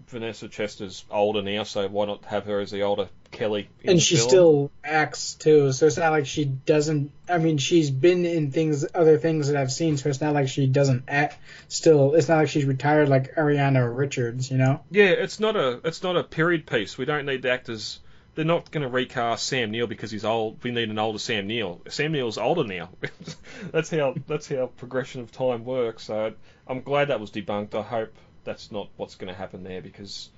Vanessa 0.08 0.48
Chester's 0.48 1.04
older 1.10 1.42
now, 1.42 1.62
so 1.64 1.88
why 1.88 2.06
not 2.06 2.24
have 2.26 2.44
her 2.44 2.60
as 2.60 2.70
the 2.70 2.82
older 2.82 3.08
Kelly?" 3.30 3.68
in 3.82 3.90
And 3.90 3.98
the 3.98 4.02
she 4.02 4.16
film? 4.16 4.28
still 4.28 4.70
acts 4.84 5.34
too, 5.34 5.72
so 5.72 5.86
it's 5.86 5.96
not 5.96 6.12
like 6.12 6.26
she 6.26 6.44
doesn't. 6.44 7.10
I 7.28 7.38
mean, 7.38 7.58
she's 7.58 7.90
been 7.90 8.26
in 8.26 8.50
things, 8.50 8.84
other 8.94 9.18
things 9.18 9.48
that 9.48 9.56
I've 9.56 9.72
seen, 9.72 9.96
so 9.96 10.08
it's 10.08 10.20
not 10.20 10.34
like 10.34 10.48
she 10.48 10.66
doesn't 10.66 11.04
act. 11.08 11.38
Still, 11.68 12.14
it's 12.14 12.28
not 12.28 12.36
like 12.36 12.48
she's 12.48 12.64
retired 12.66 13.08
like 13.08 13.34
Ariana 13.34 13.94
Richards, 13.96 14.50
you 14.50 14.58
know. 14.58 14.80
Yeah, 14.90 15.06
it's 15.06 15.40
not 15.40 15.56
a 15.56 15.80
it's 15.84 16.02
not 16.02 16.16
a 16.16 16.22
period 16.22 16.66
piece. 16.66 16.98
We 16.98 17.06
don't 17.06 17.26
need 17.26 17.42
the 17.42 17.50
actors. 17.50 17.98
They're 18.34 18.44
not 18.44 18.70
going 18.70 18.82
to 18.82 18.88
recast 18.88 19.46
Sam 19.46 19.70
Neill 19.70 19.86
because 19.86 20.10
he's 20.10 20.24
old. 20.24 20.62
We 20.64 20.72
need 20.72 20.90
an 20.90 20.98
older 20.98 21.18
Sam 21.20 21.46
Neill. 21.46 21.80
Sam 21.88 22.12
Neill's 22.12 22.36
older 22.38 22.64
now. 22.64 22.88
that's 23.70 23.90
how 23.90 24.14
that's 24.26 24.48
how 24.48 24.66
progression 24.76 25.20
of 25.20 25.30
time 25.30 25.64
works. 25.64 26.04
So 26.04 26.32
I'm 26.66 26.80
glad 26.82 27.08
that 27.08 27.20
was 27.20 27.30
debunked. 27.30 27.74
I 27.74 27.82
hope 27.82 28.12
that's 28.44 28.72
not 28.72 28.88
what's 28.96 29.14
going 29.14 29.32
to 29.32 29.38
happen 29.38 29.62
there 29.62 29.80
because 29.80 30.30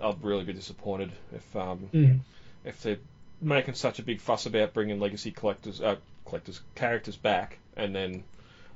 I'd 0.00 0.22
really 0.24 0.44
be 0.44 0.52
disappointed 0.54 1.12
if 1.34 1.56
um, 1.56 1.90
Mhm. 1.92 2.20
if 2.64 2.82
they're 2.82 2.98
making 3.42 3.74
such 3.74 3.98
a 3.98 4.02
big 4.02 4.20
fuss 4.20 4.46
about 4.46 4.72
bringing 4.72 4.98
legacy 4.98 5.30
collectors 5.30 5.80
uh, 5.82 5.96
collectors 6.24 6.60
characters 6.74 7.16
back 7.16 7.58
and 7.76 7.94
then 7.94 8.24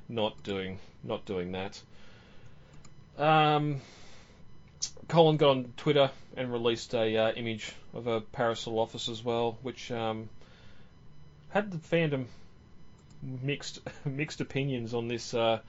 not 0.07 0.41
doing 0.43 0.77
not 1.03 1.25
doing 1.25 1.51
that. 1.53 1.81
Um, 3.17 3.81
Colin 5.07 5.37
got 5.37 5.49
on 5.49 5.73
Twitter 5.77 6.09
and 6.37 6.51
released 6.51 6.93
a 6.93 7.17
uh, 7.17 7.31
image 7.33 7.73
of 7.93 8.07
a 8.07 8.21
Parasaurolophus 8.21 9.09
as 9.09 9.23
well, 9.23 9.57
which 9.61 9.91
um, 9.91 10.29
had 11.49 11.71
the 11.71 11.77
fandom 11.77 12.25
mixed 13.21 13.79
mixed 14.05 14.41
opinions 14.41 14.93
on 14.93 15.07
this. 15.07 15.33
Uh, 15.33 15.59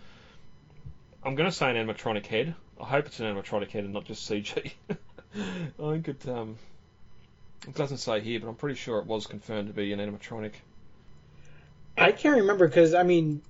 I'm 1.25 1.35
going 1.35 1.49
to 1.49 1.55
say 1.55 1.71
an 1.71 1.77
animatronic 1.77 2.27
head. 2.27 2.55
I 2.81 2.85
hope 2.85 3.07
it's 3.07 3.21
an 3.21 3.27
animatronic 3.27 3.71
head 3.71 3.85
and 3.85 3.93
not 3.93 4.05
just 4.05 4.29
CG. 4.29 4.73
I 4.91 4.97
think 5.77 6.09
it 6.09 6.29
um, 6.29 6.57
it 7.67 7.75
doesn't 7.75 7.99
say 7.99 8.21
here, 8.21 8.41
but 8.41 8.49
I'm 8.49 8.55
pretty 8.55 8.77
sure 8.77 8.99
it 8.99 9.07
was 9.07 9.27
confirmed 9.27 9.69
to 9.69 9.75
be 9.75 9.93
an 9.93 10.01
animatronic. 10.01 10.53
I 11.97 12.13
can't 12.13 12.39
remember 12.39 12.67
because 12.67 12.95
I 12.95 13.03
mean, 13.03 13.43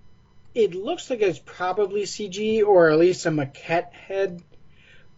it 0.54 0.74
looks 0.74 1.08
like 1.08 1.20
it's 1.20 1.38
probably 1.38 2.02
CG 2.02 2.64
or 2.66 2.90
at 2.90 2.98
least 2.98 3.26
a 3.26 3.30
maquette 3.30 3.92
head, 3.92 4.42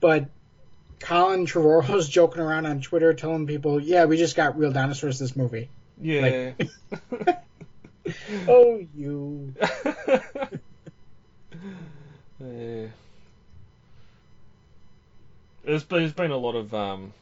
but 0.05 0.26
Colin 1.00 1.46
Trevorrow's 1.46 2.11
joking 2.11 2.42
around 2.42 2.66
on 2.66 2.82
Twitter 2.82 3.14
telling 3.14 3.46
people, 3.46 3.80
"Yeah, 3.80 4.05
we 4.05 4.18
just 4.18 4.36
got 4.36 4.59
real 4.59 4.70
dinosaurs 4.70 5.18
this 5.18 5.34
movie." 5.34 5.70
Yeah. 5.98 6.52
Oh, 8.46 8.86
you. 8.94 9.55
Yeah. 12.38 12.88
There's 15.64 15.84
been, 15.84 15.98
there's 16.00 16.12
been 16.12 16.32
a 16.32 16.36
lot 16.36 16.55
of 16.55 16.74
um, 16.74 17.14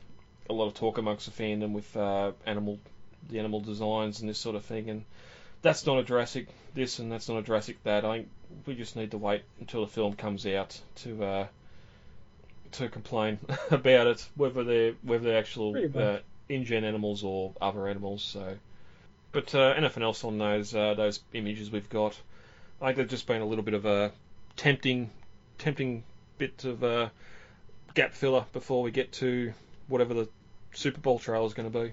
a 0.50 0.52
lot 0.52 0.66
of 0.66 0.74
talk 0.74 0.98
amongst 0.98 1.26
the 1.26 1.42
fandom 1.42 1.70
with 1.70 1.96
uh, 1.96 2.32
animal 2.46 2.80
the 3.30 3.38
animal 3.38 3.60
designs 3.60 4.20
and 4.20 4.28
this 4.28 4.38
sort 4.38 4.56
of 4.56 4.64
thing, 4.64 4.90
and 4.90 5.04
that's 5.60 5.86
not 5.86 6.00
a 6.00 6.02
Jurassic 6.02 6.48
this 6.74 6.98
and 6.98 7.12
that's 7.12 7.28
not 7.28 7.38
a 7.38 7.42
Jurassic 7.42 7.80
that. 7.84 8.04
I 8.04 8.16
think 8.16 8.28
we 8.66 8.74
just 8.74 8.96
need 8.96 9.12
to 9.12 9.18
wait 9.18 9.44
until 9.60 9.82
the 9.82 9.92
film 9.92 10.14
comes 10.14 10.44
out 10.46 10.80
to 10.96 11.22
uh, 11.22 11.46
to 12.72 12.88
complain 12.88 13.38
about 13.70 14.06
it, 14.06 14.26
whether 14.36 14.64
they're 14.64 14.92
whether 15.02 15.24
they're 15.24 15.38
actual 15.38 15.76
uh, 15.96 16.18
InGen 16.48 16.84
animals 16.84 17.24
or 17.24 17.52
other 17.60 17.88
animals. 17.88 18.22
So, 18.22 18.56
but 19.32 19.54
uh, 19.54 19.74
anything 19.76 20.02
else 20.02 20.24
on 20.24 20.38
those 20.38 20.74
uh, 20.74 20.94
those 20.94 21.20
images 21.32 21.70
we've 21.70 21.88
got? 21.88 22.18
I 22.80 22.86
think 22.86 22.98
they've 22.98 23.08
just 23.08 23.26
been 23.26 23.42
a 23.42 23.46
little 23.46 23.64
bit 23.64 23.74
of 23.74 23.86
a 23.86 24.12
tempting 24.56 25.10
tempting 25.58 26.04
bit 26.38 26.64
of 26.64 26.82
a 26.82 27.12
gap 27.94 28.12
filler 28.14 28.44
before 28.52 28.82
we 28.82 28.90
get 28.90 29.12
to 29.12 29.52
whatever 29.88 30.14
the 30.14 30.28
Super 30.72 31.00
Bowl 31.00 31.18
trailer 31.18 31.46
is 31.46 31.54
going 31.54 31.70
to 31.70 31.78
be. 31.78 31.92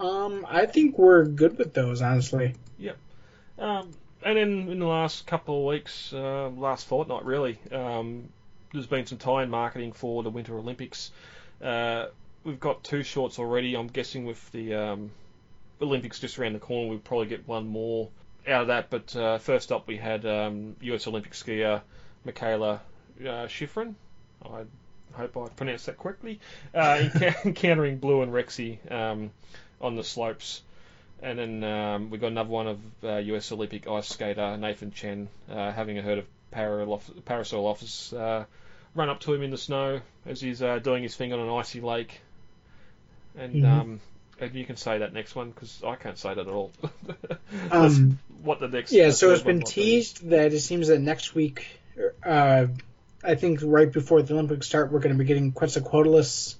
Um, 0.00 0.46
I 0.48 0.66
think 0.66 0.98
we're 0.98 1.24
good 1.24 1.58
with 1.58 1.74
those, 1.74 2.02
honestly. 2.02 2.54
Yep. 2.78 2.96
Um, 3.58 3.90
and 4.24 4.36
then 4.36 4.68
in 4.68 4.78
the 4.78 4.86
last 4.86 5.26
couple 5.26 5.60
of 5.60 5.66
weeks, 5.66 6.12
uh, 6.12 6.48
last 6.50 6.86
fortnight 6.86 7.24
really, 7.24 7.58
um, 7.70 8.28
there's 8.72 8.86
been 8.86 9.06
some 9.06 9.18
tie-in 9.18 9.50
marketing 9.50 9.92
for 9.92 10.22
the 10.22 10.30
Winter 10.30 10.56
Olympics. 10.56 11.10
Uh, 11.62 12.06
we've 12.44 12.60
got 12.60 12.82
two 12.82 13.02
shorts 13.02 13.38
already. 13.38 13.74
I'm 13.74 13.86
guessing 13.88 14.24
with 14.24 14.50
the 14.52 14.74
um, 14.74 15.10
Olympics 15.80 16.18
just 16.18 16.38
around 16.38 16.54
the 16.54 16.58
corner, 16.58 16.88
we'll 16.88 16.98
probably 16.98 17.26
get 17.26 17.46
one 17.46 17.66
more 17.66 18.08
out 18.46 18.62
of 18.62 18.66
that. 18.68 18.90
But 18.90 19.14
uh, 19.14 19.38
first 19.38 19.72
up, 19.72 19.86
we 19.86 19.96
had 19.96 20.24
um, 20.26 20.76
US 20.80 21.06
Olympic 21.06 21.32
skier 21.32 21.82
Mikaela 22.26 22.80
uh, 23.20 23.46
Shiffrin. 23.46 23.94
I 24.44 24.64
hope 25.12 25.36
I 25.36 25.48
pronounced 25.48 25.86
that 25.86 25.98
correctly. 25.98 26.40
Uh, 26.74 26.96
enc- 26.98 27.44
encountering 27.44 27.98
Blue 27.98 28.22
and 28.22 28.32
Rexy 28.32 28.78
um, 28.90 29.30
on 29.80 29.96
the 29.96 30.04
slopes. 30.04 30.62
And 31.22 31.38
then 31.38 31.64
um, 31.64 32.10
we 32.10 32.18
got 32.18 32.28
another 32.28 32.48
one 32.48 32.66
of 32.66 32.80
uh, 33.04 33.16
US 33.18 33.52
Olympic 33.52 33.86
ice 33.86 34.08
skater 34.08 34.56
Nathan 34.56 34.90
Chen 34.90 35.28
uh, 35.48 35.70
having 35.70 35.98
a 35.98 36.02
herd 36.02 36.18
of 36.18 36.26
paralof- 36.52 37.22
Parasaurolophuses 37.22 38.18
uh, 38.18 38.44
run 38.94 39.08
up 39.08 39.20
to 39.20 39.32
him 39.34 39.42
in 39.42 39.50
the 39.50 39.58
snow 39.58 40.00
as 40.26 40.40
he's 40.40 40.62
uh, 40.62 40.78
doing 40.78 41.02
his 41.02 41.16
thing 41.16 41.32
on 41.32 41.40
an 41.40 41.48
icy 41.48 41.80
lake. 41.80 42.20
And 43.36 43.54
Mhm. 43.62 43.64
um, 43.64 44.00
and 44.40 44.54
you 44.54 44.64
can 44.64 44.76
say 44.76 44.98
that 44.98 45.12
next 45.12 45.34
one 45.36 45.50
because 45.50 45.82
I 45.84 45.94
can't 45.96 46.18
say 46.18 46.34
that 46.34 46.40
at 46.40 46.48
all. 46.48 46.70
Um, 47.70 48.18
what 48.42 48.60
the 48.60 48.68
next 48.68 48.92
Yeah, 48.92 49.10
so 49.10 49.30
it's 49.32 49.42
been 49.42 49.56
might 49.58 49.66
be. 49.66 49.70
teased 49.70 50.30
that 50.30 50.52
it 50.52 50.60
seems 50.60 50.88
that 50.88 51.00
next 51.00 51.34
week, 51.34 51.66
uh, 52.24 52.66
I 53.22 53.34
think 53.34 53.60
right 53.62 53.90
before 53.92 54.22
the 54.22 54.32
Olympics 54.34 54.66
start, 54.66 54.90
we're 54.90 55.00
going 55.00 55.14
to 55.14 55.18
be 55.18 55.26
getting 55.26 55.52
Quetzalcoatlus 55.52 56.56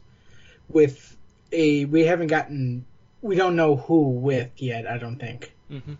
with 0.68 1.16
a. 1.51 1.87
We 1.87 2.05
haven't 2.05 2.28
gotten. 2.28 2.85
We 3.20 3.37
don't 3.37 3.57
know 3.57 3.76
who 3.76 4.11
with 4.11 4.51
yet. 4.57 4.87
I 4.87 4.99
don't 4.99 5.18
think. 5.18 5.53
hmm 5.68 5.95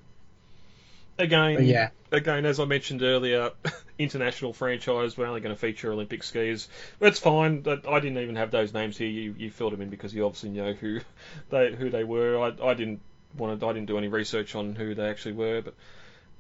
Again, 1.23 1.55
But 1.55 1.65
yeah. 1.65 1.91
again, 2.11 2.45
as 2.47 2.59
I 2.59 2.65
mentioned 2.65 3.03
earlier, 3.03 3.51
international 3.99 4.53
franchise. 4.53 5.17
We're 5.17 5.27
only 5.27 5.41
going 5.41 5.55
to 5.55 5.61
feature 5.61 5.93
Olympic 5.93 6.23
skiers. 6.23 6.67
That's 6.99 7.19
fine. 7.19 7.65
I 7.67 8.01
didn't 8.01 8.19
even 8.19 8.37
have 8.37 8.51
those 8.51 8.75
names 8.75 8.99
here. 8.99 9.09
You, 9.09 9.35
you 9.39 9.51
filled 9.51 9.73
them 9.73 9.83
in 9.83 9.89
because 9.91 10.13
you 10.15 10.25
obviously 10.25 10.51
know 10.51 10.73
who 10.73 11.01
they 11.51 11.73
who 11.73 11.91
they 11.91 12.05
were. 12.05 12.39
I, 12.39 12.71
I 12.71 12.75
didn't 12.75 13.01
want 13.37 13.61
to. 13.61 13.67
I 13.67 13.73
didn't 13.73 13.87
do 13.87 13.99
any 13.99 14.09
research 14.09 14.55
on 14.55 14.75
who 14.75 14.95
they 14.95 15.09
actually 15.09 15.35
were, 15.35 15.63
but 15.63 15.75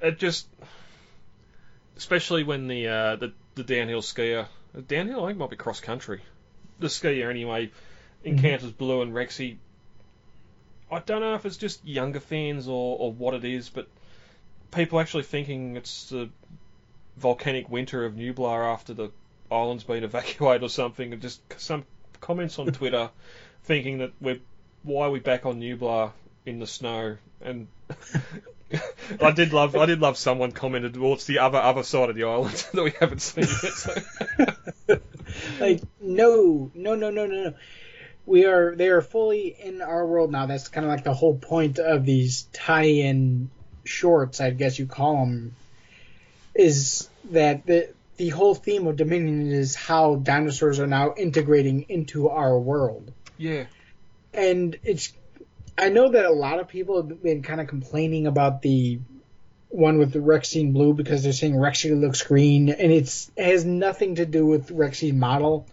it 0.00 0.18
just, 0.18 0.48
especially 1.96 2.42
when 2.42 2.66
the 2.66 2.88
uh, 2.88 3.16
the 3.16 3.32
the 3.54 3.64
downhill 3.64 4.02
skier, 4.02 4.46
downhill 4.88 5.24
I 5.24 5.28
think 5.28 5.38
might 5.38 5.50
be 5.50 5.56
cross 5.56 5.80
country. 5.80 6.22
The 6.80 6.88
skier 6.88 7.30
anyway 7.30 7.70
encounters 8.24 8.72
Blue 8.72 9.02
and 9.02 9.12
Rexy. 9.12 9.56
I 10.90 10.98
don't 10.98 11.20
know 11.20 11.34
if 11.34 11.46
it's 11.46 11.56
just 11.56 11.84
younger 11.86 12.20
fans 12.20 12.68
or, 12.68 12.98
or 12.98 13.12
what 13.12 13.34
it 13.34 13.44
is, 13.44 13.68
but 13.70 13.88
people 14.72 14.98
actually 14.98 15.22
thinking 15.22 15.76
it's 15.76 16.08
the 16.08 16.28
volcanic 17.16 17.70
winter 17.70 18.04
of 18.04 18.14
Nublar 18.14 18.72
after 18.72 18.94
the 18.94 19.10
island's 19.50 19.84
been 19.84 20.02
evacuated 20.02 20.64
or 20.64 20.68
something, 20.68 21.12
and 21.12 21.22
just 21.22 21.40
some 21.60 21.84
comments 22.20 22.58
on 22.58 22.66
Twitter 22.72 23.10
thinking 23.64 23.98
that 23.98 24.12
we're 24.20 24.40
why 24.82 25.06
are 25.06 25.10
we 25.10 25.20
back 25.20 25.46
on 25.46 25.60
Nublar 25.60 26.10
in 26.44 26.58
the 26.58 26.66
snow 26.66 27.16
and. 27.40 27.68
I 29.20 29.32
did 29.32 29.52
love 29.52 29.76
I 29.76 29.84
did 29.84 30.00
love 30.00 30.16
someone 30.16 30.50
commented 30.50 30.96
well 30.96 31.12
it's 31.12 31.26
the 31.26 31.40
other 31.40 31.58
other 31.58 31.82
side 31.82 32.08
of 32.08 32.16
the 32.16 32.24
island 32.24 32.54
that 32.72 32.82
we 32.82 32.92
haven't 32.98 33.20
seen 33.20 33.44
yet. 33.44 33.72
So. 33.74 34.02
like 35.60 35.82
no, 36.00 36.70
no, 36.74 36.94
no, 36.94 37.10
no, 37.10 37.26
no, 37.26 37.44
no. 37.44 37.54
We 38.24 38.46
are 38.46 38.74
they 38.74 38.88
are 38.88 39.02
fully 39.02 39.48
in 39.48 39.82
our 39.82 40.06
world 40.06 40.32
now. 40.32 40.46
That's 40.46 40.68
kind 40.68 40.86
of 40.86 40.90
like 40.90 41.04
the 41.04 41.12
whole 41.12 41.36
point 41.36 41.78
of 41.78 42.06
these 42.06 42.44
tie-in 42.54 43.50
shorts, 43.84 44.40
I 44.40 44.50
guess 44.50 44.78
you 44.78 44.86
call 44.86 45.24
them, 45.24 45.54
is 46.54 47.08
that 47.30 47.66
the 47.66 47.90
the 48.16 48.28
whole 48.28 48.54
theme 48.54 48.86
of 48.86 48.96
Dominion 48.96 49.50
is 49.50 49.74
how 49.74 50.16
dinosaurs 50.16 50.78
are 50.78 50.86
now 50.86 51.14
integrating 51.16 51.86
into 51.88 52.28
our 52.28 52.58
world. 52.58 53.12
yeah. 53.38 53.64
and 54.34 54.78
it's 54.84 55.12
I 55.76 55.88
know 55.88 56.10
that 56.10 56.24
a 56.26 56.32
lot 56.32 56.60
of 56.60 56.68
people 56.68 56.96
have 56.98 57.22
been 57.22 57.42
kind 57.42 57.60
of 57.60 57.66
complaining 57.66 58.26
about 58.26 58.62
the 58.62 59.00
one 59.70 59.98
with 59.98 60.12
the 60.12 60.18
Rexine 60.18 60.74
blue 60.74 60.92
because 60.92 61.22
they're 61.22 61.32
saying 61.32 61.54
Rexine 61.54 62.00
looks 62.00 62.22
green, 62.22 62.68
and 62.68 62.92
it's 62.92 63.30
it 63.36 63.44
has 63.44 63.64
nothing 63.64 64.16
to 64.16 64.26
do 64.26 64.44
with 64.44 64.68
Rexine 64.68 65.16
model. 65.16 65.66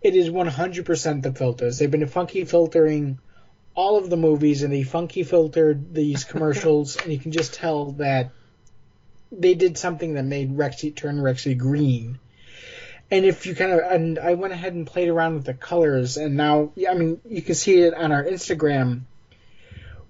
It 0.00 0.14
is 0.14 0.30
100% 0.30 1.22
the 1.22 1.32
filters. 1.32 1.78
They've 1.78 1.90
been 1.90 2.06
funky 2.06 2.44
filtering 2.44 3.18
all 3.76 3.98
of 3.98 4.10
the 4.10 4.16
movies, 4.16 4.62
and 4.62 4.72
they 4.72 4.82
funky 4.82 5.22
filtered 5.22 5.94
these 5.94 6.24
commercials, 6.32 6.96
and 6.96 7.12
you 7.12 7.18
can 7.18 7.30
just 7.30 7.54
tell 7.54 7.92
that 7.92 8.32
they 9.30 9.54
did 9.54 9.78
something 9.78 10.14
that 10.14 10.24
made 10.24 10.56
Rexy 10.56 10.94
turn 10.94 11.18
Rexy 11.18 11.56
green. 11.56 12.18
And 13.10 13.24
if 13.24 13.46
you 13.46 13.54
kind 13.54 13.70
of, 13.70 13.80
and 13.80 14.18
I 14.18 14.34
went 14.34 14.52
ahead 14.52 14.72
and 14.74 14.86
played 14.86 15.08
around 15.08 15.34
with 15.34 15.44
the 15.44 15.54
colors, 15.54 16.16
and 16.16 16.36
now, 16.36 16.72
I 16.88 16.94
mean, 16.94 17.20
you 17.28 17.42
can 17.42 17.54
see 17.54 17.80
it 17.80 17.94
on 17.94 18.10
our 18.10 18.24
Instagram, 18.24 19.02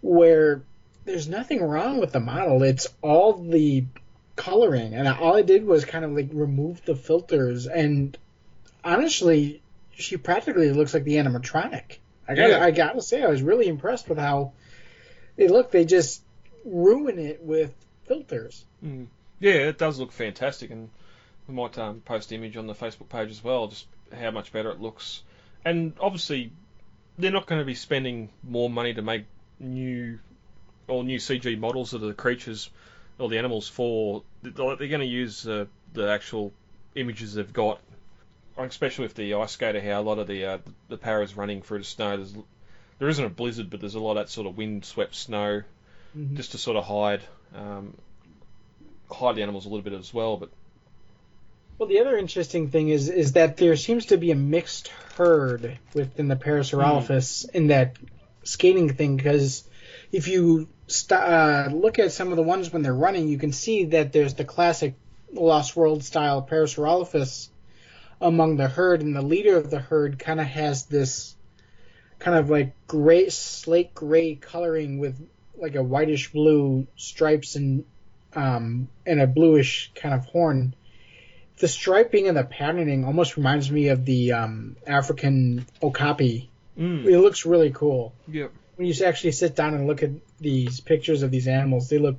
where 0.01 0.63
there's 1.05 1.29
nothing 1.29 1.63
wrong 1.63 1.99
with 1.99 2.13
the 2.13 2.21
model. 2.21 2.63
It's 2.63 2.87
all 3.03 3.35
the 3.35 3.85
coloring, 4.37 4.95
and 4.95 5.09
all 5.09 5.37
I 5.37 5.43
did 5.43 5.67
was 5.67 5.85
kind 5.85 6.05
of 6.05 6.13
like 6.13 6.29
remove 6.33 6.85
the 6.85 6.95
filters, 6.95 7.67
and 7.67 8.17
honestly, 8.85 9.61
she 9.95 10.17
practically 10.17 10.71
looks 10.73 10.95
like 10.95 11.05
the 11.05 11.17
animatronic. 11.17 11.99
I 12.29 12.35
got, 12.35 12.49
Yeah. 12.49 12.59
to 12.59 12.65
I 12.65 12.71
gotta 12.71 13.03
say, 13.03 13.23
I 13.23 13.29
was 13.29 13.43
really 13.43 13.69
impressed 13.69 14.09
with 14.09 14.19
how 14.19 14.53
they 15.37 15.49
look. 15.49 15.71
They 15.71 15.85
just 15.85 16.23
ruin 16.65 17.19
it 17.19 17.43
with 17.43 17.73
filters. 18.07 18.65
Mm. 18.85 19.07
Yeah, 19.41 19.53
it 19.53 19.79
does 19.79 19.99
look 19.99 20.13
fantastic, 20.13 20.71
and 20.71 20.89
we 21.47 21.55
might 21.55 21.77
um, 21.79 22.01
post 22.01 22.33
image 22.33 22.57
on 22.57 22.67
the 22.67 22.75
Facebook 22.75 23.09
page 23.09 23.31
as 23.31 23.45
well, 23.45 23.69
just 23.69 23.87
how 24.13 24.31
much 24.31 24.53
better 24.53 24.71
it 24.71 24.81
looks. 24.81 25.23
And 25.65 25.93
obviously, 26.01 26.53
they're 27.19 27.33
not 27.33 27.47
going 27.47 27.61
to 27.61 27.65
be 27.65 27.75
spending 27.75 28.31
more 28.43 28.71
money 28.71 28.95
to 28.95 29.03
make 29.03 29.25
new 29.59 30.19
or 30.89 31.03
new 31.05 31.19
CG 31.19 31.59
models 31.59 31.93
of 31.95 32.01
the 32.01 32.13
creatures 32.15 32.71
or 33.19 33.29
the 33.29 33.39
animals 33.39 33.69
for. 33.69 34.23
They're 34.43 34.53
going 34.53 35.01
to 35.01 35.05
use 35.07 35.47
uh, 35.47 35.67
the 35.93 36.11
actual 36.11 36.53
images 36.95 37.35
they've 37.35 37.53
got. 37.53 37.81
Especially 38.59 39.05
with 39.05 39.15
the 39.15 39.35
ice 39.35 39.53
skater, 39.53 39.81
how 39.81 40.01
a 40.01 40.03
lot 40.03 40.19
of 40.19 40.27
the 40.27 40.45
uh, 40.47 40.59
the 40.89 40.97
paras 40.97 41.37
running 41.37 41.61
through 41.63 41.79
the 41.79 41.85
snow. 41.85 42.17
There's 42.17 42.35
there 42.99 43.09
isn't 43.09 43.25
a 43.25 43.29
blizzard, 43.29 43.69
but 43.71 43.81
there's 43.81 43.95
a 43.95 44.01
lot 44.01 44.13
of 44.13 44.17
that 44.27 44.31
sort 44.31 44.47
of 44.47 44.57
wind-swept 44.57 45.15
snow, 45.15 45.63
Mhm. 46.17 46.35
just 46.37 46.53
to 46.53 46.59
sort 46.59 46.79
of 46.79 46.85
hide 46.85 47.21
um, 47.55 47.95
hide 49.13 49.37
the 49.37 49.43
animals 49.43 49.67
a 49.67 49.69
little 49.69 49.83
bit 49.83 49.93
as 49.93 50.13
well. 50.15 50.39
But 50.39 50.49
Well, 51.79 51.89
the 51.91 52.01
other 52.01 52.17
interesting 52.17 52.71
thing 52.71 52.89
is 52.89 53.11
is 53.11 53.33
that 53.33 53.59
there 53.59 53.77
seems 53.77 54.07
to 54.07 54.17
be 54.17 54.31
a 54.31 54.35
mixed 54.35 54.89
herd 55.19 55.79
within 55.93 56.29
the 56.29 56.37
Parasaurolophus 56.37 57.49
in 57.51 57.67
that 57.67 57.97
skating 58.45 58.95
thing 58.95 59.17
because 59.19 59.65
if 60.13 60.29
you 60.29 60.69
st- 60.87 61.21
uh, 61.21 61.69
look 61.73 61.99
at 61.99 62.13
some 62.13 62.31
of 62.31 62.37
the 62.37 62.43
ones 62.43 62.73
when 62.73 62.81
they're 62.83 62.95
running, 62.95 63.29
you 63.29 63.37
can 63.39 63.53
see 63.53 63.85
that 63.87 64.13
there's 64.15 64.33
the 64.35 64.45
classic 64.45 64.95
Lost 65.33 65.77
World 65.77 66.03
style 66.05 66.41
Parasaurolophus 66.49 67.49
among 68.21 68.57
the 68.57 68.69
herd, 68.69 69.03
and 69.03 69.15
the 69.15 69.23
leader 69.23 69.57
of 69.57 69.71
the 69.71 69.81
herd 69.81 70.19
kind 70.19 70.41
of 70.41 70.47
has 70.47 70.87
this 70.87 71.35
kind 72.19 72.39
of 72.39 72.51
like 72.51 72.75
gray, 72.87 73.29
slate 73.29 73.95
gray 73.95 74.35
coloring 74.35 74.99
with 74.99 75.21
like 75.57 75.75
a 75.75 75.83
whitish 75.83 76.33
blue 76.33 76.87
stripes 76.97 77.57
and 77.57 77.85
um, 78.35 78.89
and 79.07 79.21
a 79.21 79.27
bluish 79.27 79.91
kind 79.95 80.15
of 80.15 80.27
horn 80.27 80.75
the 81.59 81.69
striping 81.69 82.29
and 82.29 82.37
the 82.37 82.45
patterning 82.45 83.05
almost 83.05 83.37
reminds 83.37 83.71
me 83.71 83.89
of 83.89 84.05
the 84.05 84.33
um, 84.33 84.77
African 84.87 85.67
okapi. 85.83 86.51
Mm. 86.79 87.07
It 87.07 87.19
looks 87.19 87.47
really 87.47 87.71
cool. 87.71 88.13
Yep. 88.29 88.53
When 88.77 88.89
you 88.89 89.05
actually 89.05 89.33
sit 89.33 89.57
down 89.57 89.73
and 89.75 89.87
look 89.87 90.03
at 90.03 90.11
these 90.39 90.81
pictures 90.81 91.23
of 91.23 91.31
these 91.31 91.49
animals, 91.49 91.89
they 91.89 91.99
look 91.99 92.17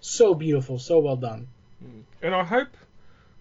so 0.00 0.34
beautiful, 0.34 0.78
so 0.78 1.00
well 1.00 1.16
done. 1.16 1.48
and 2.22 2.34
I 2.34 2.44
hope 2.44 2.68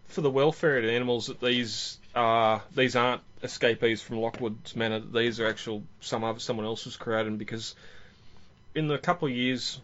for 0.09 0.21
the 0.21 0.29
welfare 0.29 0.77
of 0.77 0.83
the 0.83 0.91
animals 0.91 1.27
that 1.27 1.39
these 1.39 1.97
are 2.15 2.61
these 2.75 2.95
aren't 2.95 3.21
escapees 3.43 4.01
from 4.01 4.17
Lockwood's 4.17 4.75
Manor. 4.75 4.99
These 4.99 5.39
are 5.39 5.47
actual 5.47 5.83
some 6.01 6.23
other 6.23 6.39
someone 6.39 6.65
else 6.65 6.83
has 6.83 6.97
created 6.97 7.37
because 7.37 7.75
in 8.75 8.87
the 8.87 8.97
couple 8.97 9.27
of 9.27 9.33
years 9.33 9.79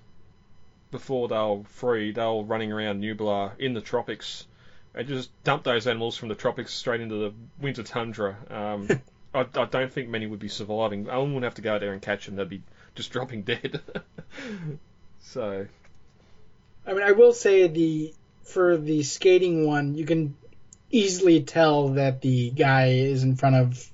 before 0.92 1.28
they 1.28 1.36
were 1.36 1.64
free, 1.66 2.12
they 2.12 2.22
were 2.22 2.44
running 2.44 2.72
around 2.72 3.02
Nublar 3.02 3.58
in 3.60 3.74
the 3.74 3.82
tropics 3.82 4.46
and 4.94 5.08
just 5.08 5.30
dumped 5.44 5.66
those 5.66 5.88
animals 5.88 6.18
from 6.18 6.30
the 6.30 6.36
tropics 6.36 6.74
straight 6.74 7.02
into 7.02 7.16
the 7.16 7.34
winter 7.60 7.84
tundra. 7.84 8.36
Um, 8.50 8.88
I, 9.34 9.46
I 9.54 9.66
don't 9.66 9.92
think 9.92 10.10
many 10.10 10.26
would 10.26 10.40
be 10.40 10.48
surviving. 10.48 11.10
Owen 11.10 11.34
would 11.34 11.44
have 11.44 11.56
to 11.56 11.62
go 11.62 11.78
there 11.78 11.94
and 11.94 12.02
catch 12.02 12.26
them; 12.26 12.36
they'd 12.36 12.50
be 12.50 12.62
just 12.96 13.12
dropping 13.12 13.44
dead. 13.44 13.82
so 15.22 15.68
I 16.88 16.94
mean, 16.94 17.04
I 17.04 17.12
will 17.12 17.34
say 17.34 17.68
the 17.68 18.14
for 18.46 18.78
the 18.78 19.04
skating 19.04 19.66
one, 19.66 19.96
you 19.96 20.06
can 20.06 20.36
easily 20.92 21.44
tell 21.44 21.90
that 21.90 22.22
the 22.22 22.52
guy 22.52 22.90
is 22.90 23.24
in 23.24 23.36
front 23.36 23.56
of 23.56 23.92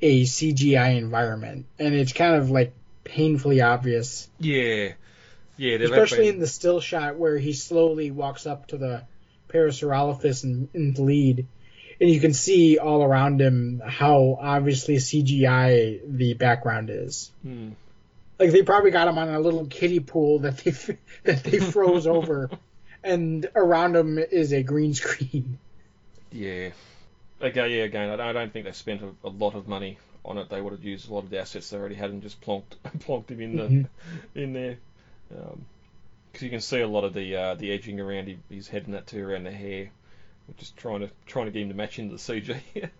a 0.00 0.22
CGI 0.22 0.96
environment, 0.96 1.66
and 1.78 1.94
it's 1.94 2.12
kind 2.12 2.36
of 2.36 2.50
like 2.50 2.72
painfully 3.04 3.60
obvious. 3.60 4.28
yeah, 4.38 4.92
yeah, 5.56 5.76
especially 5.76 6.28
in 6.28 6.38
the 6.38 6.46
still 6.46 6.80
shot 6.80 7.16
where 7.16 7.38
he 7.38 7.52
slowly 7.52 8.10
walks 8.10 8.46
up 8.46 8.68
to 8.68 8.76
the 8.76 9.02
Parasaurolophus 9.48 10.44
in, 10.44 10.68
in 10.74 10.94
the 10.94 11.02
lead, 11.02 11.46
and 12.00 12.10
you 12.10 12.20
can 12.20 12.32
see 12.32 12.78
all 12.78 13.02
around 13.02 13.40
him 13.40 13.80
how 13.84 14.38
obviously 14.40 14.96
CGI 14.96 16.00
the 16.06 16.34
background 16.34 16.90
is. 16.90 17.30
Hmm. 17.42 17.70
Like 18.38 18.50
they 18.50 18.62
probably 18.62 18.90
got 18.90 19.08
him 19.08 19.18
on 19.18 19.28
a 19.28 19.38
little 19.38 19.66
kiddie 19.66 20.00
pool 20.00 20.40
that 20.40 20.58
they 20.58 20.70
that 21.24 21.44
they 21.44 21.58
froze 21.58 22.06
over, 22.06 22.50
and 23.04 23.48
around 23.54 23.96
him 23.96 24.18
is 24.18 24.52
a 24.52 24.62
green 24.62 24.94
screen. 25.02 25.58
Yeah. 26.30 26.70
Okay, 27.40 27.76
yeah, 27.76 27.84
again, 27.84 28.20
I 28.20 28.32
don't, 28.32 28.52
think 28.52 28.66
they 28.66 28.72
spent 28.72 29.02
a, 29.02 29.26
a 29.26 29.30
lot 29.30 29.54
of 29.54 29.66
money 29.66 29.98
on 30.24 30.38
it. 30.38 30.48
They 30.48 30.60
would 30.60 30.72
have 30.72 30.84
used 30.84 31.10
a 31.10 31.12
lot 31.14 31.24
of 31.24 31.30
the 31.30 31.40
assets 31.40 31.70
they 31.70 31.76
already 31.76 31.96
had 31.96 32.10
and 32.10 32.22
just 32.22 32.40
plonked 32.40 32.76
plonked 33.00 33.30
him 33.30 33.40
in 33.40 33.56
the 33.56 33.62
Mhm. 33.64 33.88
in 34.34 34.52
there. 34.52 34.78
Because 35.28 36.42
you 36.42 36.50
can 36.50 36.60
see 36.60 36.80
a 36.80 36.86
lot 36.86 37.04
of 37.04 37.14
the 37.14 37.34
uh, 37.36 37.54
the 37.56 37.72
edging 37.72 37.98
around 38.00 38.28
his, 38.28 38.38
his 38.48 38.68
head 38.68 38.84
and 38.86 38.94
that 38.94 39.06
too, 39.06 39.24
around 39.24 39.44
the 39.44 39.50
hair. 39.50 39.90
We're 40.46 40.54
just 40.58 40.76
trying 40.76 41.00
to 41.00 41.10
trying 41.26 41.46
to 41.46 41.52
get 41.52 41.62
him 41.62 41.68
to 41.70 41.74
match 41.74 41.98
into 41.98 42.16
the 42.16 42.20
CG. 42.20 42.60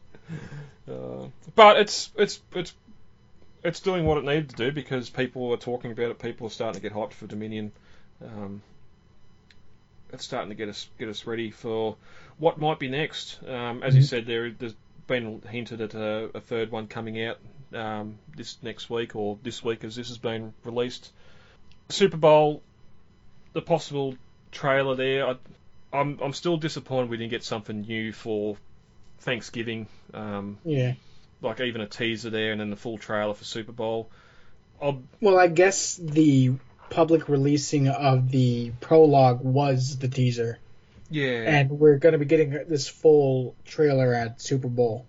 uh, 0.90 1.28
but 1.54 1.78
it's 1.78 2.10
it's 2.16 2.40
it's 2.54 2.74
it's 3.62 3.80
doing 3.80 4.04
what 4.04 4.18
it 4.18 4.24
needed 4.24 4.50
to 4.50 4.56
do 4.56 4.72
because 4.72 5.08
people 5.08 5.52
are 5.52 5.56
talking 5.56 5.92
about 5.92 6.10
it. 6.10 6.18
People 6.18 6.48
are 6.48 6.50
starting 6.50 6.80
to 6.80 6.88
get 6.88 6.96
hyped 6.96 7.12
for 7.12 7.26
Dominion. 7.26 7.70
Um, 8.24 8.62
it's 10.12 10.24
starting 10.24 10.50
to 10.50 10.54
get 10.54 10.68
us 10.68 10.88
get 10.98 11.08
us 11.08 11.26
ready 11.26 11.50
for 11.50 11.96
what 12.38 12.58
might 12.58 12.78
be 12.78 12.88
next. 12.88 13.38
Um, 13.46 13.82
as 13.82 13.94
you 13.94 14.02
Mhm. 14.02 14.06
said, 14.08 14.26
there 14.26 14.50
there's 14.50 14.74
been 15.06 15.42
hinted 15.48 15.80
at 15.80 15.94
a, 15.94 16.30
a 16.34 16.40
third 16.40 16.70
one 16.70 16.86
coming 16.86 17.22
out 17.24 17.38
um, 17.74 18.18
this 18.36 18.56
next 18.62 18.88
week 18.90 19.16
or 19.16 19.38
this 19.42 19.64
week 19.64 19.84
as 19.84 19.96
this 19.96 20.08
has 20.08 20.18
been 20.18 20.52
released. 20.64 21.10
Super 21.88 22.16
Bowl, 22.16 22.62
the 23.52 23.62
possible 23.62 24.14
trailer 24.50 24.94
there. 24.94 25.26
I, 25.26 25.36
I'm 25.92 26.18
I'm 26.22 26.32
still 26.32 26.56
disappointed 26.56 27.10
we 27.10 27.16
didn't 27.16 27.30
get 27.30 27.44
something 27.44 27.82
new 27.82 28.12
for 28.12 28.56
Thanksgiving. 29.20 29.86
Um, 30.14 30.58
Yeah. 30.64 30.94
like 31.40 31.60
even 31.60 31.80
a 31.80 31.86
teaser 31.86 32.30
there 32.30 32.52
and 32.52 32.60
then 32.60 32.70
the 32.70 32.76
full 32.76 32.98
trailer 32.98 33.34
for 33.34 33.44
Super 33.44 33.72
Bowl. 33.72 34.08
I'll, 34.80 35.02
Well, 35.20 35.38
I 35.38 35.46
guess 35.48 35.96
the 35.96 36.54
public 36.92 37.28
releasing 37.28 37.88
of 37.88 38.30
the 38.30 38.70
prologue 38.80 39.40
was 39.40 39.98
the 39.98 40.08
teaser, 40.08 40.58
yeah, 41.10 41.42
and 41.46 41.70
we're 41.70 41.96
going 41.96 42.12
to 42.12 42.18
be 42.18 42.26
getting 42.26 42.50
this 42.50 42.86
full 42.86 43.54
trailer 43.64 44.14
at 44.14 44.40
Super 44.40 44.68
Bowl. 44.68 45.06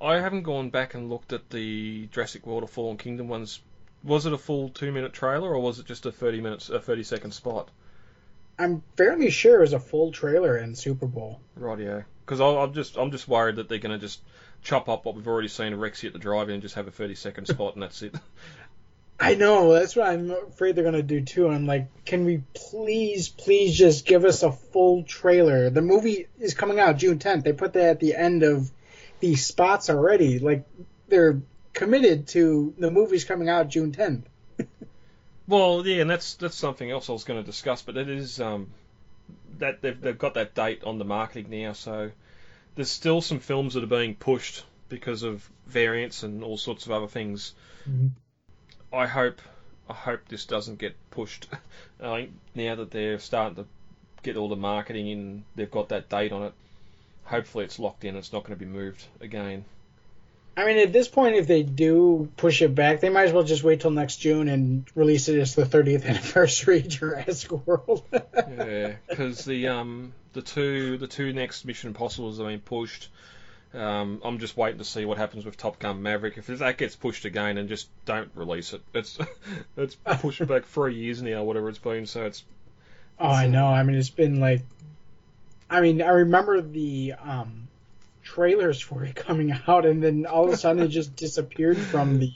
I 0.00 0.16
haven't 0.16 0.42
gone 0.42 0.68
back 0.68 0.94
and 0.94 1.08
looked 1.08 1.32
at 1.32 1.48
the 1.48 2.06
Jurassic 2.08 2.46
World 2.46 2.64
or 2.64 2.68
Fallen 2.68 2.98
Kingdom 2.98 3.28
ones. 3.28 3.60
Was 4.02 4.26
it 4.26 4.34
a 4.34 4.38
full 4.38 4.68
two 4.68 4.92
minute 4.92 5.14
trailer 5.14 5.48
or 5.48 5.60
was 5.60 5.78
it 5.78 5.86
just 5.86 6.04
a 6.04 6.12
thirty 6.12 6.42
minutes 6.42 6.68
a 6.68 6.78
thirty 6.78 7.02
second 7.02 7.32
spot? 7.32 7.70
I'm 8.58 8.82
fairly 8.96 9.30
sure 9.30 9.58
it 9.58 9.62
was 9.62 9.72
a 9.72 9.80
full 9.80 10.12
trailer 10.12 10.58
in 10.58 10.74
Super 10.74 11.06
Bowl. 11.06 11.40
Rightio. 11.58 12.04
Because 12.24 12.40
I'm 12.40 12.74
just 12.74 12.98
I'm 12.98 13.10
just 13.10 13.28
worried 13.28 13.56
that 13.56 13.70
they're 13.70 13.78
going 13.78 13.98
to 13.98 14.06
just 14.06 14.20
chop 14.62 14.88
up 14.88 15.04
what 15.04 15.14
we've 15.14 15.28
already 15.28 15.48
seen 15.48 15.72
of 15.72 15.78
Rexy 15.78 16.06
at 16.06 16.12
the 16.12 16.18
drive-in 16.18 16.54
and 16.54 16.62
just 16.62 16.74
have 16.74 16.88
a 16.88 16.90
30 16.90 17.14
second 17.14 17.46
spot 17.46 17.74
and 17.74 17.82
that's 17.82 18.02
it. 18.02 18.14
I 19.18 19.36
know 19.36 19.72
that's 19.72 19.94
what 19.96 20.08
I'm 20.08 20.30
afraid 20.30 20.74
they're 20.74 20.84
gonna 20.84 21.02
do 21.02 21.20
too. 21.20 21.48
I'm 21.48 21.66
like, 21.66 22.04
can 22.04 22.24
we 22.24 22.42
please, 22.54 23.28
please 23.28 23.76
just 23.76 24.06
give 24.06 24.24
us 24.24 24.42
a 24.42 24.52
full 24.52 25.04
trailer? 25.04 25.70
The 25.70 25.82
movie 25.82 26.26
is 26.38 26.54
coming 26.54 26.80
out 26.80 26.98
June 26.98 27.18
10th. 27.18 27.44
They 27.44 27.52
put 27.52 27.74
that 27.74 27.90
at 27.90 28.00
the 28.00 28.14
end 28.16 28.42
of 28.42 28.70
the 29.20 29.36
spots 29.36 29.88
already. 29.88 30.38
Like 30.40 30.64
they're 31.08 31.40
committed 31.72 32.28
to 32.28 32.74
the 32.78 32.90
movie's 32.90 33.24
coming 33.24 33.48
out 33.48 33.68
June 33.68 33.92
10th. 33.92 34.24
Well, 35.46 35.86
yeah, 35.86 36.00
and 36.00 36.08
that's 36.10 36.34
that's 36.36 36.56
something 36.56 36.90
else 36.90 37.10
I 37.10 37.12
was 37.12 37.24
going 37.24 37.38
to 37.38 37.44
discuss, 37.46 37.82
but 37.82 37.98
it 37.98 38.08
is 38.08 38.40
um, 38.40 38.68
that 39.58 39.82
they've 39.82 40.00
they've 40.00 40.18
got 40.18 40.34
that 40.34 40.54
date 40.54 40.84
on 40.84 40.98
the 40.98 41.04
marketing 41.04 41.50
now, 41.50 41.74
so 41.74 42.10
there's 42.74 42.90
still 42.90 43.20
some 43.20 43.40
films 43.40 43.74
that 43.74 43.84
are 43.84 43.88
being 43.88 44.14
pushed 44.14 44.64
because 44.88 45.22
of 45.22 45.46
variants 45.66 46.22
and 46.22 46.42
all 46.42 46.56
sorts 46.56 46.86
of 46.86 46.92
other 46.92 47.08
things. 47.08 47.52
Mhm. 47.86 48.12
I 48.94 49.06
hope 49.06 49.40
I 49.88 49.92
hope 49.92 50.28
this 50.28 50.46
doesn't 50.46 50.78
get 50.78 50.94
pushed. 51.10 51.48
I 52.00 52.16
think 52.16 52.32
now 52.54 52.76
that 52.76 52.90
they're 52.90 53.18
starting 53.18 53.56
to 53.56 53.66
get 54.22 54.36
all 54.36 54.48
the 54.48 54.56
marketing 54.56 55.08
in, 55.08 55.44
they've 55.54 55.70
got 55.70 55.90
that 55.90 56.08
date 56.08 56.32
on 56.32 56.44
it. 56.44 56.52
Hopefully, 57.24 57.64
it's 57.64 57.78
locked 57.78 58.04
in. 58.04 58.16
It's 58.16 58.32
not 58.32 58.44
going 58.44 58.58
to 58.58 58.64
be 58.64 58.70
moved 58.70 59.04
again. 59.20 59.64
I 60.56 60.66
mean, 60.66 60.78
at 60.78 60.92
this 60.92 61.08
point, 61.08 61.34
if 61.34 61.48
they 61.48 61.64
do 61.64 62.30
push 62.36 62.62
it 62.62 62.74
back, 62.74 63.00
they 63.00 63.08
might 63.08 63.24
as 63.24 63.32
well 63.32 63.42
just 63.42 63.64
wait 63.64 63.80
till 63.80 63.90
next 63.90 64.18
June 64.18 64.48
and 64.48 64.84
release 64.94 65.28
it 65.28 65.38
as 65.38 65.54
the 65.54 65.64
30th 65.64 66.04
anniversary 66.06 66.82
Jurassic 66.82 67.66
World. 67.66 68.04
yeah, 68.12 68.94
because 69.08 69.44
the 69.44 69.68
um 69.68 70.12
the 70.32 70.42
two 70.42 70.96
the 70.98 71.08
two 71.08 71.32
next 71.32 71.64
Mission 71.64 71.88
Impossibles 71.88 72.38
have 72.38 72.46
been 72.46 72.60
pushed. 72.60 73.08
Um, 73.74 74.20
I'm 74.24 74.38
just 74.38 74.56
waiting 74.56 74.78
to 74.78 74.84
see 74.84 75.04
what 75.04 75.18
happens 75.18 75.44
with 75.44 75.56
Top 75.56 75.78
Gun 75.78 76.02
Maverick. 76.02 76.38
If 76.38 76.46
that 76.46 76.78
gets 76.78 76.96
pushed 76.96 77.24
again, 77.24 77.58
and 77.58 77.68
just 77.68 77.88
don't 78.04 78.30
release 78.34 78.72
it. 78.72 78.82
It's 78.94 79.18
it's 79.76 79.96
pushed 79.96 80.46
back 80.46 80.64
three 80.66 80.94
years 80.94 81.22
now, 81.22 81.42
whatever 81.42 81.68
it's 81.68 81.78
been. 81.78 82.06
So 82.06 82.24
it's 82.24 82.44
Oh, 83.18 83.28
I 83.28 83.46
know. 83.46 83.66
I 83.66 83.82
mean, 83.82 83.96
it's 83.96 84.10
been 84.10 84.40
like, 84.40 84.62
I 85.70 85.80
mean, 85.80 86.02
I 86.02 86.08
remember 86.08 86.60
the 86.60 87.14
um, 87.22 87.68
trailers 88.22 88.80
for 88.80 89.04
it 89.04 89.14
coming 89.14 89.56
out, 89.66 89.86
and 89.86 90.02
then 90.02 90.26
all 90.26 90.46
of 90.46 90.52
a 90.52 90.56
sudden 90.56 90.82
it 90.82 90.88
just 90.88 91.14
disappeared 91.16 91.78
from 91.78 92.18
the 92.18 92.32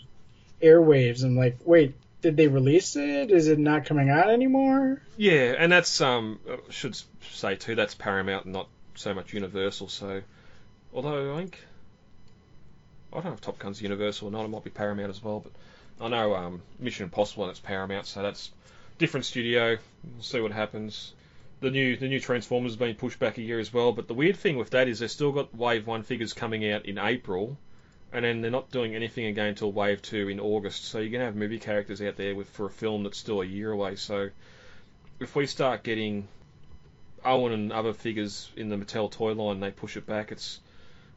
airwaves. 0.63 1.25
I'm 1.25 1.37
like, 1.37 1.59
wait, 1.65 1.95
did 2.23 2.37
they 2.37 2.49
release 2.49 2.97
it? 2.97 3.31
Is 3.31 3.49
it 3.49 3.59
not 3.59 3.87
coming 3.87 4.11
out 4.11 4.31
anymore? 4.31 5.03
yeah, 5.17 5.55
and 5.59 5.71
that's 5.71 6.01
um 6.01 6.39
should 6.71 7.01
say 7.33 7.57
too 7.57 7.75
that's 7.75 7.95
Paramount, 7.95 8.45
and 8.45 8.55
not 8.55 8.69
so 8.95 9.15
much 9.15 9.33
Universal. 9.33 9.89
So 9.89 10.23
although 10.93 11.35
I 11.35 11.39
think 11.39 11.59
I 13.13 13.17
don't 13.17 13.27
know 13.27 13.33
if 13.33 13.41
Top 13.41 13.59
Gun's 13.59 13.81
Universal 13.81 14.29
or 14.29 14.31
not, 14.31 14.45
it 14.45 14.49
might 14.49 14.65
be 14.65 14.71
Paramount 14.71 15.11
as 15.11 15.23
well. 15.23 15.41
But 15.41 15.53
I 16.05 16.09
know 16.09 16.35
um, 16.35 16.63
Mission 16.79 17.05
Impossible 17.05 17.45
and 17.45 17.51
it's 17.51 17.61
Paramount, 17.61 18.07
so 18.07 18.23
that's 18.23 18.51
different 18.99 19.27
studio. 19.27 19.79
We'll 20.05 20.23
see 20.23 20.41
what 20.41 20.53
happens. 20.53 21.15
The 21.61 21.71
new 21.71 21.97
the 21.97 22.09
new 22.09 22.21
Transformers 22.21 22.73
has 22.73 22.77
been 22.77 22.95
pushed 22.95 23.19
back 23.19 23.39
a 23.39 23.43
year 23.43 23.59
as 23.59 23.73
well. 23.73 23.93
But 23.93 24.09
the 24.09 24.15
weird 24.15 24.37
thing 24.37 24.57
with 24.57 24.71
that 24.71 24.89
is 24.89 24.99
they've 24.99 25.11
still 25.11 25.33
got 25.33 25.55
Wave 25.55 25.87
One 25.87 26.03
figures 26.03 26.33
coming 26.33 26.71
out 26.71 26.87
in 26.87 26.99
April, 26.99 27.57
and 28.13 28.25
then 28.25 28.43
they're 28.43 28.51
not 28.51 28.71
doing 28.71 28.95
anything 28.95 29.27
again 29.27 29.49
until 29.49 29.73
Wave 29.73 30.03
Two 30.03 30.29
in 30.29 30.39
August. 30.39 30.85
So 30.85 30.99
you're 30.99 31.11
gonna 31.11 31.25
have 31.25 31.37
movie 31.37 31.59
characters 31.59 32.01
out 32.03 32.17
there 32.17 32.35
with 32.35 32.49
for 32.51 32.67
a 32.67 32.71
film 32.71 33.03
that's 33.03 33.19
still 33.19 33.41
a 33.41 33.47
year 33.47 33.73
away. 33.73 33.97
So 33.97 34.31
if 35.19 35.35
we 35.35 35.47
start 35.47 35.83
getting 35.83 36.29
Owen 37.25 37.53
and 37.53 37.73
other 37.73 37.93
figures 37.93 38.51
in 38.57 38.69
the 38.69 38.77
Mattel 38.77 39.11
toy 39.11 39.33
line, 39.33 39.61
they 39.61 39.71
push 39.71 39.97
it 39.97 40.07
back. 40.07 40.31
It's 40.31 40.61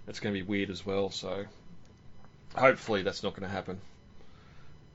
it's 0.08 0.20
going 0.20 0.34
to 0.34 0.40
be 0.40 0.46
weird 0.46 0.70
as 0.70 0.86
well. 0.86 1.10
So 1.10 1.46
hopefully 2.56 3.04
that's 3.04 3.24
not 3.24 3.36
going 3.36 3.48
to 3.48 3.54
happen. 3.54 3.80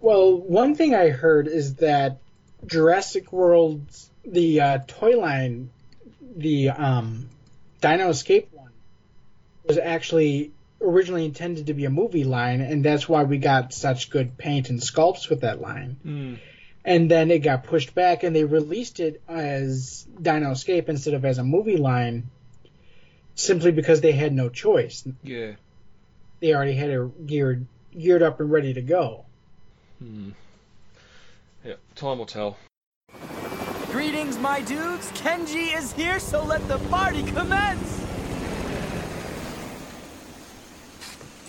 Well, 0.00 0.36
one 0.36 0.74
thing 0.74 0.94
I 0.94 1.08
heard 1.08 1.48
is 1.48 1.76
that 1.76 2.18
Jurassic 2.66 3.32
World, 3.32 3.80
the 4.24 4.60
uh, 4.60 4.78
toy 4.86 5.18
line, 5.18 5.70
the 6.36 6.70
um, 6.70 7.28
Dino 7.80 8.10
Escape 8.10 8.48
one, 8.52 8.70
was 9.64 9.78
actually 9.78 10.52
originally 10.80 11.24
intended 11.24 11.66
to 11.66 11.74
be 11.74 11.86
a 11.86 11.90
movie 11.90 12.24
line, 12.24 12.60
and 12.60 12.84
that's 12.84 13.08
why 13.08 13.24
we 13.24 13.38
got 13.38 13.72
such 13.72 14.10
good 14.10 14.36
paint 14.36 14.68
and 14.68 14.80
sculpts 14.80 15.30
with 15.30 15.40
that 15.40 15.60
line. 15.60 15.96
Mm. 16.04 16.38
And 16.84 17.10
then 17.10 17.30
it 17.30 17.40
got 17.40 17.64
pushed 17.64 17.94
back, 17.94 18.22
and 18.22 18.36
they 18.36 18.44
released 18.44 19.00
it 19.00 19.22
as 19.26 20.06
Dino 20.20 20.52
Escape 20.52 20.88
instead 20.88 21.14
of 21.14 21.24
as 21.24 21.38
a 21.38 21.44
movie 21.44 21.78
line, 21.78 22.30
simply 23.36 23.70
because 23.70 24.00
they 24.00 24.12
had 24.12 24.32
no 24.32 24.48
choice. 24.48 25.06
Yeah. 25.22 25.52
They 26.40 26.52
already 26.52 26.74
had 26.74 26.90
it 26.90 27.26
geared 27.26 27.66
geared 27.96 28.22
up 28.22 28.40
and 28.40 28.50
ready 28.50 28.74
to 28.74 28.82
go. 28.82 29.24
Hmm. 30.00 30.30
Yeah. 31.64 31.74
Time 31.94 32.18
will 32.18 32.26
tell. 32.26 32.56
Greetings, 33.90 34.38
my 34.38 34.60
dudes. 34.60 35.10
Kenji 35.12 35.74
is 35.76 35.92
here, 35.92 36.18
so 36.18 36.44
let 36.44 36.66
the 36.68 36.78
party 36.90 37.22
commence. 37.22 38.04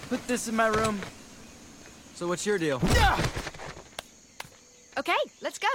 Put 0.08 0.26
this 0.28 0.48
in 0.48 0.56
my 0.56 0.68
room. 0.68 1.02
So 2.16 2.28
what's 2.28 2.46
your 2.46 2.58
deal? 2.58 2.80
Yeah! 2.94 3.22
Okay, 4.98 5.18
let's 5.42 5.60
go. 5.60 5.68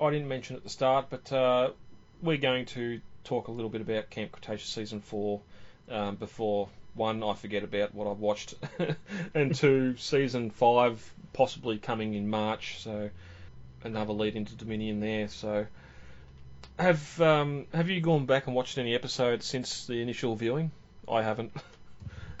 I 0.00 0.10
didn't 0.10 0.28
mention 0.28 0.54
at 0.54 0.62
the 0.62 0.70
start, 0.70 1.06
but 1.10 1.32
uh, 1.32 1.70
we're 2.24 2.38
going 2.38 2.64
to 2.66 3.00
talk 3.22 3.48
a 3.48 3.52
little 3.52 3.70
bit 3.70 3.80
about 3.80 4.10
Camp 4.10 4.32
Cretaceous 4.32 4.68
season 4.68 5.00
four 5.00 5.40
um, 5.90 6.16
before 6.16 6.68
one 6.94 7.22
I 7.22 7.34
forget 7.34 7.62
about 7.62 7.94
what 7.94 8.08
I've 8.08 8.18
watched, 8.18 8.54
and 9.34 9.54
two 9.54 9.96
season 9.96 10.50
five 10.50 11.12
possibly 11.32 11.78
coming 11.78 12.14
in 12.14 12.28
March. 12.28 12.78
So 12.80 13.10
another 13.82 14.12
lead 14.12 14.36
into 14.36 14.54
Dominion 14.54 15.00
there. 15.00 15.28
So 15.28 15.66
have 16.78 17.20
um, 17.20 17.66
have 17.74 17.90
you 17.90 18.00
gone 18.00 18.26
back 18.26 18.46
and 18.46 18.56
watched 18.56 18.78
any 18.78 18.94
episodes 18.94 19.44
since 19.44 19.86
the 19.86 20.00
initial 20.00 20.34
viewing? 20.36 20.70
I 21.08 21.22
haven't. 21.22 21.52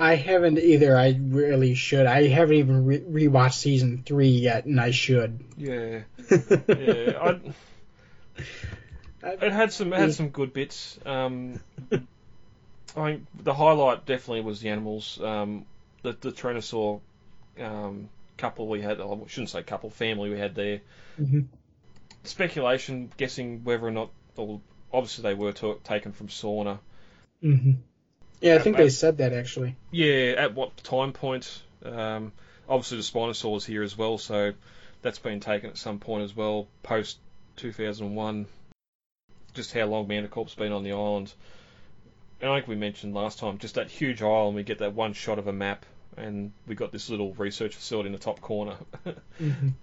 I 0.00 0.16
haven't 0.16 0.58
either. 0.58 0.96
I 0.96 1.16
really 1.20 1.74
should. 1.74 2.06
I 2.06 2.26
haven't 2.26 2.56
even 2.56 2.84
re- 2.84 3.00
rewatched 3.00 3.54
season 3.54 4.02
three 4.04 4.30
yet, 4.30 4.64
and 4.64 4.80
I 4.80 4.90
should. 4.90 5.38
Yeah, 5.56 6.00
yeah. 6.68 7.18
I, 7.20 7.40
it 9.24 9.52
had 9.52 9.72
some 9.72 9.92
it 9.92 9.98
had 9.98 10.14
some 10.14 10.28
good 10.28 10.52
bits. 10.52 10.98
Um, 11.04 11.60
I 12.96 13.10
mean, 13.10 13.26
the 13.42 13.54
highlight 13.54 14.06
definitely 14.06 14.42
was 14.42 14.60
the 14.60 14.70
animals. 14.70 15.20
Um, 15.20 15.66
the 16.02 16.12
the 16.12 16.32
Tyrannosaur 16.32 17.00
um, 17.60 18.08
couple 18.36 18.68
we 18.68 18.80
had. 18.80 19.00
I 19.00 19.16
shouldn't 19.26 19.50
say 19.50 19.62
couple 19.62 19.90
family 19.90 20.30
we 20.30 20.38
had 20.38 20.54
there. 20.54 20.80
Mm-hmm. 21.20 21.40
Speculation, 22.24 23.12
guessing 23.16 23.64
whether 23.64 23.86
or 23.86 23.90
not, 23.90 24.10
or 24.36 24.60
obviously 24.92 25.22
they 25.22 25.34
were 25.34 25.52
taken 25.52 26.12
from 26.12 26.28
Sorna. 26.28 26.78
Mm-hmm. 27.42 27.72
Yeah, 28.40 28.56
I 28.56 28.58
think 28.58 28.76
At- 28.76 28.82
they 28.82 28.88
said 28.90 29.18
that 29.18 29.32
actually. 29.32 29.76
Yeah, 29.90 30.34
at 30.36 30.54
what 30.54 30.76
time 30.78 31.12
point? 31.12 31.62
Um, 31.84 32.32
obviously, 32.68 32.98
the 32.98 33.02
Spinosaur 33.02 33.56
is 33.56 33.64
here 33.64 33.82
as 33.82 33.96
well, 33.96 34.18
so 34.18 34.52
that's 35.02 35.18
been 35.18 35.40
taken 35.40 35.70
at 35.70 35.78
some 35.78 35.98
point 35.98 36.24
as 36.24 36.34
well, 36.34 36.66
post 36.82 37.18
2001. 37.56 38.46
Just 39.54 39.72
how 39.72 39.86
long 39.86 40.06
Mantah 40.08 40.28
Corp's 40.28 40.54
been 40.54 40.72
on 40.72 40.82
the 40.82 40.92
island. 40.92 41.32
And 42.40 42.50
like 42.50 42.68
we 42.68 42.74
mentioned 42.74 43.14
last 43.14 43.38
time, 43.38 43.58
just 43.58 43.76
that 43.76 43.90
huge 43.90 44.20
island, 44.20 44.56
we 44.56 44.62
get 44.62 44.78
that 44.78 44.94
one 44.94 45.12
shot 45.12 45.38
of 45.38 45.46
a 45.46 45.52
map, 45.52 45.86
and 46.16 46.52
we 46.66 46.74
got 46.74 46.92
this 46.92 47.08
little 47.08 47.32
research 47.34 47.74
facility 47.74 48.08
in 48.08 48.12
the 48.12 48.18
top 48.18 48.40
corner. 48.40 48.76
Mm-hmm. 49.40 49.68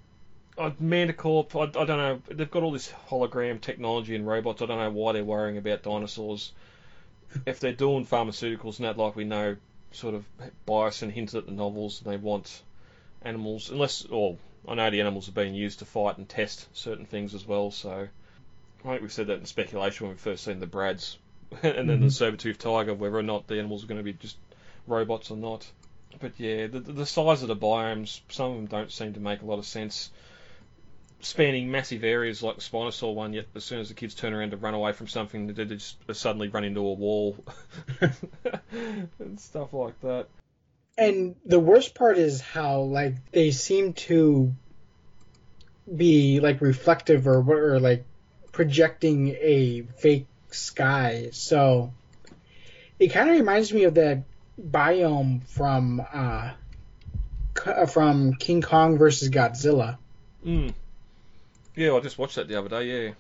Uh, 0.58 0.70
Mantah 0.80 1.14
Corp, 1.14 1.56
I, 1.56 1.62
I 1.62 1.66
don't 1.68 1.88
know. 1.88 2.22
They've 2.30 2.52
got 2.52 2.62
all 2.62 2.74
this 2.74 2.92
hologram 3.10 3.62
technology 3.62 4.16
and 4.16 4.28
robots. 4.28 4.62
I 4.62 4.66
don't 4.66 4.78
know 4.78 4.92
why 4.92 5.14
they're 5.14 5.24
worrying 5.24 5.58
about 5.58 5.82
dinosaurs. 5.82 6.52
If 7.46 7.62
they're 7.62 7.72
doing 7.72 8.06
pharmaceuticals 8.06 8.78
and 8.78 8.86
that, 8.86 8.98
like 8.98 9.16
we 9.16 9.24
know, 9.24 9.56
sort 9.92 10.14
of 10.14 10.26
bias 10.66 11.02
and 11.02 11.12
hinted 11.12 11.36
at 11.36 11.46
the 11.46 11.54
novels, 11.54 12.02
and 12.04 12.12
they 12.12 12.18
want 12.18 12.62
animals, 13.22 13.70
unless, 13.70 14.06
or 14.06 14.38
I 14.68 14.76
know 14.76 14.90
the 14.90 15.00
animals 15.00 15.30
are 15.30 15.34
being 15.34 15.56
used 15.56 15.80
to 15.80 15.86
fight 15.86 16.18
and 16.18 16.28
test 16.28 16.68
certain 16.74 17.06
things 17.06 17.34
as 17.34 17.48
well. 17.48 17.72
So 17.72 18.10
I 18.84 18.90
think 18.90 19.02
we 19.04 19.10
said 19.10 19.28
that 19.28 19.40
in 19.40 19.46
speculation 19.46 20.08
when 20.08 20.16
we 20.16 20.20
first 20.20 20.44
seen 20.44 20.60
the 20.60 20.68
Brads, 20.68 21.18
and 21.64 21.90
then 21.90 22.02
the 22.02 22.08
mm-hmm. 22.08 22.08
Sabertooth 22.08 22.58
Tiger, 22.58 22.94
whether 22.94 23.18
or 23.18 23.24
not 23.24 23.48
the 23.48 23.60
animals 23.60 23.84
are 23.84 23.88
going 23.88 24.00
to 24.00 24.04
be 24.04 24.14
just 24.14 24.38
robots 24.88 25.32
or 25.32 25.38
not. 25.38 25.70
But 26.20 26.34
yeah, 26.38 26.68
the, 26.68 26.80
the 26.80 27.06
size 27.06 27.42
of 27.42 27.48
the 27.48 27.56
biomes, 27.56 28.22
some 28.30 28.52
of 28.52 28.58
them 28.58 28.66
don't 28.66 28.92
seem 28.92 29.14
to 29.14 29.20
make 29.20 29.42
a 29.42 29.46
lot 29.46 29.60
of 29.60 29.66
sense. 29.66 30.12
Spanning 31.22 31.70
massive 31.70 32.04
areas 32.04 32.42
like 32.42 32.56
the 32.56 32.62
Spinosaur 32.62 33.14
one, 33.14 33.34
yet 33.34 33.46
as 33.56 33.64
soon 33.64 33.80
as 33.80 33.90
the 33.90 33.94
kids 33.94 34.16
turn 34.16 34.34
around 34.34 34.52
to 34.52 34.58
run 34.58 34.74
away 34.74 34.92
from 34.92 35.08
something, 35.08 35.48
they 35.48 35.54
they 35.54 35.76
just 35.76 35.98
suddenly 36.14 36.48
run 36.48 36.64
into 36.64 36.80
a 36.80 36.94
wall 36.94 37.38
and 39.20 39.40
stuff 39.40 39.72
like 39.72 40.00
that. 40.02 40.28
And 40.98 41.36
the 41.46 41.60
worst 41.60 41.94
part 41.94 42.18
is 42.18 42.42
how 42.42 42.82
like 42.82 43.16
they 43.32 43.52
seem 43.52 43.94
to 43.94 44.54
be 45.96 46.40
like 46.40 46.62
reflective 46.62 47.28
or 47.28 47.38
or 47.38 47.80
like 47.80 48.06
projecting 48.62 49.30
a 49.30 49.82
fake 49.98 50.28
sky. 50.52 51.30
So 51.32 51.92
it 53.00 53.08
kind 53.08 53.28
of 53.28 53.36
reminds 53.36 53.74
me 53.74 53.86
of 53.86 53.96
that 53.96 54.22
biome 54.62 55.42
from 55.48 56.00
uh 56.14 56.52
from 57.88 58.36
King 58.36 58.62
Kong 58.62 59.00
versus 59.00 59.32
Godzilla. 59.32 59.98
Mm. 60.46 60.76
Yeah, 61.76 61.96
I 61.96 62.02
just 62.02 62.20
watched 62.20 62.36
that 62.36 62.48
the 62.48 62.60
other 62.60 62.70
day. 62.70 62.84
Yeah, 62.86 63.14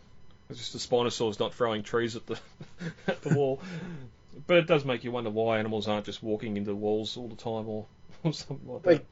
it's 0.52 0.60
just 0.60 0.74
the 0.74 0.96
Spinosaur's 0.96 1.40
not 1.40 1.56
throwing 1.56 1.82
trees 1.82 2.16
at 2.16 2.28
the 2.28 2.40
at 3.08 3.24
the 3.24 3.34
wall. 3.34 3.62
But 4.46 4.58
it 4.58 4.68
does 4.68 4.86
make 4.86 5.04
you 5.04 5.12
wonder 5.12 5.32
why 5.32 5.58
animals 5.58 5.88
aren't 5.88 6.06
just 6.06 6.22
walking 6.22 6.56
into 6.56 6.76
walls 6.76 7.18
all 7.18 7.28
the 7.28 7.36
time 7.36 7.68
or, 7.68 7.88
or 8.24 8.32
something 8.32 8.72
like 8.72 8.84
that. 8.84 9.06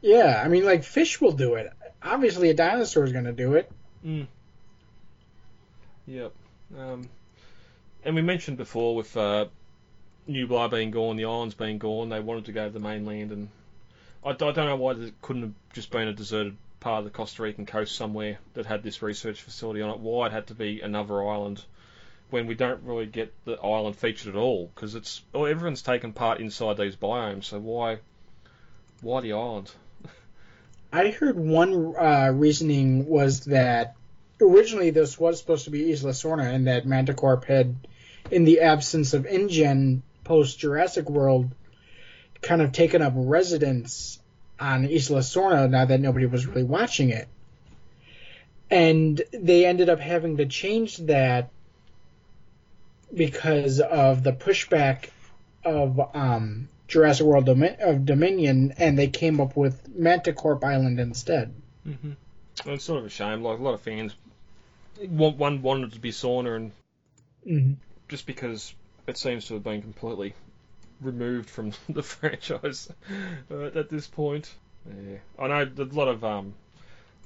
Yeah, 0.00 0.42
I 0.42 0.48
mean 0.48 0.64
like 0.64 0.82
fish 0.82 1.20
will 1.20 1.32
do 1.32 1.56
it. 1.56 1.70
Obviously 2.02 2.48
a 2.48 2.54
dinosaur 2.54 3.04
is 3.04 3.12
going 3.12 3.26
to 3.26 3.32
do 3.32 3.52
it. 3.52 3.70
Mm. 4.02 4.28
Yep. 6.08 6.32
Um, 6.78 7.08
and 8.02 8.14
we 8.14 8.22
mentioned 8.22 8.56
before 8.56 8.96
with 8.96 9.14
uh, 9.14 9.46
Nublar 10.26 10.70
being 10.70 10.90
gone, 10.90 11.16
the 11.16 11.26
islands 11.26 11.54
being 11.54 11.76
gone, 11.76 12.08
they 12.08 12.20
wanted 12.20 12.46
to 12.46 12.52
go 12.52 12.66
to 12.66 12.72
the 12.72 12.80
mainland, 12.80 13.30
and 13.30 13.48
I, 14.24 14.30
I 14.30 14.32
don't 14.32 14.56
know 14.56 14.76
why 14.76 14.92
it 14.92 15.14
couldn't 15.20 15.42
have 15.42 15.52
just 15.74 15.90
been 15.90 16.08
a 16.08 16.14
deserted 16.14 16.56
part 16.80 17.00
of 17.00 17.04
the 17.04 17.10
Costa 17.10 17.42
Rican 17.42 17.66
coast 17.66 17.94
somewhere 17.94 18.38
that 18.54 18.64
had 18.64 18.82
this 18.82 19.02
research 19.02 19.42
facility 19.42 19.82
on 19.82 19.90
it. 19.90 19.98
Why 19.98 20.26
it 20.26 20.32
had 20.32 20.46
to 20.46 20.54
be 20.54 20.80
another 20.80 21.22
island 21.22 21.62
when 22.30 22.46
we 22.46 22.54
don't 22.54 22.82
really 22.84 23.06
get 23.06 23.34
the 23.44 23.60
island 23.60 23.96
featured 23.96 24.34
at 24.34 24.38
all? 24.38 24.70
Because 24.74 24.94
it's 24.94 25.22
oh, 25.34 25.44
everyone's 25.44 25.82
taken 25.82 26.14
part 26.14 26.40
inside 26.40 26.78
these 26.78 26.96
biomes, 26.96 27.44
so 27.44 27.58
why 27.58 27.98
why 29.02 29.20
the 29.20 29.34
island? 29.34 29.70
I 30.90 31.10
heard 31.10 31.36
one 31.36 31.94
uh, 31.96 32.32
reasoning 32.34 33.06
was 33.06 33.40
that 33.44 33.94
originally 34.40 34.90
this 34.90 35.18
was 35.18 35.38
supposed 35.38 35.64
to 35.64 35.70
be 35.70 35.90
Isla 35.92 36.12
Sorna, 36.12 36.52
and 36.52 36.66
that 36.66 36.86
Mantah 36.86 37.14
Corp 37.14 37.44
had, 37.44 37.76
in 38.30 38.44
the 38.44 38.60
absence 38.60 39.14
of 39.14 39.26
InGen 39.26 40.02
post 40.24 40.58
Jurassic 40.58 41.08
World, 41.08 41.50
kind 42.42 42.62
of 42.62 42.72
taken 42.72 43.02
up 43.02 43.12
residence 43.16 44.20
on 44.60 44.84
Isla 44.84 45.20
Sorna 45.20 45.70
now 45.70 45.84
that 45.84 46.00
nobody 46.00 46.26
was 46.26 46.46
really 46.46 46.64
watching 46.64 47.10
it. 47.10 47.28
And 48.70 49.20
they 49.32 49.64
ended 49.64 49.88
up 49.88 49.98
having 49.98 50.36
to 50.36 50.46
change 50.46 50.98
that 50.98 51.50
because 53.14 53.80
of 53.80 54.22
the 54.22 54.32
pushback 54.32 55.08
of 55.64 56.00
um, 56.14 56.68
Jurassic 56.86 57.26
World 57.26 57.46
Domi- 57.46 57.76
of 57.80 58.04
Dominion, 58.04 58.74
and 58.76 58.98
they 58.98 59.08
came 59.08 59.40
up 59.40 59.56
with 59.56 59.88
Mantah 59.88 60.34
Corp 60.34 60.62
Island 60.64 61.00
instead. 61.00 61.54
Mm-hmm. 61.86 62.12
Well, 62.66 62.74
it's 62.74 62.84
sort 62.84 62.98
of 63.00 63.06
a 63.06 63.10
shame. 63.10 63.42
Like 63.42 63.58
a 63.58 63.62
lot 63.62 63.74
of 63.74 63.80
fans, 63.80 64.14
one 65.06 65.62
wanted 65.62 65.92
to 65.92 66.00
be 66.00 66.10
Sorna, 66.10 66.56
and 66.56 66.72
Mhm. 67.46 67.76
just 68.08 68.26
because 68.26 68.74
it 69.06 69.16
seems 69.16 69.46
to 69.46 69.54
have 69.54 69.62
been 69.62 69.82
completely 69.82 70.34
removed 71.00 71.48
from 71.48 71.72
the 71.88 72.02
franchise 72.02 72.90
uh, 73.50 73.64
at 73.74 73.88
this 73.88 74.06
point. 74.06 74.52
Yeah, 74.86 75.18
I 75.38 75.48
know 75.48 75.64
there's 75.64 75.92
a 75.92 75.94
lot 75.94 76.08
of 76.08 76.24
um, 76.24 76.54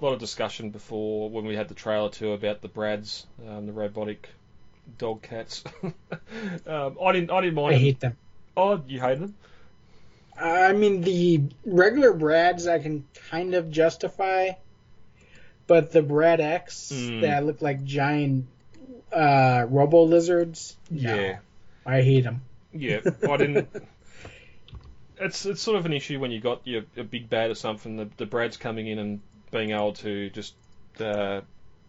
a 0.01 0.05
lot 0.05 0.13
of 0.13 0.19
discussion 0.19 0.71
before 0.71 1.31
when 1.31 1.45
we 1.45 1.55
had 1.55 1.69
the 1.69 1.75
trailer 1.75 2.09
too 2.09 2.33
about 2.33 2.61
the 2.61 2.69
Brads, 2.69 3.27
um, 3.49 3.67
the 3.67 3.73
robotic 3.73 4.29
dog 4.99 5.23
cats. 5.23 5.63
um, 6.67 6.99
I 7.03 7.13
didn't, 7.13 7.31
I 7.31 7.41
didn't 7.41 7.55
mind. 7.55 7.75
I 7.75 7.79
hate 7.79 8.01
them. 8.01 8.17
Oh, 8.57 8.83
you 8.87 9.01
hate 9.01 9.21
them? 9.21 9.35
I 10.39 10.73
mean, 10.73 11.03
the 11.03 11.43
regular 11.65 12.13
Brads 12.13 12.67
I 12.67 12.79
can 12.79 13.05
kind 13.31 13.55
of 13.55 13.71
justify, 13.71 14.51
but 15.67 15.93
the 15.93 16.03
Brad 16.03 16.41
X 16.41 16.91
Mm. 16.95 17.21
that 17.23 17.45
look 17.45 17.63
like 17.63 17.85
giant 17.85 18.47
uh, 19.13 19.67
robo 19.69 20.03
lizards, 20.05 20.77
no, 20.91 21.15
Yeah. 21.15 21.39
I 21.85 22.03
hate 22.03 22.25
them. 22.25 22.43
Yeah, 22.73 23.01
I 23.29 23.37
didn't. 23.37 23.69
It's 25.21 25.47
it's 25.47 25.63
sort 25.63 25.77
of 25.79 25.87
an 25.87 25.93
issue 25.93 26.19
when 26.19 26.33
you 26.33 26.41
got 26.41 26.67
your 26.67 26.83
a 26.97 27.05
big 27.05 27.31
bad 27.31 27.51
or 27.51 27.55
something. 27.55 27.97
The 27.97 28.09
the 28.17 28.27
Brad's 28.27 28.57
coming 28.57 28.89
in 28.89 28.99
and 28.99 29.21
being 29.53 29.71
able 29.71 29.93
to 29.95 30.31
just 30.31 30.55
uh, 30.99 31.43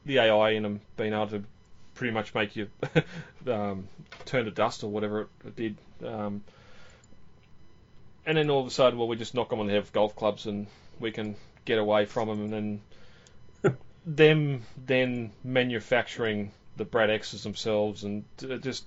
the 0.06 0.20
AI 0.20 0.52
in 0.52 0.62
them 0.64 0.82
being 0.98 1.14
able 1.14 1.28
to 1.28 1.44
pretty 1.96 2.14
much 2.14 2.36
make 2.36 2.56
you 2.56 2.68
um, 3.48 3.88
turn 4.26 4.46
to 4.46 4.52
dust 4.52 4.84
or 4.84 4.92
whatever 4.92 5.22
it, 5.22 5.28
it 5.48 5.56
did. 5.56 5.78
Um, 6.08 6.44
and 8.26 8.38
then 8.38 8.50
all 8.52 8.62
of 8.62 8.68
a 8.68 8.72
sudden, 8.72 9.00
well, 9.00 9.08
we 9.08 9.16
just 9.16 9.34
knock 9.34 9.50
them 9.50 9.60
on 9.60 9.66
the 9.68 9.74
head 9.74 9.82
with 9.82 9.94
golf 9.94 10.16
clubs 10.16 10.46
and 10.46 10.68
we 11.00 11.12
can 11.12 11.36
get 11.66 11.80
away 11.80 12.06
from 12.06 12.28
them. 12.28 12.42
And 12.42 12.54
then 12.54 12.82
them 14.06 14.64
then 14.78 15.32
manufacturing 15.44 16.52
the 16.78 16.86
Brad 16.86 17.10
X's 17.10 17.44
themselves 17.44 18.04
and 18.04 18.26
uh, 18.50 18.58
just 18.58 18.86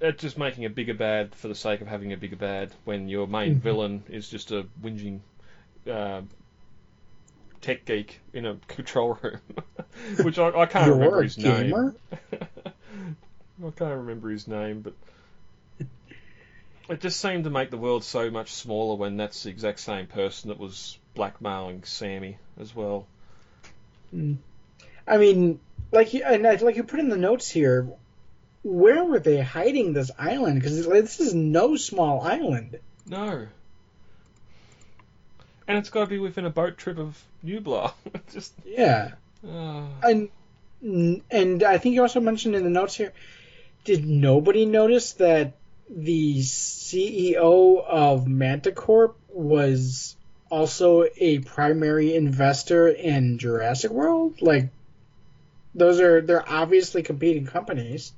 it's 0.00 0.22
just 0.22 0.38
making 0.38 0.64
a 0.64 0.70
bigger 0.70 0.94
bad 0.94 1.34
for 1.34 1.48
the 1.48 1.54
sake 1.54 1.80
of 1.80 1.86
having 1.88 2.12
a 2.12 2.16
bigger 2.16 2.36
bad 2.36 2.72
when 2.84 3.08
your 3.08 3.26
main 3.26 3.54
Mhm. 3.54 3.60
villain 3.60 4.02
is 4.08 4.28
just 4.28 4.50
a 4.50 4.66
whinging 4.82 5.20
uh, 5.90 6.22
tech 7.60 7.84
geek 7.84 8.20
in 8.32 8.46
a 8.46 8.56
control 8.68 9.18
room, 9.22 9.40
which 10.22 10.38
I, 10.38 10.48
I 10.48 10.66
can't 10.66 10.86
You're 10.86 10.94
remember 10.94 11.22
his 11.22 11.36
gamer? 11.36 11.92
name. 11.92 11.94
I 13.64 13.70
can't 13.76 13.98
remember 13.98 14.30
his 14.30 14.48
name, 14.48 14.80
but 14.80 14.94
it 16.88 17.00
just 17.00 17.20
seemed 17.20 17.44
to 17.44 17.50
make 17.50 17.70
the 17.70 17.78
world 17.78 18.02
so 18.04 18.30
much 18.30 18.52
smaller 18.52 18.96
when 18.96 19.16
that's 19.16 19.42
the 19.44 19.50
exact 19.50 19.80
same 19.80 20.06
person 20.06 20.48
that 20.48 20.58
was 20.58 20.98
blackmailing 21.14 21.84
Sammy 21.84 22.38
as 22.58 22.74
well. 22.74 23.06
I 24.12 25.16
mean, 25.18 25.60
like 25.92 26.14
you, 26.14 26.22
and 26.24 26.46
I- 26.46 26.56
like 26.56 26.76
you 26.76 26.84
put 26.84 27.00
in 27.00 27.08
the 27.08 27.16
notes 27.16 27.48
here, 27.48 27.88
where 28.62 29.04
were 29.04 29.18
they 29.18 29.40
hiding 29.40 29.92
this 29.92 30.10
island? 30.18 30.60
Because 30.60 30.86
this 30.86 31.20
is 31.20 31.34
no 31.34 31.76
small 31.76 32.20
island. 32.20 32.78
No. 33.06 33.46
And 35.66 35.78
it's 35.78 35.90
got 35.90 36.00
to 36.00 36.06
be 36.06 36.18
within 36.18 36.44
a 36.46 36.50
boat 36.50 36.78
trip 36.78 36.98
of 36.98 37.22
Nublar. 37.44 37.92
just 38.32 38.52
Yeah, 38.66 39.12
uh, 39.46 39.86
and 40.02 40.28
and 40.82 41.62
I 41.62 41.78
think 41.78 41.94
you 41.94 42.02
also 42.02 42.20
mentioned 42.20 42.54
in 42.56 42.64
the 42.64 42.70
notes 42.70 42.94
here. 42.94 43.12
Did 43.84 44.04
nobody 44.06 44.66
notice 44.66 45.12
that 45.14 45.54
the 45.88 46.40
CEO 46.40 47.82
of 47.84 48.26
Mantah 48.26 48.72
Corp 48.72 49.16
was 49.28 50.16
also 50.50 51.06
a 51.16 51.38
primary 51.38 52.14
investor 52.14 52.88
in 52.88 53.38
Jurassic 53.38 53.90
World? 53.90 54.42
Like, 54.42 54.68
those 55.74 56.00
are 56.00 56.20
they're 56.20 56.48
obviously 56.48 57.02
competing 57.02 57.46
companies. 57.46 58.12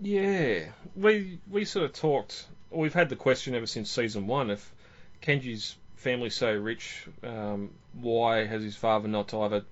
Yeah, 0.00 0.66
we 0.94 1.38
we 1.50 1.64
sort 1.64 1.86
of 1.86 1.92
talked. 1.94 2.46
We've 2.70 2.94
had 2.94 3.08
the 3.08 3.16
question 3.16 3.54
ever 3.54 3.66
since 3.66 3.90
season 3.90 4.26
one: 4.26 4.50
if 4.50 4.72
Kenji's 5.22 5.76
family's 5.96 6.34
so 6.34 6.52
rich, 6.52 7.06
um, 7.22 7.70
why 7.94 8.44
has 8.44 8.62
his 8.62 8.76
father 8.76 9.08
not 9.08 9.32
either 9.32 9.64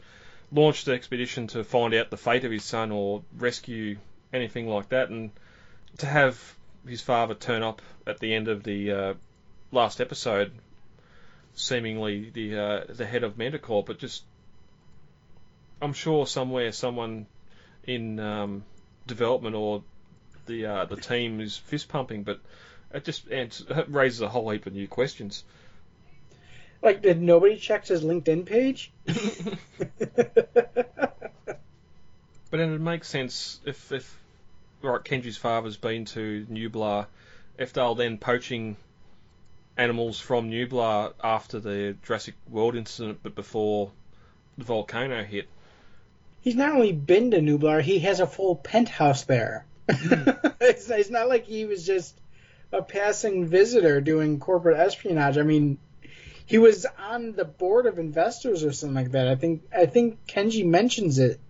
launched 0.50 0.86
the 0.86 0.92
expedition 0.92 1.46
to 1.48 1.62
find 1.64 1.94
out 1.94 2.10
the 2.10 2.16
fate 2.16 2.44
of 2.44 2.50
his 2.50 2.64
son 2.64 2.90
or 2.90 3.22
rescue 3.36 3.98
anything 4.32 4.66
like 4.66 4.88
that? 4.88 5.10
And 5.10 5.30
to 5.98 6.06
have 6.06 6.56
his 6.88 7.02
father 7.02 7.34
turn 7.34 7.62
up 7.62 7.82
at 8.06 8.18
the 8.18 8.34
end 8.34 8.48
of 8.48 8.62
the 8.62 8.92
uh, 8.92 9.14
last 9.74 10.00
episode, 10.00 10.52
seemingly 11.54 12.30
the 12.30 12.58
uh, 12.58 12.84
the 12.88 13.06
head 13.06 13.24
of 13.24 13.36
Mantah 13.36 13.58
Corp, 13.58 13.86
but 13.86 13.98
just 13.98 14.22
I'm 15.82 15.92
sure 15.92 16.26
somewhere 16.26 16.72
someone 16.72 17.26
in 17.84 18.18
um, 18.18 18.64
development 19.06 19.54
or 19.54 19.82
the 20.46 20.66
uh, 20.66 20.84
the 20.86 20.96
team 20.96 21.40
is 21.40 21.56
fist 21.56 21.88
pumping, 21.88 22.22
but 22.22 22.40
it 22.92 23.04
just 23.04 23.30
ans- 23.30 23.64
it 23.68 23.86
raises 23.88 24.20
a 24.20 24.28
whole 24.28 24.48
heap 24.50 24.66
of 24.66 24.72
new 24.72 24.88
questions. 24.88 25.44
Like, 26.82 27.02
did 27.02 27.20
nobody 27.20 27.56
check 27.56 27.86
his 27.86 28.02
LinkedIn 28.02 28.46
page? 28.46 28.92
But 32.54 32.58
then 32.58 32.72
it 32.72 32.80
makes 32.80 33.08
sense 33.08 33.58
if 33.64 33.90
if 33.90 34.16
right 34.80 35.02
Kenji's 35.02 35.36
father's 35.36 35.76
been 35.76 36.04
to 36.04 36.46
Nublar, 36.48 37.06
if 37.58 37.72
they're 37.72 37.96
then 37.96 38.16
poaching 38.16 38.76
animals 39.76 40.20
from 40.20 40.50
Nublar 40.50 41.12
after 41.22 41.58
the 41.58 41.96
Jurassic 42.04 42.34
World 42.48 42.76
incident, 42.76 43.20
but 43.22 43.34
before 43.34 43.90
the 44.56 44.64
volcano 44.64 45.24
hit. 45.24 45.48
He's 46.42 46.54
not 46.54 46.72
only 46.72 46.92
been 46.92 47.30
to 47.32 47.38
Nublar, 47.38 47.82
he 47.82 48.00
has 48.00 48.20
a 48.20 48.26
full 48.26 48.56
penthouse 48.56 49.24
there. 49.24 49.64
Hmm. 49.90 50.30
it's, 50.60 50.88
it's 50.90 51.10
not 51.10 51.28
like 51.28 51.46
he 51.46 51.64
was 51.64 51.84
just 51.86 52.18
a 52.72 52.82
passing 52.82 53.46
visitor 53.46 54.00
doing 54.00 54.40
corporate 54.40 54.78
espionage. 54.78 55.38
I 55.38 55.42
mean, 55.42 55.78
he 56.46 56.58
was 56.58 56.86
on 56.98 57.32
the 57.32 57.44
board 57.44 57.86
of 57.86 57.98
investors 57.98 58.64
or 58.64 58.72
something 58.72 58.94
like 58.94 59.12
that. 59.12 59.28
I 59.28 59.36
think 59.36 59.62
I 59.74 59.86
think 59.86 60.26
Kenji 60.26 60.66
mentions 60.66 61.18
it. 61.18 61.40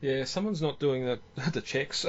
Yeah, 0.00 0.24
someone's 0.24 0.60
not 0.60 0.78
doing 0.78 1.04
the 1.04 1.18
the 1.52 1.62
checks. 1.62 2.04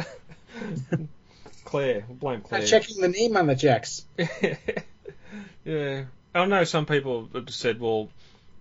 Claire, 1.68 2.06
we'll 2.08 2.16
blame 2.16 2.40
Claire. 2.40 2.62
Not 2.62 2.70
checking 2.70 3.02
the 3.02 3.10
name 3.10 3.36
on 3.36 3.46
the 3.46 3.56
checks. 3.56 4.06
yeah, 5.66 6.06
I 6.34 6.46
know 6.46 6.64
some 6.64 6.86
people 6.86 7.30
have 7.34 7.50
said, 7.50 7.82
well, 7.82 8.08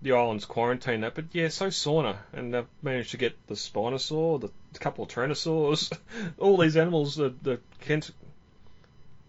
the 0.01 0.11
island's 0.11 0.43
quarantined 0.43 1.03
that, 1.03 1.15
but 1.15 1.23
yeah, 1.31 1.47
so 1.47 1.67
Sorna, 1.67 2.17
and 2.33 2.53
they've 2.53 2.67
managed 2.81 3.11
to 3.11 3.17
get 3.17 3.33
the 3.47 3.53
Spinosaur, 3.53 4.41
the 4.41 4.51
couple 4.79 5.05
of 5.05 5.09
Tyrannosaurs, 5.09 5.97
all 6.37 6.57
these 6.57 6.75
animals. 6.75 7.15
The 7.15 7.33
the 7.41 7.61
Kent, 7.79 8.11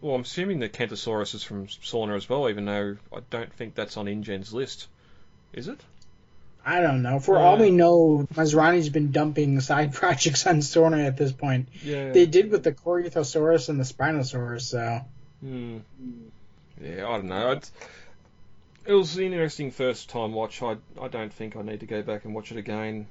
well, 0.00 0.16
I'm 0.16 0.22
assuming 0.22 0.58
the 0.58 0.68
Kentosaurus 0.68 1.36
is 1.36 1.44
from 1.44 1.68
Sorna 1.68 2.16
as 2.16 2.28
well, 2.28 2.48
even 2.48 2.64
though 2.64 2.96
I 3.14 3.20
don't 3.30 3.52
think 3.52 3.76
that's 3.76 3.96
on 3.96 4.08
InGen's 4.08 4.52
list. 4.52 4.88
Is 5.52 5.68
it? 5.68 5.80
I 6.64 6.80
don't 6.82 7.02
know. 7.02 7.18
For 7.18 7.38
all 7.38 7.56
we 7.56 7.70
know, 7.70 8.26
Masrani's 8.34 8.88
been 8.90 9.10
dumping 9.10 9.60
side 9.60 9.94
projects 10.00 10.46
on 10.46 10.56
Sorna 10.58 11.06
at 11.06 11.16
this 11.16 11.32
point. 11.32 11.68
Yeah. 11.82 12.12
They 12.12 12.26
did 12.26 12.50
with 12.50 12.62
the 12.62 12.72
Corythosaurus 12.72 13.68
and 13.68 13.80
the 13.80 13.84
Spinosaurus, 13.84 14.62
so. 14.62 15.00
Hmm. 15.40 15.78
Yeah, 16.82 17.08
I 17.08 17.16
don't 17.16 17.28
know. 17.28 17.52
It's, 17.52 17.72
it 18.86 18.92
was 18.92 19.16
an 19.16 19.24
interesting 19.24 19.70
first 19.70 20.10
time 20.10 20.32
watch. 20.32 20.62
I 20.62 20.76
I 21.00 21.08
don't 21.08 21.32
think 21.32 21.56
I 21.56 21.62
need 21.62 21.80
to 21.80 21.86
go 21.86 22.02
back 22.02 22.24
and 22.24 22.34
watch 22.34 22.52
it 22.52 22.58
again. 22.58 23.06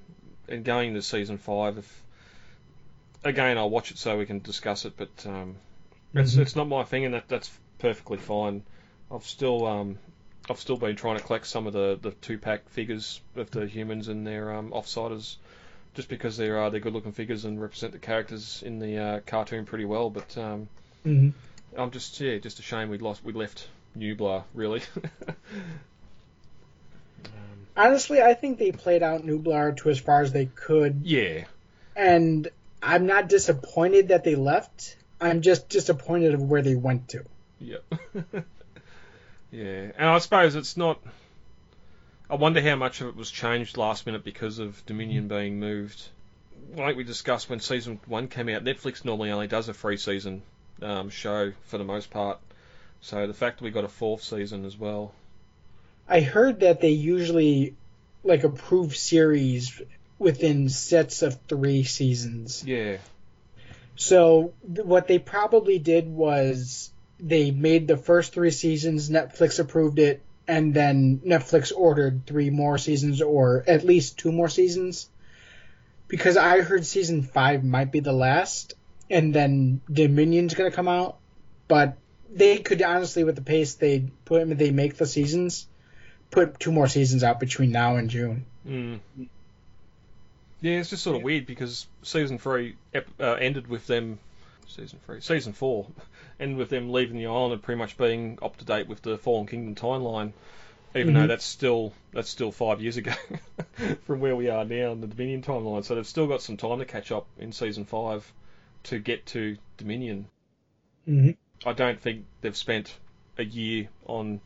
And 0.47 0.63
going 0.63 0.89
into 0.89 1.01
season 1.01 1.37
five, 1.37 1.77
if 1.77 2.03
again 3.23 3.57
I'll 3.57 3.69
watch 3.69 3.91
it 3.91 3.97
so 3.97 4.17
we 4.17 4.25
can 4.25 4.39
discuss 4.39 4.85
it, 4.85 4.93
but 4.97 5.09
um, 5.25 5.55
it's 6.13 6.35
Mhm. 6.35 6.39
it's 6.39 6.55
not 6.55 6.67
my 6.67 6.83
thing, 6.83 7.05
and 7.05 7.13
that 7.13 7.27
that's 7.27 7.49
perfectly 7.79 8.17
fine. 8.17 8.63
I've 9.11 9.25
still 9.25 9.65
um 9.65 9.97
I've 10.49 10.59
still 10.59 10.77
been 10.77 10.95
trying 10.95 11.17
to 11.17 11.23
collect 11.23 11.47
some 11.47 11.67
of 11.67 11.73
the, 11.73 11.97
the 12.01 12.11
two 12.11 12.37
pack 12.37 12.69
figures 12.69 13.21
of 13.35 13.51
the 13.51 13.65
humans 13.67 14.07
and 14.07 14.25
their 14.25 14.53
um, 14.53 14.71
offsiders, 14.71 15.35
just 15.93 16.09
because 16.09 16.37
they're 16.37 16.61
uh, 16.61 16.69
they're 16.69 16.79
good 16.79 16.93
looking 16.93 17.11
figures 17.11 17.45
and 17.45 17.61
represent 17.61 17.91
the 17.93 17.99
characters 17.99 18.63
in 18.65 18.79
the 18.79 18.97
uh, 18.97 19.19
cartoon 19.25 19.65
pretty 19.65 19.85
well. 19.85 20.09
But 20.09 20.37
um, 20.37 20.69
Mhm. 21.05 21.33
I'm 21.77 21.91
just 21.91 22.19
yeah, 22.19 22.37
just 22.37 22.59
a 22.59 22.63
shame 22.63 22.89
we 22.89 22.97
lost 22.97 23.23
we 23.23 23.33
left 23.33 23.67
Nublar 23.97 24.43
really. 24.53 24.81
Honestly, 27.75 28.21
I 28.21 28.33
think 28.33 28.57
they 28.57 28.71
played 28.71 29.03
out 29.03 29.23
Nublar 29.25 29.75
to 29.77 29.89
as 29.89 29.99
far 29.99 30.21
as 30.21 30.31
they 30.31 30.47
could. 30.47 31.01
yeah, 31.03 31.43
And 31.95 32.47
I'm 32.81 33.05
not 33.05 33.29
disappointed 33.29 34.07
that 34.07 34.23
they 34.23 34.35
left. 34.35 34.97
I'm 35.21 35.41
just 35.41 35.69
disappointed 35.69 36.33
of 36.33 36.41
where 36.41 36.61
they 36.61 36.75
went 36.75 37.09
to. 37.09 37.23
yeah, 37.59 37.77
yeah. 39.51 39.91
And 39.97 40.09
I 40.09 40.17
suppose 40.19 40.55
it's 40.55 40.77
not. 40.77 40.99
I 42.29 42.35
wonder 42.35 42.61
how 42.61 42.75
much 42.75 43.01
of 43.01 43.07
it 43.07 43.15
was 43.15 43.31
changed 43.31 43.77
last 43.77 44.05
minute 44.05 44.23
because 44.23 44.59
of 44.59 44.85
Dominion 44.85 45.27
being 45.27 45.59
moved. 45.59 46.01
Like 46.75 46.97
we 46.97 47.03
discussed 47.03 47.49
when 47.49 47.59
season 47.61 47.99
one 48.05 48.27
came 48.27 48.49
out, 48.49 48.63
Netflix 48.63 49.05
normally 49.05 49.31
only 49.31 49.47
does 49.47 49.69
a 49.69 49.73
free 49.73 49.97
season 49.97 50.41
um, 50.81 51.09
show 51.09 51.53
for 51.67 51.77
the 51.77 51.85
most 51.85 52.09
part. 52.09 52.39
So 53.01 53.27
the 53.27 53.33
fact 53.33 53.59
that 53.59 53.63
we 53.63 53.71
got 53.71 53.85
a 53.85 53.89
fourth 53.89 54.23
season 54.23 54.65
as 54.65 54.75
well. 54.77 55.13
I 56.09 56.19
heard 56.21 56.61
that 56.61 56.81
they 56.81 56.89
usually 56.89 57.75
like 58.23 58.43
approve 58.43 58.95
series 58.95 59.81
within 60.19 60.67
sets 60.69 61.21
of 61.21 61.39
three 61.47 61.83
seasons. 61.83 62.63
Yeah, 62.65 62.97
So 63.95 64.53
th- 64.73 64.85
what 64.85 65.07
they 65.07 65.19
probably 65.19 65.79
did 65.79 66.07
was 66.07 66.91
they 67.19 67.51
made 67.51 67.87
the 67.87 67.97
first 67.97 68.33
three 68.33 68.51
seasons, 68.51 69.09
Netflix 69.09 69.59
approved 69.59 69.99
it, 69.99 70.21
and 70.47 70.73
then 70.73 71.21
Netflix 71.25 71.71
ordered 71.75 72.25
three 72.25 72.49
more 72.49 72.77
seasons 72.77 73.21
or 73.21 73.63
at 73.67 73.83
least 73.83 74.17
two 74.17 74.31
more 74.31 74.49
seasons. 74.49 75.09
Because 76.07 76.37
I 76.37 76.61
heard 76.61 76.85
season 76.85 77.23
five 77.23 77.63
might 77.63 77.91
be 77.91 77.99
the 77.99 78.13
last, 78.13 78.75
and 79.09 79.33
then 79.33 79.81
Dominion's 79.91 80.53
gonna 80.53 80.71
come 80.71 80.87
out, 80.87 81.17
but 81.67 81.97
they 82.31 82.59
could 82.59 82.81
honestly, 82.81 83.23
with 83.23 83.35
the 83.35 83.41
pace 83.41 83.75
they 83.75 84.09
put, 84.25 84.57
they 84.57 84.71
make 84.71 84.95
the 84.95 85.05
seasons, 85.05 85.67
put 86.31 86.59
two 86.59 86.71
more 86.71 86.87
seasons 86.87 87.23
out 87.23 87.39
between 87.39 87.71
now 87.71 87.95
and 87.97 88.09
June. 88.09 88.45
Mm. 88.65 88.99
Yeah, 90.61 90.79
it's 90.79 90.89
just 90.89 91.03
sort 91.03 91.17
of 91.17 91.23
weird 91.23 91.45
because 91.45 91.87
season 92.03 92.39
three 92.39 92.75
ep- 92.93 93.07
uh, 93.19 93.33
ended 93.33 93.67
with 93.67 93.85
them. 93.87 94.19
Season 94.67 94.99
three, 95.05 95.21
season 95.21 95.53
four, 95.53 95.87
ended 96.39 96.57
with 96.57 96.69
them 96.69 96.91
leaving 96.91 97.17
the 97.17 97.27
island 97.27 97.53
and 97.53 97.61
pretty 97.63 97.79
much 97.79 97.97
being 97.97 98.37
up 98.41 98.57
to 98.57 98.65
date 98.65 98.87
with 98.87 99.01
the 99.01 99.17
Fallen 99.17 99.47
Kingdom 99.47 99.75
timeline. 99.75 100.33
Even 100.95 101.13
though 101.13 101.21
Mhm. 101.21 101.27
that's 101.27 101.45
still 101.45 101.93
that's 102.13 102.29
still 102.29 102.51
five 102.51 102.81
years 102.81 102.97
ago 102.97 103.11
from 104.05 104.19
where 104.19 104.35
we 104.35 104.49
are 104.49 104.65
now 104.65 104.91
in 104.93 105.01
the 105.01 105.07
Dominion 105.07 105.41
timeline, 105.41 105.83
so 105.83 105.95
they've 105.95 106.07
still 106.07 106.27
got 106.27 106.41
some 106.41 106.57
time 106.57 106.79
to 106.79 106.85
catch 106.85 107.11
up 107.11 107.27
in 107.37 107.51
season 107.51 107.85
five 107.85 108.31
to 108.83 108.97
get 108.99 109.25
to 109.27 109.57
Dominion. 109.77 110.27
Mm-hmm. 111.07 111.31
I 111.67 111.73
don't 111.73 111.99
think 111.99 112.25
they've 112.41 112.55
spent 112.55 112.95
a 113.37 113.43
year 113.43 113.89
on 114.05 114.39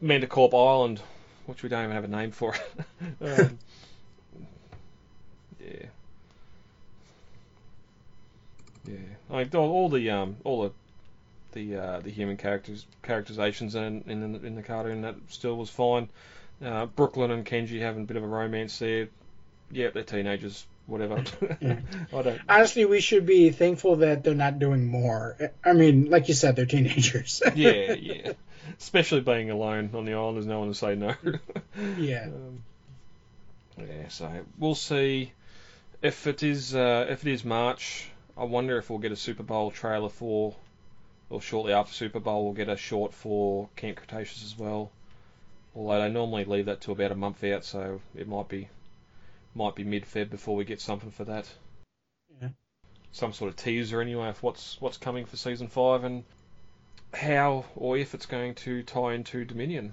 Mantah 0.00 0.26
Corp 0.26 0.54
Island, 0.54 1.00
which 1.46 1.62
we 1.62 1.68
don't 1.68 1.84
even 1.84 1.94
have 1.94 2.04
a 2.04 2.08
name 2.08 2.30
for. 2.32 2.54
um, 3.20 3.58
yeah. 8.90 9.36
Like 9.36 9.54
all, 9.54 9.70
all 9.70 9.88
the 9.88 10.10
um, 10.10 10.36
all 10.44 10.62
the 10.62 10.72
the 11.52 11.76
uh, 11.76 12.00
the 12.00 12.10
human 12.10 12.36
characters 12.36 12.86
characterizations 13.02 13.74
in 13.74 14.04
in 14.06 14.32
the, 14.32 14.46
in 14.46 14.54
the 14.54 14.62
cartoon. 14.62 15.02
That 15.02 15.16
still 15.28 15.56
was 15.56 15.70
fine. 15.70 16.08
Uh, 16.64 16.86
Brooklyn 16.86 17.30
and 17.30 17.44
Kenji 17.44 17.80
having 17.80 18.02
a 18.02 18.06
bit 18.06 18.16
of 18.16 18.22
a 18.22 18.26
romance 18.26 18.78
there. 18.78 19.08
Yeah, 19.70 19.90
they're 19.90 20.02
teenagers. 20.02 20.66
Whatever. 20.86 21.22
I 21.62 22.22
don't. 22.22 22.40
Honestly, 22.48 22.84
we 22.84 23.00
should 23.00 23.24
be 23.24 23.50
thankful 23.50 23.96
that 23.96 24.24
they're 24.24 24.34
not 24.34 24.58
doing 24.58 24.86
more. 24.86 25.36
I 25.64 25.72
mean, 25.72 26.10
like 26.10 26.28
you 26.28 26.34
said, 26.34 26.56
they're 26.56 26.66
teenagers. 26.66 27.42
yeah, 27.54 27.92
yeah. 27.92 28.32
Especially 28.78 29.20
being 29.20 29.50
alone 29.50 29.90
on 29.94 30.04
the 30.04 30.14
island, 30.14 30.36
there's 30.36 30.46
no 30.46 30.60
one 30.60 30.68
to 30.68 30.74
say 30.74 30.94
no. 30.96 31.14
yeah. 31.96 32.24
Um, 32.24 32.62
yeah, 33.78 34.08
so 34.08 34.30
we'll 34.58 34.74
see 34.74 35.32
if 36.02 36.26
it 36.26 36.42
is 36.42 36.74
uh, 36.74 37.06
if 37.08 37.26
it 37.26 37.32
is 37.32 37.44
March. 37.44 38.10
I 38.40 38.44
wonder 38.44 38.78
if 38.78 38.88
we'll 38.88 39.00
get 39.00 39.12
a 39.12 39.16
Super 39.16 39.42
Bowl 39.42 39.70
trailer 39.70 40.08
for, 40.08 40.56
or 41.28 41.42
shortly 41.42 41.74
after 41.74 41.92
Super 41.92 42.20
Bowl, 42.20 42.44
we'll 42.44 42.54
get 42.54 42.70
a 42.70 42.76
short 42.76 43.12
for 43.12 43.68
Camp 43.76 43.98
Cretaceous 43.98 44.42
as 44.42 44.58
well. 44.58 44.90
Although 45.76 46.00
they 46.00 46.10
normally 46.10 46.46
leave 46.46 46.64
that 46.64 46.80
to 46.82 46.92
about 46.92 47.12
a 47.12 47.16
month 47.16 47.44
out, 47.44 47.66
so 47.66 48.00
it 48.16 48.26
might 48.26 48.48
be 48.48 48.68
might 49.54 49.74
be 49.74 49.84
mid 49.84 50.04
Feb 50.04 50.30
before 50.30 50.56
we 50.56 50.64
get 50.64 50.80
something 50.80 51.10
for 51.10 51.24
that. 51.24 51.46
Yeah. 52.40 52.48
Some 53.12 53.34
sort 53.34 53.50
of 53.50 53.56
teaser 53.56 54.00
anyway 54.00 54.28
of 54.28 54.42
what's 54.42 54.80
what's 54.80 54.96
coming 54.96 55.26
for 55.26 55.36
season 55.36 55.68
five 55.68 56.04
and 56.04 56.24
how 57.12 57.66
or 57.76 57.98
if 57.98 58.14
it's 58.14 58.26
going 58.26 58.54
to 58.54 58.82
tie 58.84 59.12
into 59.12 59.44
Dominion. 59.44 59.92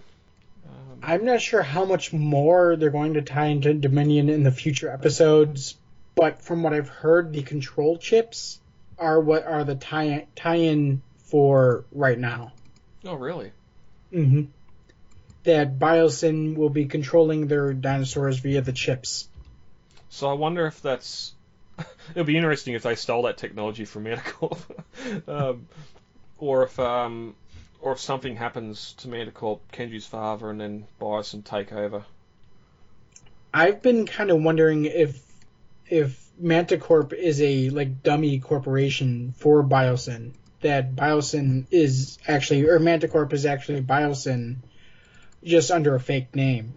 Um, 0.66 1.00
I'm 1.04 1.26
not 1.26 1.41
sure 1.41 1.62
how 1.62 1.84
much 1.84 2.14
more 2.14 2.78
they're 2.78 2.91
going 2.91 3.16
to 3.16 3.22
tie 3.22 3.48
into 3.48 3.74
Dominion 3.74 4.30
in 4.30 4.43
the 4.43 4.52
future 4.52 4.89
episodes, 4.89 5.76
but 6.18 6.41
from 6.41 6.63
what 6.63 6.74
I've 6.74 6.89
heard, 6.89 7.32
the 7.32 7.43
control 7.43 7.97
chips 7.97 8.59
are 8.97 9.22
what 9.22 9.45
are 9.45 9.63
the 9.63 9.76
tie 9.76 10.26
tie-in 10.36 11.03
for 11.26 11.86
right 11.91 12.18
now. 12.18 12.53
oh, 13.05 13.13
really? 13.13 13.51
Mm-hmm. 14.11 14.45
That 15.43 15.78
Biosyn 15.78 16.55
will 16.55 16.72
be 16.72 16.86
controlling 16.86 17.47
their 17.47 17.72
dinosaurs 17.72 18.39
via 18.39 18.61
the 18.61 18.74
chips. 18.74 19.30
So 20.09 20.28
I 20.28 20.34
wonder 20.34 20.65
if 20.65 20.82
that's. 20.82 21.34
It'll 22.11 22.24
be 22.24 22.36
interesting 22.36 22.74
if 22.74 22.82
they 22.82 22.95
stole 22.95 23.22
that 23.24 23.38
technology 23.38 23.86
from 23.86 24.03
Mantah 24.03 24.32
Corp, 24.32 24.59
um, 25.28 25.68
or 26.39 26.63
if 26.63 26.80
um, 26.80 27.36
or 27.80 27.91
if 27.91 27.99
something 27.99 28.36
happens 28.36 28.93
to 28.99 29.07
Mantah 29.07 29.32
Corp, 29.32 29.72
Kenji's 29.72 30.07
father, 30.07 30.49
and 30.49 30.59
then 30.59 30.88
Biosyn 30.99 31.43
take 31.43 31.72
over. 31.72 32.03
I've 33.53 33.84
been 33.84 34.07
kind 34.07 34.32
of 34.32 34.41
wondering 34.41 34.86
if 34.86 35.26
if 35.90 36.24
Mantah 36.40 36.78
Corp 36.78 37.14
is 37.14 37.42
a 37.42 37.70
like 37.70 38.04
dummy 38.04 38.40
corporation 38.40 39.34
for 39.38 39.64
Biosyn. 39.64 40.32
That 40.62 40.96
Biosyn 40.96 41.68
is 41.70 42.18
actually 42.28 42.68
or 42.68 42.80
Mantah 42.80 43.08
Corp 43.08 43.32
is 43.34 43.46
actually 43.46 43.82
Biosyn 43.82 44.58
just 45.44 45.72
under 45.72 45.96
a 45.96 46.00
fake 46.00 46.36
name. 46.36 46.74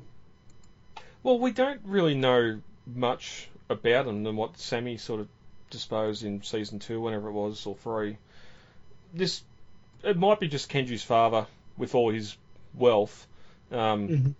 Well, 1.22 1.38
we 1.38 1.52
don't 1.52 1.80
really 1.84 2.14
know 2.14 2.60
much 2.86 3.48
about 3.68 4.06
them 4.06 4.22
than 4.24 4.36
what 4.36 4.58
Sammy 4.58 4.96
sort 4.96 5.20
of 5.20 5.28
disposed 5.70 6.24
in 6.24 6.42
season 6.42 6.78
two, 6.78 7.00
whenever 7.00 7.28
it 7.28 7.32
was, 7.32 7.64
or 7.66 7.76
three. 7.76 8.16
This 9.14 9.42
it 10.02 10.16
might 10.16 10.40
be 10.40 10.48
just 10.48 10.70
Kenji's 10.70 11.02
father 11.02 11.46
with 11.76 11.94
all 11.94 12.10
his 12.10 12.36
wealth, 12.74 13.26
um, 13.70 14.08
Mhm. 14.08 14.34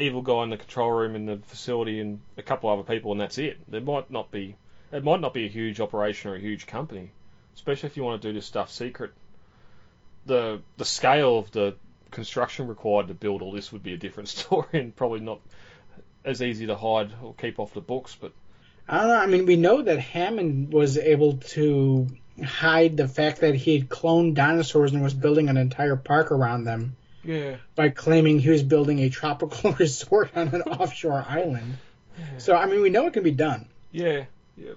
Evil 0.00 0.22
guy 0.22 0.42
in 0.42 0.50
the 0.50 0.56
control 0.56 0.90
room 0.90 1.14
in 1.14 1.26
the 1.26 1.38
facility, 1.46 2.00
and 2.00 2.20
a 2.36 2.42
couple 2.42 2.70
other 2.70 2.82
people, 2.82 3.12
and 3.12 3.20
that's 3.20 3.38
it. 3.38 3.58
There 3.70 3.80
might 3.80 4.10
not 4.10 4.30
be 4.30 4.56
it 4.92 5.04
might 5.04 5.20
not 5.20 5.34
be 5.34 5.44
a 5.44 5.48
huge 5.48 5.80
operation 5.80 6.30
or 6.30 6.34
a 6.34 6.40
huge 6.40 6.66
company, 6.66 7.10
especially 7.54 7.88
if 7.88 7.96
you 7.96 8.02
want 8.02 8.20
to 8.20 8.28
do 8.28 8.34
this 8.34 8.46
stuff 8.46 8.70
secret. 8.70 9.12
The 10.26 10.60
the 10.76 10.84
scale 10.84 11.38
of 11.38 11.50
the 11.52 11.76
construction 12.10 12.66
required 12.66 13.08
to 13.08 13.14
build 13.14 13.42
all 13.42 13.52
this 13.52 13.72
would 13.72 13.82
be 13.82 13.94
a 13.94 13.96
different 13.96 14.28
story, 14.38 14.68
and 14.72 14.94
probably 14.94 15.20
not 15.20 15.40
as 16.24 16.42
easy 16.42 16.66
to 16.66 16.76
hide 16.76 17.10
or 17.22 17.34
keep 17.34 17.58
off 17.58 17.74
the 17.74 17.80
books. 17.80 18.16
But 18.20 18.32
I 18.88 18.98
don't 18.98 19.08
know. 19.08 19.16
I 19.16 19.26
mean, 19.26 19.46
we 19.46 19.56
know 19.56 19.82
that 19.82 19.98
Hammond 19.98 20.72
was 20.72 20.98
able 20.98 21.38
to 21.54 22.08
hide 22.44 22.96
the 22.96 23.08
fact 23.08 23.40
that 23.40 23.54
he 23.54 23.78
had 23.78 23.88
cloned 23.88 24.34
dinosaurs 24.34 24.92
and 24.92 25.02
was 25.02 25.14
building 25.14 25.48
an 25.48 25.56
entire 25.56 25.96
park 25.96 26.32
around 26.32 26.64
them 26.64 26.96
yeah, 27.24 27.56
by 27.74 27.88
claiming 27.90 28.38
he 28.38 28.50
was 28.50 28.62
building 28.62 29.00
a 29.00 29.10
tropical 29.10 29.72
resort 29.78 30.30
on 30.36 30.48
an 30.48 30.62
offshore 30.62 31.24
island. 31.28 31.76
So, 32.38 32.54
I 32.54 32.66
mean, 32.66 32.82
we 32.82 32.90
know 32.90 33.06
it 33.06 33.12
can 33.14 33.22
be 33.22 33.30
done. 33.30 33.66
yeah, 33.92 34.24
yeah. 34.56 34.72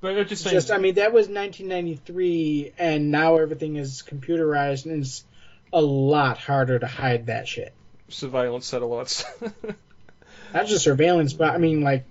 But 0.00 0.16
it 0.18 0.28
just 0.28 0.46
just, 0.46 0.70
I 0.70 0.76
mean, 0.78 0.94
that 0.96 1.12
was 1.14 1.26
1993, 1.28 2.72
and 2.78 3.10
now 3.10 3.36
everything 3.36 3.76
is 3.76 4.02
computerized, 4.06 4.84
and 4.84 5.00
it's 5.02 5.24
a 5.72 5.80
lot 5.80 6.38
harder 6.38 6.78
to 6.78 6.86
hide 6.86 7.26
that 7.26 7.48
shit. 7.48 7.72
surveillance 8.08 8.66
satellites. 8.66 9.24
Not 10.54 10.66
just 10.66 10.84
surveillance, 10.84 11.32
but 11.32 11.54
I 11.54 11.58
mean, 11.58 11.80
like, 11.80 12.04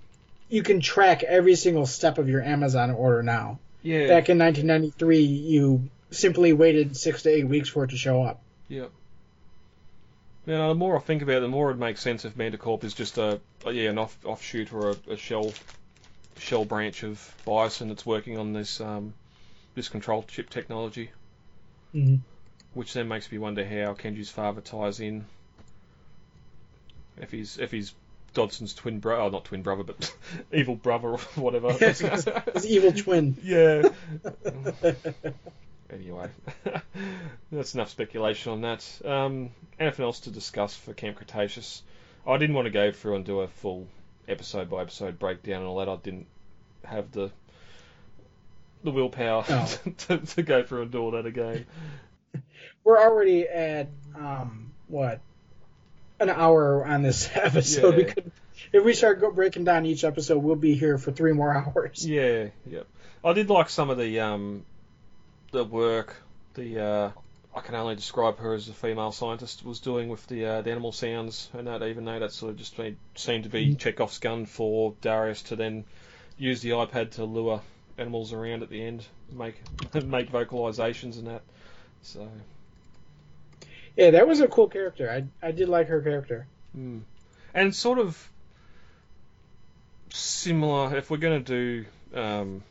you 0.48 0.62
can 0.62 0.80
track 0.80 1.22
every 1.22 1.54
single 1.54 1.86
step 1.86 2.18
of 2.18 2.28
your 2.28 2.42
Amazon 2.42 2.90
order 2.90 3.22
now. 3.22 3.58
yeah, 3.82 4.08
Back 4.08 4.28
in 4.28 4.38
1993, 4.38 5.20
you 5.20 5.88
simply 6.10 6.52
waited 6.52 6.96
six 6.96 7.22
to 7.22 7.30
eight 7.30 7.48
weeks 7.48 7.68
for 7.68 7.84
it 7.84 7.90
to 7.90 7.96
show 7.96 8.22
up. 8.22 8.42
yeah. 8.68 8.86
Now, 10.46 10.68
the 10.68 10.74
more 10.76 10.96
I 10.96 11.00
think 11.00 11.22
about 11.22 11.38
it, 11.38 11.40
the 11.40 11.48
more 11.48 11.70
it 11.72 11.76
makes 11.76 12.00
sense 12.00 12.24
if 12.24 12.36
Mantah 12.36 12.58
Corp 12.58 12.84
is 12.84 12.94
just 12.94 13.18
a, 13.18 13.40
a 13.64 13.72
yeah 13.72 13.90
an 13.90 13.98
off, 13.98 14.16
offshoot 14.24 14.72
or 14.72 14.90
a, 14.90 14.96
a 15.12 15.16
shell 15.16 15.52
shell 16.38 16.64
branch 16.64 17.02
of 17.02 17.34
Biosyn 17.46 17.88
that's 17.88 18.06
working 18.06 18.38
on 18.38 18.52
this 18.52 18.80
um, 18.80 19.12
this 19.74 19.88
control 19.88 20.22
chip 20.28 20.48
technology. 20.50 21.10
Mhm. 21.94 22.20
Which 22.74 22.92
then 22.92 23.08
makes 23.08 23.30
me 23.32 23.38
wonder 23.38 23.64
how 23.64 23.94
Kenji's 23.94 24.30
father 24.30 24.60
ties 24.60 25.00
in. 25.00 25.24
If 27.20 27.32
he's 27.32 27.58
if 27.58 27.72
he's 27.72 27.94
Dodgson's 28.34 28.74
twin 28.74 29.00
brother, 29.00 29.22
oh, 29.22 29.28
not 29.30 29.46
twin 29.46 29.62
brother, 29.62 29.82
but 29.82 30.14
evil 30.52 30.76
brother 30.76 31.08
or 31.08 31.18
whatever. 31.36 31.72
His 31.72 32.66
evil 32.66 32.92
twin. 32.92 33.36
yeah. 33.42 33.88
Anyway, 35.92 36.28
that's 37.52 37.74
enough 37.74 37.90
speculation 37.90 38.52
on 38.52 38.60
that. 38.62 38.84
Um, 39.04 39.50
anything 39.78 40.04
else 40.04 40.20
to 40.20 40.30
discuss 40.30 40.74
for 40.74 40.92
Camp 40.94 41.16
Cretaceous? 41.16 41.82
I 42.26 42.36
didn't 42.38 42.56
want 42.56 42.66
to 42.66 42.72
go 42.72 42.90
through 42.90 43.16
and 43.16 43.24
do 43.24 43.40
a 43.40 43.48
full 43.48 43.86
episode 44.28 44.68
by 44.68 44.82
episode 44.82 45.18
breakdown 45.18 45.60
and 45.60 45.66
all 45.66 45.78
that. 45.78 45.88
I 45.88 45.96
didn't 45.96 46.26
have 46.84 47.12
the 47.12 47.30
the 48.82 48.90
willpower 48.90 49.44
Oh. 49.48 49.78
to, 49.98 50.18
to 50.18 50.42
go 50.42 50.62
through 50.62 50.82
and 50.82 50.90
do 50.90 51.00
all 51.00 51.10
that 51.12 51.26
again. 51.26 51.66
We're 52.84 53.00
already 53.00 53.48
at, 53.48 53.88
um, 54.14 54.72
what, 54.86 55.20
an 56.20 56.30
hour 56.30 56.86
on 56.86 57.02
this 57.02 57.28
episode. 57.34 57.96
We 57.96 58.04
could, 58.04 58.30
if 58.72 58.84
we 58.84 58.94
start 58.94 59.20
go 59.20 59.32
breaking 59.32 59.64
down 59.64 59.86
each 59.86 60.04
episode, 60.04 60.38
we'll 60.38 60.54
be 60.56 60.74
here 60.74 60.98
for 60.98 61.10
three 61.10 61.32
more 61.32 61.54
hours. 61.54 62.06
Yeah, 62.06 62.48
yeah. 62.64 62.82
I 63.24 63.32
did 63.32 63.50
like 63.50 63.70
some 63.70 63.90
of 63.90 63.98
the 63.98 64.20
um, 64.20 64.64
the 65.56 65.64
work. 65.64 66.14
The 66.54 66.84
uh, 66.84 67.10
I 67.54 67.60
can 67.60 67.74
only 67.74 67.94
describe 67.94 68.38
her 68.38 68.52
as 68.52 68.68
a 68.68 68.74
female 68.74 69.12
scientist 69.12 69.64
was 69.64 69.80
doing 69.80 70.10
with 70.10 70.26
the, 70.26 70.44
uh, 70.44 70.62
the 70.62 70.70
animal 70.70 70.92
sounds 70.92 71.48
and 71.54 71.66
that. 71.66 71.82
Even 71.82 72.04
though 72.04 72.18
that 72.20 72.32
sort 72.32 72.50
of 72.50 72.58
just 72.58 72.78
made, 72.78 72.96
seemed 73.14 73.44
to 73.44 73.48
be 73.48 73.74
Chekhov's 73.74 74.18
gun 74.18 74.44
for 74.44 74.94
Darius 75.00 75.42
to 75.44 75.56
then 75.56 75.84
use 76.36 76.60
the 76.60 76.70
iPad 76.70 77.12
to 77.12 77.24
lure 77.24 77.62
animals 77.96 78.34
around 78.34 78.62
at 78.62 78.68
the 78.68 78.84
end, 78.84 79.06
make 79.32 79.56
make 80.04 80.30
vocalizations 80.30 81.16
and 81.16 81.28
that. 81.28 81.42
So 82.02 82.28
Yeah, 83.96 84.10
that 84.10 84.28
was 84.28 84.40
a 84.40 84.48
cool 84.48 84.68
character. 84.68 85.10
I, 85.10 85.46
I 85.46 85.52
did 85.52 85.70
like 85.70 85.88
her 85.88 86.02
character. 86.02 86.46
Mm. 86.76 87.00
And 87.54 87.74
sort 87.74 87.98
of 87.98 88.30
similar, 90.10 90.94
if 90.94 91.10
we're 91.10 91.16
going 91.16 91.42
to 91.42 91.84
do 92.12 92.20
um, 92.20 92.62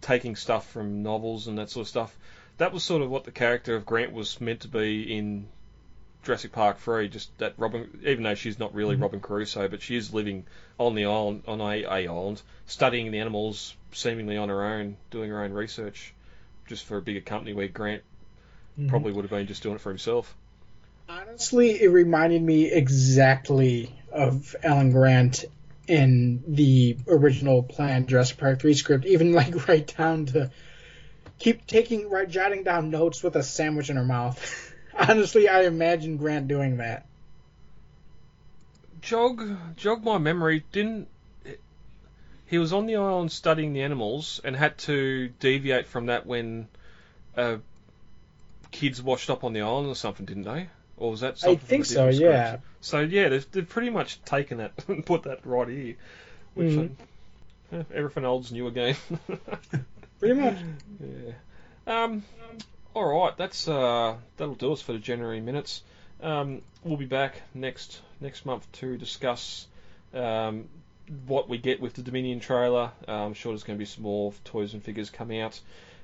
taking 0.00 0.36
stuff 0.36 0.70
from 0.70 1.02
novels 1.02 1.46
and 1.46 1.58
that 1.58 1.70
sort 1.70 1.84
of 1.84 1.88
stuff, 1.88 2.16
that 2.58 2.72
was 2.72 2.82
sort 2.82 3.02
of 3.02 3.10
what 3.10 3.24
the 3.24 3.30
character 3.30 3.76
of 3.76 3.84
Grant 3.86 4.12
was 4.12 4.40
meant 4.40 4.60
to 4.60 4.68
be 4.68 5.16
in 5.16 5.48
Jurassic 6.22 6.52
Park 6.52 6.78
3. 6.78 7.08
Just 7.08 7.36
that 7.38 7.54
Robin, 7.56 8.00
even 8.04 8.24
though 8.24 8.34
she's 8.34 8.58
not 8.58 8.74
really 8.74 8.96
Mhm. 8.96 9.02
Robin 9.02 9.20
Crusoe, 9.20 9.68
but 9.68 9.82
she 9.82 9.96
is 9.96 10.12
living 10.12 10.44
on 10.78 10.94
the 10.94 11.04
island, 11.04 11.44
on 11.46 11.60
a, 11.60 11.84
a 11.84 12.06
island, 12.08 12.42
studying 12.66 13.10
the 13.10 13.20
animals 13.20 13.74
seemingly 13.92 14.36
on 14.36 14.48
her 14.48 14.64
own, 14.64 14.96
doing 15.10 15.30
her 15.30 15.42
own 15.42 15.52
research, 15.52 16.12
just 16.66 16.84
for 16.84 16.96
a 16.96 17.02
bigger 17.02 17.20
company 17.20 17.52
where 17.52 17.68
Grant 17.68 18.02
Mhm. 18.78 18.88
probably 18.88 19.12
would 19.12 19.22
have 19.22 19.30
been 19.30 19.46
just 19.46 19.62
doing 19.62 19.76
it 19.76 19.80
for 19.80 19.90
himself. 19.90 20.34
Honestly, 21.08 21.80
it 21.80 21.88
reminded 21.88 22.42
me 22.42 22.72
exactly 22.72 23.94
of 24.10 24.56
Alan 24.64 24.90
Grant 24.90 25.44
in 25.86 26.42
the 26.46 26.96
original 27.08 27.62
planned 27.62 28.08
Jurassic 28.08 28.38
Park 28.38 28.60
3 28.60 28.74
script, 28.74 29.06
even 29.06 29.32
like 29.32 29.68
right 29.68 29.94
down 29.96 30.26
to 30.26 30.50
keep 31.38 31.66
taking, 31.66 32.10
right, 32.10 32.28
jotting 32.28 32.64
down 32.64 32.90
notes 32.90 33.22
with 33.22 33.36
a 33.36 33.42
sandwich 33.42 33.90
in 33.90 33.96
her 33.96 34.04
mouth. 34.04 34.72
Honestly, 34.98 35.48
I 35.48 35.62
imagine 35.62 36.16
Grant 36.16 36.48
doing 36.48 36.78
that. 36.78 37.06
jog 39.02 39.76
jog 39.76 40.02
my 40.02 40.18
memory. 40.18 40.64
Didn't 40.72 41.08
he 42.46 42.58
was 42.58 42.72
on 42.72 42.86
the 42.86 42.96
island 42.96 43.32
studying 43.32 43.72
the 43.72 43.82
animals 43.82 44.40
and 44.44 44.54
had 44.54 44.78
to 44.78 45.28
deviate 45.40 45.86
from 45.86 46.06
that 46.06 46.26
when 46.26 46.68
a 47.36 47.58
kids 48.70 49.02
washed 49.02 49.30
up 49.30 49.44
on 49.44 49.52
the 49.52 49.62
island 49.62 49.88
or 49.88 49.94
something, 49.94 50.26
didn't 50.26 50.44
they? 50.44 50.68
Or 50.96 51.10
was 51.10 51.20
that 51.20 51.34
I 51.34 51.36
something 51.36 51.58
from 51.58 51.66
think 51.66 51.84
so, 51.84 52.08
yeah. 52.08 52.46
script? 52.46 52.64
So 52.86 53.00
yeah, 53.00 53.28
they've, 53.30 53.50
they've 53.50 53.68
pretty 53.68 53.90
much 53.90 54.22
taken 54.24 54.58
that 54.58 54.72
and 54.88 55.04
put 55.04 55.24
that 55.24 55.44
right 55.44 55.66
here, 55.68 55.96
which 56.54 56.72
Mhm. 56.72 56.90
uh, 57.72 57.82
everything 57.92 58.24
old's 58.24 58.52
new 58.52 58.68
again. 58.68 58.94
Pretty 60.20 60.40
much. 60.40 60.56
Yeah. 61.00 61.32
Um. 62.04 62.22
All 62.94 63.04
right. 63.04 63.36
That's 63.36 63.66
uh. 63.66 64.14
That'll 64.36 64.54
do 64.54 64.72
us 64.72 64.80
for 64.82 64.92
the 64.92 65.00
January 65.00 65.40
minutes. 65.40 65.82
Um. 66.22 66.62
We'll 66.84 66.96
be 66.96 67.06
back 67.06 67.42
next 67.54 68.00
next 68.20 68.46
month 68.46 68.70
to 68.80 68.96
discuss 68.96 69.66
um 70.14 70.68
what 71.26 71.48
we 71.48 71.58
get 71.58 71.80
with 71.80 71.94
the 71.94 72.02
Dominion 72.02 72.38
trailer. 72.38 72.92
Uh, 73.08 73.12
I'm 73.26 73.34
sure 73.34 73.50
there's 73.52 73.64
going 73.64 73.78
to 73.78 73.82
be 73.82 73.84
some 73.84 74.04
more 74.04 74.32
toys 74.44 74.74
and 74.74 74.82
figures 74.82 75.10
come 75.10 75.32
out. 75.32 75.60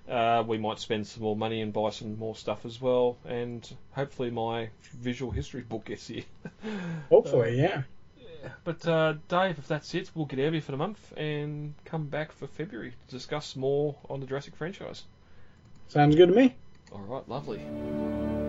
Uh, 0.08 0.42
we 0.46 0.58
might 0.58 0.78
spend 0.80 1.06
some 1.06 1.22
more 1.22 1.36
money 1.36 1.60
and 1.60 1.72
buy 1.72 1.90
some 1.90 2.18
more 2.18 2.34
stuff 2.34 2.66
as 2.66 2.80
well, 2.80 3.16
and 3.24 3.72
hopefully 3.92 4.30
my 4.30 4.68
visual 4.94 5.30
history 5.30 5.62
book 5.62 5.84
gets 5.84 6.08
here. 6.08 6.24
Hopefully, 7.08 7.60
yeah. 7.60 7.82
But 8.64 8.86
uh, 8.86 9.14
Dave, 9.28 9.58
if 9.58 9.68
that's 9.68 9.94
it, 9.94 10.10
we'll 10.14 10.26
get 10.26 10.40
out 10.40 10.46
of 10.46 10.52
here 10.54 10.62
for 10.62 10.72
the 10.72 10.76
month 10.76 11.12
and 11.16 11.74
come 11.84 12.06
back 12.06 12.32
for 12.32 12.48
February 12.48 12.94
to 13.08 13.14
discuss 13.14 13.54
more 13.54 13.94
on 14.10 14.18
the 14.18 14.26
Jurassic 14.26 14.56
franchise. 14.56 15.04
Sounds 15.88 16.16
good 16.16 16.30
to 16.30 16.34
me. 16.34 16.56
All 16.90 17.00
right, 17.00 17.28
lovely. 17.28 18.41